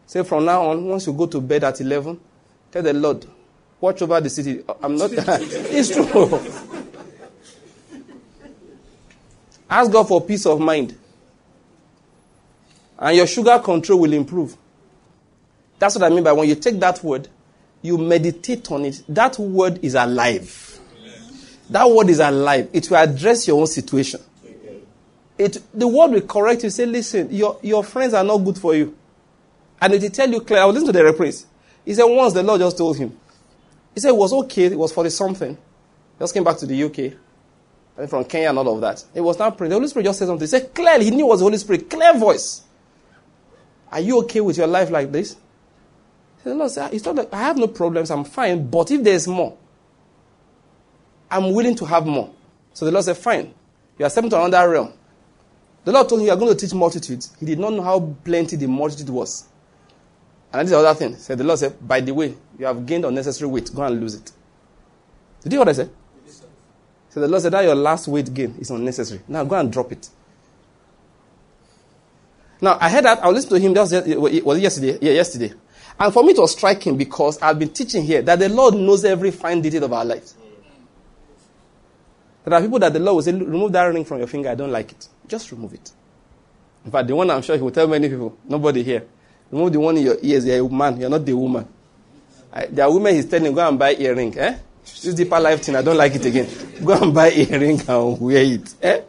Say 0.06 0.22
from 0.22 0.44
now 0.44 0.68
on, 0.68 0.84
once 0.84 1.06
you 1.06 1.14
go 1.14 1.24
to 1.24 1.40
bed 1.40 1.64
at 1.64 1.80
11, 1.80 2.20
tell 2.70 2.82
the 2.82 2.92
Lord, 2.92 3.24
watch 3.80 4.02
over 4.02 4.20
the 4.20 4.28
city. 4.28 4.62
Uh, 4.68 4.74
I'm 4.82 4.96
not, 4.96 5.10
it's 5.14 5.88
true. 5.94 6.04
Ask 9.70 9.90
God 9.90 10.06
for 10.06 10.20
peace 10.20 10.44
of 10.44 10.60
mind. 10.60 10.98
And 12.98 13.16
your 13.16 13.26
sugar 13.26 13.58
control 13.60 14.00
will 14.00 14.12
improve. 14.12 14.54
That's 15.78 15.94
what 15.94 16.04
I 16.04 16.10
mean 16.10 16.22
by 16.22 16.32
when 16.32 16.50
you 16.50 16.54
take 16.54 16.78
that 16.80 17.02
word, 17.02 17.28
you 17.83 17.99
meditate 17.99 18.71
on 18.71 18.85
it. 18.85 19.03
That 19.09 19.38
word 19.38 19.81
is 19.83 19.95
alive. 19.95 20.81
That 21.68 21.88
word 21.90 22.11
is 22.11 22.21
alive. 22.21 22.71
It 22.73 22.88
will 22.90 22.99
address 22.99 23.47
your 23.47 23.61
own 23.61 23.66
situation. 23.66 24.21
It, 25.38 25.59
the 25.75 25.88
word 25.88 26.12
will 26.12 26.21
correct 26.21 26.62
you. 26.62 26.71
Say, 26.71 26.87
listen, 26.87 27.33
your, 27.33 27.59
your 27.62 27.83
friends 27.83 28.14
are 28.14 28.23
not 28.23 28.38
good 28.38 28.59
for 28.59 28.75
you. 28.75 28.97
And 29.81 29.95
it 29.95 30.03
will 30.03 30.11
tell 30.11 30.31
you 30.31 30.40
clearly. 30.40 30.62
I 30.62 30.66
was 30.66 30.75
listening 30.75 30.92
to 30.92 30.99
the 30.99 31.05
reprise. 31.05 31.47
He 31.85 31.95
said, 31.95 32.05
once 32.05 32.35
the 32.35 32.42
Lord 32.42 32.61
just 32.61 32.79
told 32.79 32.97
him. 32.97 33.18
He 33.95 34.01
said 34.01 34.11
it 34.11 34.16
was 34.16 34.33
okay, 34.33 34.66
it 34.66 34.79
was 34.79 34.92
for 34.92 35.03
the 35.03 35.11
something. 35.11 35.59
Just 36.18 36.33
came 36.33 36.45
back 36.45 36.59
to 36.59 36.66
the 36.66 36.83
UK. 36.85 37.18
And 37.99 38.09
from 38.09 38.25
Kenya 38.25 38.51
and 38.51 38.59
all 38.59 38.75
of 38.75 38.81
that. 38.81 39.05
He 39.12 39.21
was 39.21 39.38
not 39.38 39.59
praying. 39.59 39.71
The 39.71 39.77
Holy 39.77 39.88
Spirit 39.88 40.05
just 40.05 40.18
said 40.18 40.27
something. 40.27 40.45
He 40.45 40.47
said 40.47 40.73
clearly, 40.75 41.07
he 41.07 41.11
knew 41.11 41.27
it 41.27 41.29
was 41.29 41.40
the 41.40 41.45
Holy 41.45 41.59
Spirit. 41.59 41.90
Clear 41.90 42.16
voice. 42.16 42.62
Are 43.90 44.01
you 44.01 44.18
okay 44.21 44.40
with 44.40 44.57
your 44.57 44.66
life 44.66 44.90
like 44.90 45.12
this? 45.12 45.37
He 46.42 46.50
said, 46.50 46.57
Lord, 46.57 46.94
it's 46.94 47.05
not 47.05 47.16
that 47.16 47.28
I 47.33 47.42
have 47.42 47.57
no 47.57 47.68
problems. 47.68 48.11
I'm 48.11 48.24
fine. 48.24 48.68
But 48.68 48.90
if 48.90 49.02
there's 49.02 49.28
more, 49.28 49.57
I'm 51.31 51.52
willing 51.52 51.76
to 51.76 51.85
have 51.85 52.07
more. 52.07 52.33
So 52.74 52.85
the 52.85 52.90
Lord 52.90 53.05
said, 53.05 53.16
fine. 53.16 53.55
You 53.98 54.07
are 54.07 54.11
stepping 54.11 54.31
to 54.31 54.44
another 54.44 54.68
realm. 54.68 54.92
The 55.85 55.92
Lord 55.92 56.09
told 56.09 56.20
him, 56.20 56.26
You 56.26 56.33
are 56.33 56.37
going 56.37 56.55
to 56.55 56.59
teach 56.59 56.74
multitudes. 56.74 57.35
He 57.38 57.46
did 57.46 57.59
not 57.59 57.72
know 57.72 57.83
how 57.83 58.00
plenty 58.24 58.57
the 58.57 58.68
multitude 58.68 59.09
was. 59.09 59.48
And 60.52 60.61
this 60.61 60.66
is 60.66 60.83
the 60.83 60.88
other 60.88 60.98
thing. 60.98 61.16
So 61.16 61.35
the 61.35 61.44
Lord 61.44 61.59
said, 61.59 61.87
By 61.87 62.00
the 62.00 62.12
way, 62.12 62.35
you 62.59 62.66
have 62.66 62.85
gained 62.87 63.05
unnecessary 63.05 63.50
weight. 63.50 63.74
Go 63.74 63.83
and 63.83 64.00
lose 64.00 64.14
it. 64.14 64.31
Did 65.42 65.52
you 65.52 65.59
hear 65.59 65.61
what 65.61 65.68
I 65.68 65.72
said? 65.72 65.90
So 67.09 67.20
the 67.20 67.28
Lord 67.28 67.42
said, 67.42 67.52
That 67.52 67.64
your 67.64 67.74
last 67.74 68.07
weight 68.09 68.33
gain 68.33 68.55
is 68.61 68.70
unnecessary. 68.70 69.20
Now 69.26 69.44
go 69.44 69.57
and 69.57 69.72
drop 69.72 69.92
it. 69.92 70.09
Now, 72.62 72.79
I 72.81 72.88
heard 72.88 73.05
that. 73.05 73.22
I 73.25 73.29
listened 73.29 73.51
to 73.51 73.59
him. 73.59 73.75
That 73.75 73.83
was, 74.18 74.42
was 74.42 74.61
yesterday? 74.61 74.96
Yeah, 75.03 75.12
yesterday. 75.12 75.53
And 75.98 76.14
for 76.14 76.22
me, 76.22 76.31
it 76.33 76.38
was 76.38 76.53
striking 76.53 76.96
because 76.96 77.42
I've 77.42 77.59
been 77.59 77.70
teaching 77.70 78.05
here 78.05 78.22
that 78.22 78.38
the 78.38 78.48
Lord 78.48 78.75
knows 78.75 79.05
every 79.05 79.33
fine 79.33 79.61
detail 79.61 79.85
of 79.85 79.92
our 79.92 80.05
lives. 80.05 80.37
There 82.44 82.55
are 82.55 82.61
people 82.61 82.79
that 82.79 82.92
the 82.92 83.01
Lord 83.01 83.16
will 83.16 83.22
say, 83.22 83.33
Remove 83.33 83.72
that 83.72 83.85
ring 83.85 84.05
from 84.05 84.18
your 84.18 84.29
finger. 84.29 84.48
I 84.48 84.55
don't 84.55 84.70
like 84.70 84.92
it. 84.92 85.09
Just 85.27 85.51
remove 85.51 85.75
it. 85.75 85.90
In 86.85 86.92
fact, 86.92 87.09
the 87.09 87.16
one 87.16 87.31
I'm 87.31 87.42
sure 87.42 87.57
he 87.57 87.62
will 87.62 87.70
tell 87.72 87.88
many 87.88 88.09
people, 88.09 88.38
nobody 88.48 88.83
here. 88.85 89.07
Remove 89.51 89.72
the 89.72 89.81
one 89.81 89.96
in 89.96 90.05
your 90.05 90.16
ears. 90.22 90.46
You're 90.46 90.64
a 90.64 90.68
man. 90.68 91.01
You're 91.01 91.11
not 91.11 91.25
the 91.25 91.35
woman. 91.35 91.68
I, 92.53 92.66
there 92.66 92.85
are 92.85 92.92
women 92.92 93.14
he's 93.14 93.27
telling, 93.27 93.53
go 93.53 93.66
and 93.66 93.79
buy 93.79 93.94
earring. 93.94 94.38
Eh? 94.38 94.59
This 94.85 95.14
deeper 95.14 95.40
life 95.40 95.62
thing, 95.62 95.75
I 95.75 95.83
don't 95.83 95.96
like 95.96 96.14
it 96.14 96.25
again. 96.25 96.48
Go 96.85 97.01
and 97.01 97.14
buy 97.14 97.31
earring 97.31 97.81
and 97.88 98.20
wear 98.20 98.42
it. 98.42 98.75
Eh? 98.83 99.01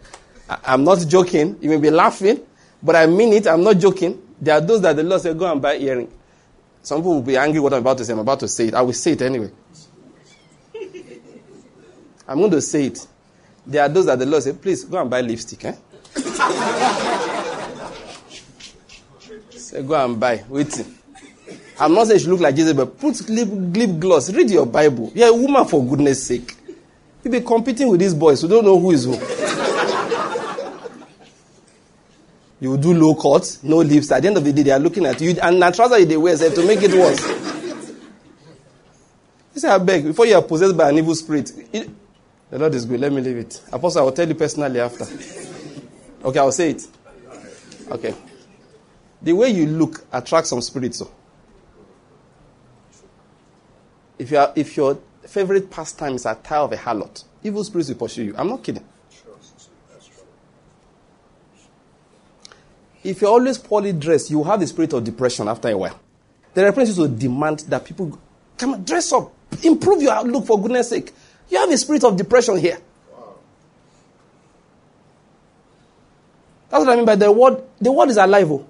I, 0.49 0.59
I'm 0.65 0.83
not 0.83 0.99
joking. 1.07 1.57
You 1.61 1.69
may 1.69 1.77
be 1.77 1.89
laughing, 1.89 2.39
but 2.83 2.95
I 2.95 3.05
mean 3.07 3.33
it. 3.33 3.47
I'm 3.47 3.63
not 3.63 3.77
joking. 3.79 4.21
There 4.39 4.53
are 4.53 4.61
those 4.61 4.81
that 4.81 4.95
the 4.95 5.03
Lord 5.03 5.21
said, 5.21 5.39
go 5.39 5.49
and 5.49 5.61
buy 5.61 5.77
earring. 5.77 6.11
Some 6.81 6.99
people 6.99 7.15
will 7.15 7.21
be 7.21 7.37
angry 7.37 7.61
what 7.61 7.73
I'm 7.73 7.79
about 7.79 7.97
to 7.99 8.05
say. 8.05 8.11
I'm 8.11 8.19
about 8.19 8.41
to 8.41 8.47
say 8.47 8.67
it. 8.67 8.73
I 8.73 8.81
will 8.81 8.91
say 8.91 9.13
it 9.13 9.21
anyway. 9.21 9.49
I'm 12.27 12.39
going 12.39 12.51
to 12.51 12.61
say 12.61 12.87
it. 12.87 13.07
There 13.65 13.81
are 13.81 13.87
those 13.87 14.05
that 14.07 14.19
the 14.19 14.25
Lord 14.25 14.43
said, 14.43 14.61
please 14.61 14.83
go 14.83 14.99
and 14.99 15.09
buy 15.09 15.21
lipstick. 15.21 15.63
Eh? 15.63 15.75
Say, 19.51 19.81
go 19.81 20.03
and 20.03 20.19
buy. 20.19 20.43
Wait. 20.49 20.85
I'm 21.79 21.93
not 21.93 22.07
saying 22.07 22.19
she 22.19 22.27
look 22.27 22.41
like 22.41 22.55
Jesus, 22.55 22.73
but 22.73 22.99
put 22.99 23.29
lip, 23.29 23.47
lip 23.49 23.99
gloss. 23.99 24.29
Read 24.31 24.51
your 24.51 24.65
Bible. 24.65 25.11
You're 25.15 25.29
a 25.29 25.33
woman 25.33 25.65
for 25.65 25.83
goodness 25.83 26.27
sake. 26.27 26.53
You'll 27.23 27.31
be 27.31 27.41
competing 27.41 27.87
with 27.87 28.01
these 28.01 28.13
boys 28.13 28.41
who 28.41 28.49
don't 28.49 28.65
know 28.65 28.77
who 28.77 28.91
is 28.91 29.05
who. 29.05 29.13
You 32.63 32.77
do 32.77 32.93
low 32.93 33.13
cuts, 33.13 33.61
no 33.61 33.79
lips. 33.79 34.09
At 34.09 34.21
the 34.21 34.29
end 34.29 34.37
of 34.37 34.45
the 34.45 34.53
day, 34.53 34.63
they 34.63 34.71
are 34.71 34.79
looking 34.79 35.05
at 35.05 35.19
you, 35.19 35.35
and 35.41 35.61
that 35.61 35.75
trouser 35.75 36.05
they 36.05 36.15
wear 36.15 36.37
to 36.37 36.65
make 36.65 36.81
it 36.81 36.93
worse. 36.93 37.21
You 39.53 39.59
say, 39.59 39.67
I 39.67 39.77
beg, 39.79 40.05
before 40.05 40.25
you 40.25 40.35
are 40.35 40.41
possessed 40.41 40.77
by 40.77 40.89
an 40.89 40.97
evil 40.97 41.13
spirit, 41.13 41.51
it, 41.73 41.89
the 42.49 42.59
Lord 42.59 42.73
is 42.73 42.85
good. 42.85 43.01
Let 43.01 43.11
me 43.11 43.19
leave 43.19 43.35
it. 43.35 43.61
Apostle, 43.69 44.01
I 44.01 44.05
will 44.05 44.13
tell 44.13 44.25
you 44.25 44.35
personally 44.35 44.79
after. 44.79 45.05
Okay, 46.23 46.39
I'll 46.39 46.53
say 46.53 46.69
it. 46.69 46.87
Okay. 47.91 48.15
The 49.21 49.33
way 49.33 49.49
you 49.49 49.67
look 49.67 50.05
attracts 50.13 50.49
some 50.49 50.61
spirits. 50.61 50.99
So. 50.99 51.11
If, 54.17 54.31
you 54.31 54.37
are, 54.37 54.53
if 54.55 54.77
your 54.77 54.99
favorite 55.27 55.69
pastime 55.69 56.13
is 56.13 56.25
a 56.25 56.35
tie 56.35 56.59
of 56.59 56.71
a 56.71 56.77
harlot, 56.77 57.25
evil 57.43 57.65
spirits 57.65 57.89
will 57.89 57.97
pursue 57.97 58.23
you. 58.23 58.35
I'm 58.37 58.47
not 58.47 58.63
kidding. 58.63 58.85
If 63.03 63.21
you're 63.21 63.31
always 63.31 63.57
poorly 63.57 63.91
dressed, 63.93 64.29
you 64.31 64.43
have 64.43 64.59
the 64.59 64.67
spirit 64.67 64.93
of 64.93 65.03
depression 65.03 65.47
after 65.47 65.69
a 65.69 65.77
while. 65.77 65.99
The 66.53 66.63
reference 66.63 66.95
to 66.95 67.07
demand 67.07 67.59
that 67.61 67.83
people 67.83 68.17
come 68.57 68.83
dress 68.83 69.11
up, 69.11 69.33
improve 69.63 70.01
your 70.01 70.13
outlook 70.13 70.45
for 70.45 70.61
goodness 70.61 70.89
sake. 70.89 71.11
You 71.49 71.57
have 71.57 71.69
a 71.69 71.77
spirit 71.77 72.03
of 72.03 72.15
depression 72.15 72.57
here. 72.57 72.77
That's 76.69 76.85
what 76.85 76.89
I 76.89 76.95
mean 76.95 77.05
by 77.05 77.15
the 77.15 77.31
word. 77.31 77.61
The 77.79 77.91
word 77.91 78.09
is 78.09 78.17
alive. 78.17 78.51
Oh. 78.51 78.65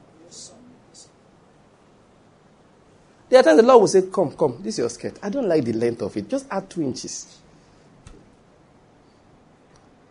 There 3.30 3.40
are 3.40 3.44
times 3.44 3.62
the 3.62 3.66
Lord 3.66 3.82
will 3.82 3.88
say, 3.88 4.02
Come, 4.12 4.32
come, 4.34 4.58
this 4.62 4.76
is 4.76 4.80
your 4.80 4.90
skirt. 4.90 5.20
I 5.24 5.30
don't 5.30 5.48
like 5.48 5.64
the 5.64 5.74
length 5.74 6.02
of 6.02 6.16
it. 6.18 6.28
Just 6.28 6.48
add 6.52 6.70
two 6.70 6.82
inches. 6.82 7.40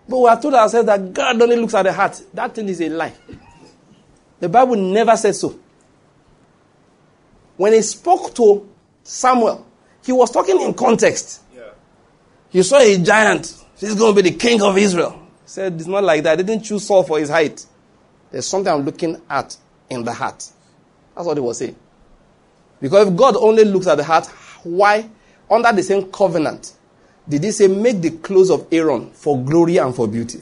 But 0.08 0.18
we 0.18 0.28
have 0.28 0.40
told 0.40 0.54
ourselves 0.54 0.86
that 0.86 1.12
God 1.12 1.40
only 1.42 1.56
looks 1.56 1.74
at 1.74 1.82
the 1.82 1.92
heart. 1.92 2.20
That 2.32 2.54
thing 2.54 2.68
is 2.68 2.80
a 2.80 2.88
lie. 2.88 3.12
The 4.42 4.48
Bible 4.48 4.74
never 4.74 5.16
said 5.16 5.36
so. 5.36 5.56
When 7.56 7.74
he 7.74 7.82
spoke 7.82 8.34
to 8.34 8.68
Samuel, 9.04 9.64
he 10.04 10.10
was 10.10 10.32
talking 10.32 10.60
in 10.60 10.74
context. 10.74 11.42
Yeah. 11.54 11.68
He 12.50 12.64
saw 12.64 12.78
a 12.80 12.98
giant. 12.98 13.54
He's 13.78 13.94
going 13.94 14.16
to 14.16 14.20
be 14.20 14.30
the 14.30 14.36
king 14.36 14.60
of 14.60 14.76
Israel. 14.76 15.12
He 15.44 15.48
said, 15.48 15.74
It's 15.74 15.86
not 15.86 16.02
like 16.02 16.24
that. 16.24 16.38
They 16.38 16.42
didn't 16.42 16.64
choose 16.64 16.84
Saul 16.84 17.04
for 17.04 17.20
his 17.20 17.30
height. 17.30 17.64
There's 18.32 18.44
something 18.44 18.72
I'm 18.72 18.84
looking 18.84 19.22
at 19.30 19.56
in 19.88 20.02
the 20.02 20.12
heart. 20.12 20.44
That's 21.14 21.24
what 21.24 21.36
he 21.36 21.40
was 21.40 21.58
saying. 21.58 21.76
Because 22.80 23.06
if 23.06 23.14
God 23.14 23.36
only 23.36 23.64
looks 23.64 23.86
at 23.86 23.94
the 23.94 24.02
heart, 24.02 24.26
why, 24.64 25.08
under 25.48 25.72
the 25.72 25.84
same 25.84 26.10
covenant, 26.10 26.72
did 27.28 27.44
he 27.44 27.52
say, 27.52 27.68
make 27.68 28.00
the 28.00 28.10
clothes 28.10 28.50
of 28.50 28.66
Aaron 28.72 29.12
for 29.12 29.40
glory 29.40 29.76
and 29.76 29.94
for 29.94 30.08
beauty? 30.08 30.40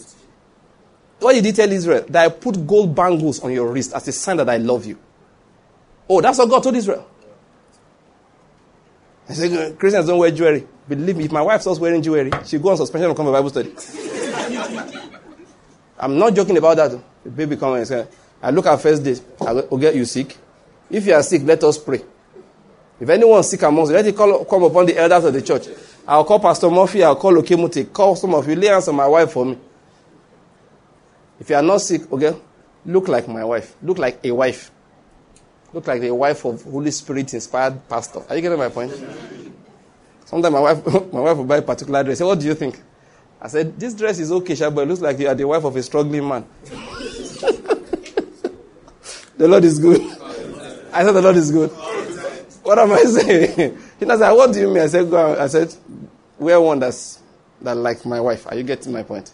What 1.21 1.35
did 1.35 1.45
he 1.45 1.53
tell 1.53 1.71
Israel? 1.71 2.05
That 2.09 2.27
I 2.27 2.29
put 2.31 2.67
gold 2.67 2.95
bangles 2.95 3.41
on 3.41 3.53
your 3.53 3.71
wrist 3.71 3.93
as 3.95 4.09
a 4.09 4.13
sign 4.13 4.39
that 4.39 4.49
I 4.49 4.57
love 4.57 4.87
you. 4.87 4.99
Oh, 6.09 6.21
that's 6.21 6.39
what 6.39 6.49
God 6.49 6.63
told 6.63 6.75
Israel. 6.77 7.07
I 9.29 9.35
said, 9.35 9.79
Christians 9.79 10.07
don't 10.07 10.19
wear 10.19 10.31
jewelry. 10.33 10.67
Believe 10.89 11.17
me, 11.17 11.25
if 11.27 11.33
my 11.33 11.43
wife 11.43 11.61
starts 11.61 11.79
wearing 11.79 12.03
jewelry, 12.03 12.33
she'll 12.45 12.61
go 12.61 12.71
on 12.71 12.77
suspension 12.77 13.09
and 13.09 13.17
come 13.17 13.27
to 13.27 13.33
Bible 13.33 13.51
study. 13.51 13.73
I'm 16.01 16.19
not 16.19 16.35
joking 16.35 16.57
about 16.57 16.77
that. 16.79 16.99
The 17.23 17.31
baby 17.31 17.57
come 17.57 17.75
and 17.75 17.87
say, 17.87 18.09
I 18.43 18.51
look 18.51 18.67
at 18.67 18.81
first 18.81 19.05
day. 19.05 19.17
I 19.41 19.53
will 19.53 19.79
get 19.79 19.95
you 19.95 20.05
sick. 20.07 20.37
If 20.91 21.07
you 21.07 21.13
are 21.13 21.23
sick, 21.23 21.43
let 21.45 21.63
us 21.63 21.79
pray. 21.79 22.03
If 22.99 23.09
anyone 23.09 23.43
sick 23.43 23.63
amongst 23.63 23.91
you, 23.91 23.97
let 23.97 24.07
it 24.07 24.17
call, 24.17 24.45
come 24.47 24.63
upon 24.65 24.87
the 24.87 24.99
elders 24.99 25.25
of 25.25 25.33
the 25.35 25.43
church. 25.43 25.69
I'll 26.09 26.25
call 26.25 26.41
Pastor 26.41 26.71
Murphy, 26.71 27.05
I'll 27.05 27.17
call 27.17 27.35
Okemuti, 27.35 27.93
call 27.93 28.17
some 28.17 28.35
of 28.35 28.49
you, 28.49 28.57
lay 28.57 28.67
hands 28.67 28.89
on 28.89 28.97
my 28.97 29.07
wife 29.07 29.31
for 29.31 29.45
me. 29.45 29.59
If 31.41 31.49
you 31.49 31.57
are 31.57 31.63
not 31.63 31.79
sick, 31.79 32.13
okay, 32.13 32.37
look 32.85 33.09
like 33.09 33.27
my 33.27 33.43
wife. 33.45 33.75
Look 33.83 33.99
like 33.99 34.21
a 34.25 34.31
wife. 34.31 34.71
Look 35.73 35.87
like 35.87 36.03
the 36.03 36.15
wife 36.15 36.45
of 36.45 36.63
Holy 36.63 36.91
Spirit 36.91 37.33
inspired 37.33 37.89
pastor. 37.89 38.23
Are 38.29 38.37
you 38.37 38.43
getting 38.43 38.59
my 38.59 38.69
point? 38.69 38.93
Sometimes 40.27 40.53
my 40.53 40.61
wife, 40.61 40.85
my 41.13 41.21
wife 41.21 41.37
will 41.39 41.45
buy 41.45 41.57
a 41.57 41.63
particular 41.63 42.05
dress. 42.05 42.19
Say, 42.19 42.25
what 42.25 42.39
do 42.39 42.47
you 42.47 42.55
think? 42.55 42.81
I 43.41 43.49
said, 43.49 43.81
this 43.81 43.95
dress 43.95 44.19
is 44.19 44.31
okay, 44.31 44.55
but 44.69 44.83
it 44.83 44.89
looks 44.89 45.01
like 45.01 45.19
you 45.19 45.29
are 45.29 45.35
the 45.35 45.47
wife 45.47 45.65
of 45.65 45.75
a 45.75 45.83
struggling 45.83 46.29
man. 46.29 46.45
the 49.37 49.49
Lord 49.49 49.65
is 49.65 49.79
good. 49.79 50.03
I 50.93 51.05
said, 51.05 51.13
the 51.13 51.23
Lord 51.23 51.37
is 51.37 51.51
good. 51.51 51.71
What 52.63 52.79
am 52.79 52.93
I 52.93 53.03
saying? 53.05 53.79
He 54.01 54.07
said, 54.07 54.33
what 54.33 54.53
do 54.53 54.61
you 54.61 54.69
mean? 54.69 54.83
I 54.83 54.87
said, 54.87 55.11
go 55.11 55.39
I 55.39 55.47
said, 55.47 55.75
wear 56.39 56.59
one 56.61 56.79
that's 56.79 57.21
that 57.61 57.77
like 57.77 58.07
my 58.07 58.21
wife. 58.21 58.47
Are 58.47 58.57
you 58.57 58.63
getting 58.63 58.93
my 58.93 59.03
point? 59.03 59.31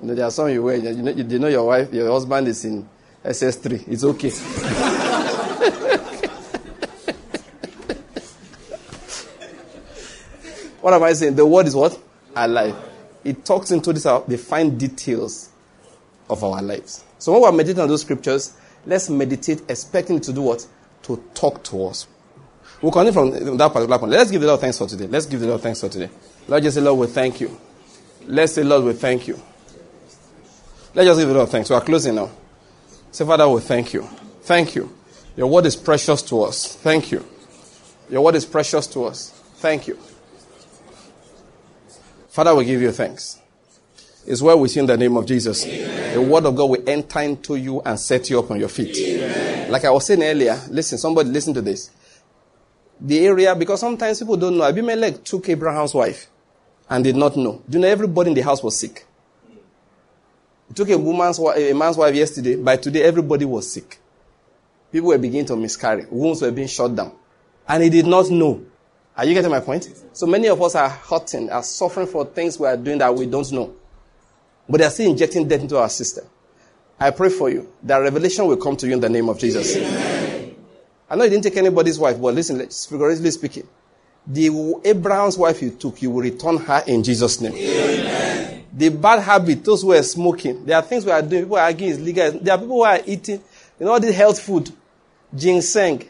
You 0.00 0.08
know, 0.08 0.14
there 0.14 0.26
are 0.26 0.30
some 0.30 0.48
you 0.50 0.62
wear. 0.62 0.76
You 0.76 0.94
know, 0.94 1.10
you 1.10 1.38
know 1.38 1.48
your 1.48 1.66
wife, 1.66 1.92
your 1.92 2.10
husband 2.10 2.48
is 2.48 2.64
in 2.64 2.88
SS3. 3.24 3.88
It's 3.88 4.04
okay. 4.04 4.30
what 10.80 10.94
am 10.94 11.02
I 11.02 11.12
saying? 11.14 11.34
The 11.34 11.44
word 11.44 11.66
is 11.66 11.74
what? 11.74 11.98
Alive. 12.36 12.76
It 13.24 13.44
talks 13.44 13.72
into 13.72 13.92
this, 13.92 14.06
uh, 14.06 14.20
the 14.20 14.38
fine 14.38 14.78
details 14.78 15.50
of 16.30 16.44
our 16.44 16.62
lives. 16.62 17.04
So 17.18 17.32
when 17.32 17.42
we're 17.42 17.52
meditating 17.52 17.82
on 17.82 17.88
those 17.88 18.02
scriptures, 18.02 18.56
let's 18.86 19.10
meditate 19.10 19.62
expecting 19.68 20.20
to 20.20 20.32
do 20.32 20.42
what? 20.42 20.64
To 21.02 21.22
talk 21.34 21.64
to 21.64 21.86
us. 21.86 22.06
We'll 22.80 22.92
continue 22.92 23.12
from 23.12 23.56
that 23.56 23.72
particular 23.72 23.98
point. 23.98 24.12
Let's 24.12 24.30
give 24.30 24.40
the 24.40 24.46
Lord 24.46 24.60
thanks 24.60 24.78
for 24.78 24.86
today. 24.86 25.08
Let's 25.08 25.26
give 25.26 25.40
the 25.40 25.48
Lord 25.48 25.60
thanks 25.60 25.80
for 25.80 25.88
today. 25.88 26.08
Lord, 26.46 26.62
just 26.62 26.76
say, 26.76 26.80
Lord, 26.80 27.00
we 27.00 27.06
thank 27.08 27.40
you. 27.40 27.58
Let's 28.26 28.52
say, 28.52 28.62
Lord, 28.62 28.84
we 28.84 28.92
thank 28.92 29.26
you. 29.26 29.42
Let's 30.94 31.06
just 31.06 31.20
give 31.20 31.28
the 31.28 31.34
Lord 31.34 31.48
thanks. 31.48 31.70
We 31.70 31.76
are 31.76 31.80
closing 31.82 32.14
now. 32.14 32.30
Say, 33.10 33.24
Father, 33.24 33.48
we 33.48 33.60
thank 33.60 33.92
you. 33.92 34.02
Thank 34.42 34.74
you. 34.74 34.94
Your 35.36 35.48
word 35.48 35.66
is 35.66 35.76
precious 35.76 36.22
to 36.22 36.42
us. 36.42 36.76
Thank 36.76 37.12
you. 37.12 37.24
Your 38.10 38.22
word 38.24 38.34
is 38.34 38.44
precious 38.44 38.86
to 38.88 39.04
us. 39.04 39.30
Thank 39.56 39.86
you. 39.86 39.98
Father, 42.28 42.54
we 42.54 42.64
give 42.64 42.80
you 42.80 42.92
thanks. 42.92 43.40
It's 44.26 44.42
where 44.42 44.54
well 44.54 44.62
within 44.62 44.86
the 44.86 44.96
name 44.96 45.16
of 45.16 45.26
Jesus. 45.26 45.66
Amen. 45.66 46.14
The 46.14 46.22
word 46.22 46.44
of 46.44 46.54
God 46.54 46.70
will 46.70 46.88
enter 46.88 47.20
into 47.20 47.56
you 47.56 47.80
and 47.80 47.98
set 47.98 48.28
you 48.30 48.38
up 48.38 48.50
on 48.50 48.60
your 48.60 48.68
feet. 48.68 48.96
Amen. 48.96 49.70
Like 49.70 49.84
I 49.84 49.90
was 49.90 50.06
saying 50.06 50.22
earlier, 50.22 50.60
listen, 50.70 50.98
somebody 50.98 51.30
listen 51.30 51.54
to 51.54 51.62
this. 51.62 51.90
The 53.00 53.26
area, 53.26 53.54
because 53.54 53.80
sometimes 53.80 54.18
people 54.18 54.36
don't 54.36 54.58
know, 54.58 54.64
Abimelech 54.64 55.24
took 55.24 55.48
Abraham's 55.48 55.94
wife 55.94 56.28
and 56.90 57.02
did 57.02 57.16
not 57.16 57.36
know. 57.36 57.62
Do 57.68 57.78
you 57.78 57.82
know 57.82 57.88
everybody 57.88 58.30
in 58.30 58.34
the 58.34 58.42
house 58.42 58.62
was 58.62 58.78
sick? 58.78 59.06
It 60.70 60.76
took 60.76 60.90
a 60.90 60.98
woman's 60.98 61.38
a 61.38 61.72
man's 61.72 61.96
wife 61.96 62.14
yesterday. 62.14 62.56
By 62.56 62.76
today, 62.76 63.02
everybody 63.02 63.44
was 63.44 63.72
sick. 63.72 63.98
People 64.92 65.08
were 65.08 65.18
beginning 65.18 65.46
to 65.46 65.56
miscarry. 65.56 66.06
Wounds 66.10 66.42
were 66.42 66.50
being 66.50 66.68
shut 66.68 66.94
down. 66.94 67.12
And 67.66 67.82
he 67.82 67.90
did 67.90 68.06
not 68.06 68.30
know. 68.30 68.64
Are 69.16 69.24
you 69.24 69.34
getting 69.34 69.50
my 69.50 69.60
point? 69.60 69.88
So 70.12 70.26
many 70.26 70.48
of 70.48 70.62
us 70.62 70.74
are 70.74 70.88
hurting, 70.88 71.50
are 71.50 71.62
suffering 71.62 72.06
for 72.06 72.24
things 72.24 72.58
we 72.58 72.66
are 72.66 72.76
doing 72.76 72.98
that 72.98 73.14
we 73.14 73.26
don't 73.26 73.50
know. 73.52 73.74
But 74.68 74.78
they 74.78 74.84
are 74.84 74.90
still 74.90 75.10
injecting 75.10 75.48
death 75.48 75.60
into 75.60 75.76
our 75.76 75.88
system. 75.88 76.24
I 77.00 77.10
pray 77.10 77.28
for 77.28 77.50
you 77.50 77.72
that 77.82 77.98
revelation 77.98 78.46
will 78.46 78.56
come 78.56 78.76
to 78.76 78.86
you 78.86 78.92
in 78.92 79.00
the 79.00 79.08
name 79.08 79.28
of 79.28 79.38
Jesus. 79.38 79.76
Amen. 79.76 80.54
I 81.10 81.16
know 81.16 81.24
you 81.24 81.30
didn't 81.30 81.44
take 81.44 81.56
anybody's 81.56 81.98
wife, 81.98 82.20
but 82.20 82.34
listen, 82.34 82.68
figuratively 82.68 83.30
speaking, 83.30 83.66
the 84.26 84.80
Abraham's 84.84 85.38
wife 85.38 85.62
you 85.62 85.70
took, 85.70 86.02
you 86.02 86.10
will 86.10 86.22
return 86.22 86.58
her 86.58 86.84
in 86.86 87.02
Jesus' 87.02 87.40
name. 87.40 87.54
Amen. 87.54 88.07
The 88.78 88.90
bad 88.90 89.20
habit, 89.20 89.64
those 89.64 89.82
who 89.82 89.92
are 89.92 90.02
smoking, 90.02 90.64
there 90.64 90.76
are 90.76 90.82
things 90.82 91.04
we 91.04 91.10
are 91.10 91.20
doing. 91.20 91.42
People 91.42 91.58
are 91.58 91.64
arguing 91.64 91.92
it's 91.92 92.00
legal. 92.00 92.30
There 92.30 92.54
are 92.54 92.58
people 92.58 92.76
who 92.76 92.84
are 92.84 93.00
eating, 93.04 93.42
you 93.78 93.86
know, 93.86 93.92
all 93.92 94.00
this 94.00 94.14
health 94.14 94.40
food, 94.40 94.70
ginseng, 95.34 96.08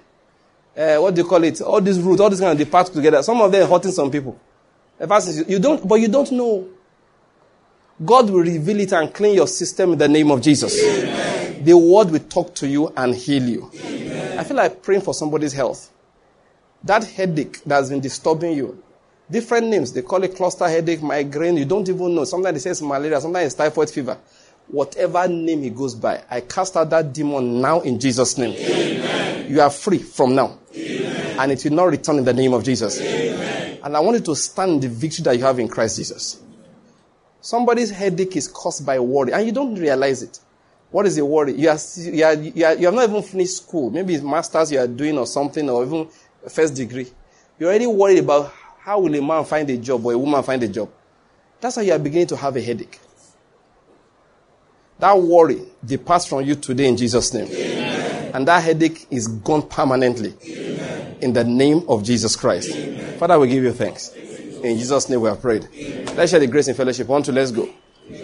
uh, 0.78 0.96
what 0.98 1.12
do 1.12 1.22
you 1.22 1.26
call 1.26 1.42
it? 1.42 1.60
All 1.60 1.80
these 1.80 1.98
roots, 1.98 2.20
all 2.20 2.30
these 2.30 2.38
kind 2.38 2.52
of 2.52 2.58
depart 2.58 2.86
together. 2.86 3.20
Some 3.22 3.40
of 3.40 3.50
them 3.50 3.64
are 3.64 3.74
hurting 3.74 3.90
some 3.90 4.10
people. 4.10 4.38
You 5.48 5.58
don't, 5.58 5.88
but 5.88 5.96
you 5.96 6.06
don't 6.06 6.30
know. 6.30 6.68
God 8.04 8.30
will 8.30 8.42
reveal 8.42 8.78
it 8.78 8.92
and 8.92 9.12
clean 9.12 9.34
your 9.34 9.48
system 9.48 9.94
in 9.94 9.98
the 9.98 10.06
name 10.06 10.30
of 10.30 10.40
Jesus. 10.40 10.80
Amen. 10.80 11.64
The 11.64 11.76
word 11.76 12.12
will 12.12 12.20
talk 12.20 12.54
to 12.56 12.68
you 12.68 12.92
and 12.96 13.12
heal 13.12 13.42
you. 13.42 13.70
Amen. 13.74 14.38
I 14.38 14.44
feel 14.44 14.56
like 14.56 14.80
praying 14.82 15.02
for 15.02 15.14
somebody's 15.14 15.52
health. 15.52 15.90
That 16.84 17.02
headache 17.02 17.60
that's 17.64 17.88
been 17.88 18.00
disturbing 18.00 18.56
you. 18.56 18.80
Different 19.30 19.66
names. 19.68 19.92
They 19.92 20.02
call 20.02 20.22
it 20.24 20.34
cluster 20.34 20.66
headache, 20.66 21.02
migraine. 21.02 21.56
You 21.56 21.66
don't 21.66 21.88
even 21.88 22.14
know. 22.14 22.24
Sometimes 22.24 22.54
they 22.54 22.60
say 22.60 22.70
it's 22.70 22.82
malaria. 22.82 23.20
Sometimes 23.20 23.46
it's 23.46 23.54
typhoid 23.54 23.90
fever. 23.90 24.18
Whatever 24.68 25.28
name 25.28 25.62
he 25.62 25.70
goes 25.70 25.94
by, 25.94 26.22
I 26.30 26.42
cast 26.42 26.76
out 26.76 26.90
that 26.90 27.12
demon 27.12 27.60
now 27.60 27.80
in 27.80 27.98
Jesus' 27.98 28.36
name. 28.36 28.54
Amen. 28.54 29.50
You 29.50 29.60
are 29.60 29.70
free 29.70 29.98
from 29.98 30.34
now. 30.34 30.58
And 30.74 31.52
it 31.52 31.64
will 31.64 31.72
not 31.72 31.84
return 31.84 32.18
in 32.18 32.24
the 32.24 32.34
name 32.34 32.52
of 32.52 32.64
Jesus. 32.64 33.00
Amen. 33.00 33.80
And 33.82 33.96
I 33.96 34.00
want 34.00 34.18
you 34.18 34.24
to 34.24 34.36
stand 34.36 34.82
the 34.82 34.88
victory 34.88 35.22
that 35.24 35.36
you 35.36 35.44
have 35.44 35.58
in 35.58 35.68
Christ 35.68 35.96
Jesus. 35.96 36.42
Somebody's 37.40 37.90
headache 37.90 38.36
is 38.36 38.48
caused 38.48 38.84
by 38.84 38.98
worry, 38.98 39.32
and 39.32 39.46
you 39.46 39.52
don't 39.52 39.74
realize 39.74 40.22
it. 40.22 40.40
What 40.90 41.06
is 41.06 41.16
a 41.18 41.24
worry? 41.24 41.52
You, 41.52 41.70
are, 41.70 41.78
you, 41.96 42.24
are, 42.24 42.34
you, 42.34 42.64
are, 42.64 42.74
you 42.74 42.86
have 42.86 42.94
not 42.94 43.08
even 43.08 43.22
finished 43.22 43.58
school. 43.58 43.90
Maybe 43.90 44.14
it's 44.14 44.24
master's 44.24 44.72
you 44.72 44.80
are 44.80 44.86
doing 44.86 45.16
or 45.16 45.26
something, 45.26 45.68
or 45.70 45.84
even 45.84 46.08
first 46.48 46.74
degree. 46.74 47.08
You're 47.58 47.70
already 47.70 47.86
worried 47.86 48.18
about 48.18 48.52
how 48.88 48.98
will 49.00 49.14
a 49.14 49.20
man 49.20 49.44
find 49.44 49.68
a 49.68 49.76
job 49.76 50.06
or 50.06 50.14
a 50.14 50.18
woman 50.18 50.42
find 50.42 50.62
a 50.62 50.68
job. 50.68 50.88
That's 51.60 51.76
how 51.76 51.82
you 51.82 51.92
are 51.92 51.98
beginning 51.98 52.28
to 52.28 52.36
have 52.38 52.56
a 52.56 52.62
headache. 52.62 52.98
That 54.98 55.12
worry 55.12 55.60
departs 55.84 56.24
from 56.24 56.46
you 56.46 56.54
today 56.54 56.88
in 56.88 56.96
Jesus' 56.96 57.34
name. 57.34 57.48
Amen. 57.48 58.30
And 58.34 58.48
that 58.48 58.62
headache 58.62 59.06
is 59.10 59.28
gone 59.28 59.68
permanently. 59.68 60.32
Amen. 60.42 61.18
In 61.20 61.34
the 61.34 61.44
name 61.44 61.84
of 61.86 62.02
Jesus 62.02 62.34
Christ. 62.34 62.74
Amen. 62.74 63.18
Father, 63.18 63.38
we 63.38 63.48
give 63.48 63.62
you 63.62 63.72
thanks. 63.72 64.08
In 64.08 64.78
Jesus' 64.78 65.10
name 65.10 65.20
we 65.20 65.28
have 65.28 65.42
prayed. 65.42 65.68
Let's 66.16 66.30
share 66.30 66.40
the 66.40 66.46
grace 66.46 66.68
in 66.68 66.74
fellowship. 66.74 67.08
One, 67.08 67.22
two, 67.22 67.32
let's 67.32 67.50
go. 67.50 67.68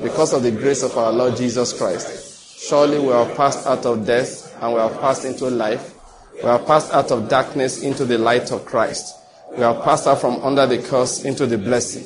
Because 0.03 0.33
of 0.33 0.43
the 0.43 0.51
grace 0.51 0.83
of 0.83 0.97
our 0.97 1.13
Lord 1.13 1.37
Jesus 1.37 1.75
Christ, 1.77 2.59
surely 2.59 2.99
we 2.99 3.13
are 3.13 3.29
passed 3.35 3.67
out 3.67 3.85
of 3.85 4.07
death 4.07 4.57
and 4.63 4.73
we 4.73 4.81
are 4.81 4.89
passed 4.89 5.27
into 5.27 5.51
life. 5.51 5.95
We 6.37 6.49
are 6.49 6.59
passed 6.59 6.91
out 6.95 7.11
of 7.11 7.29
darkness 7.29 7.83
into 7.83 8.07
the 8.07 8.17
light 8.17 8.51
of 8.51 8.65
Christ. 8.65 9.15
We 9.57 9.63
are 9.63 9.81
passed 9.83 10.07
out 10.07 10.21
from 10.21 10.43
under 10.43 10.67
the 10.67 10.79
curse 10.79 11.25
into 11.25 11.47
the 11.47 11.59
blessing. 11.59 12.05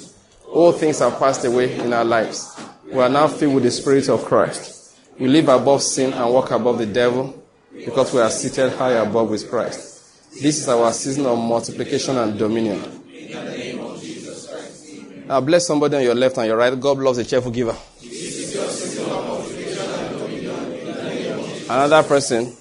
All 0.52 0.72
things 0.72 0.98
have 0.98 1.18
passed 1.18 1.44
away 1.44 1.78
in 1.80 1.92
our 1.92 2.04
lives. 2.04 2.60
We 2.84 2.98
are 2.98 3.08
now 3.08 3.28
filled 3.28 3.54
with 3.54 3.64
the 3.64 3.70
Spirit 3.70 4.08
of 4.08 4.24
Christ. 4.24 4.98
We 5.18 5.28
live 5.28 5.48
above 5.48 5.82
sin 5.82 6.12
and 6.12 6.32
walk 6.32 6.50
above 6.50 6.78
the 6.78 6.86
devil 6.86 7.42
because 7.72 8.12
we 8.12 8.20
are 8.20 8.30
seated 8.30 8.72
high 8.72 8.92
above 8.92 9.30
with 9.30 9.48
Christ. 9.48 10.32
This 10.42 10.58
is 10.58 10.68
our 10.68 10.92
season 10.92 11.26
of 11.26 11.38
multiplication 11.38 12.16
and 12.18 12.38
dominion. 12.38 12.80
Now 15.26 15.40
bless 15.40 15.66
somebody 15.66 15.96
on 15.96 16.02
your 16.02 16.14
left 16.14 16.38
and 16.38 16.46
your 16.46 16.56
right. 16.56 16.78
God 16.78 16.98
loves 16.98 17.18
a 17.18 17.24
cheerful 17.24 17.50
giver. 17.50 17.76
Another 21.70 22.02
person. 22.06 22.56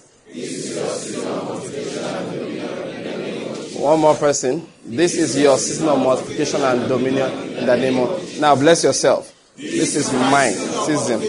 One 3.88 4.02
more 4.02 4.16
person. 4.16 4.68
This 4.84 5.16
is 5.16 5.40
your 5.40 5.58
season 5.58 5.88
of 5.88 6.00
multiplication 6.00 6.60
and 6.62 6.90
dominion 6.90 7.32
in 7.58 7.66
the 7.66 7.78
name 7.78 7.98
of. 8.00 8.38
Now 8.38 8.54
bless 8.54 8.84
yourself. 8.84 9.34
This 9.56 9.96
is 9.96 10.12
mine 10.12 10.52
season. 10.84 11.22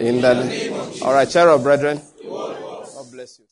In 0.00 0.20
the. 0.20 1.00
All 1.02 1.12
right, 1.12 1.28
cherub 1.28 1.64
brethren. 1.64 2.00
God 2.22 3.10
bless 3.10 3.40
you. 3.40 3.46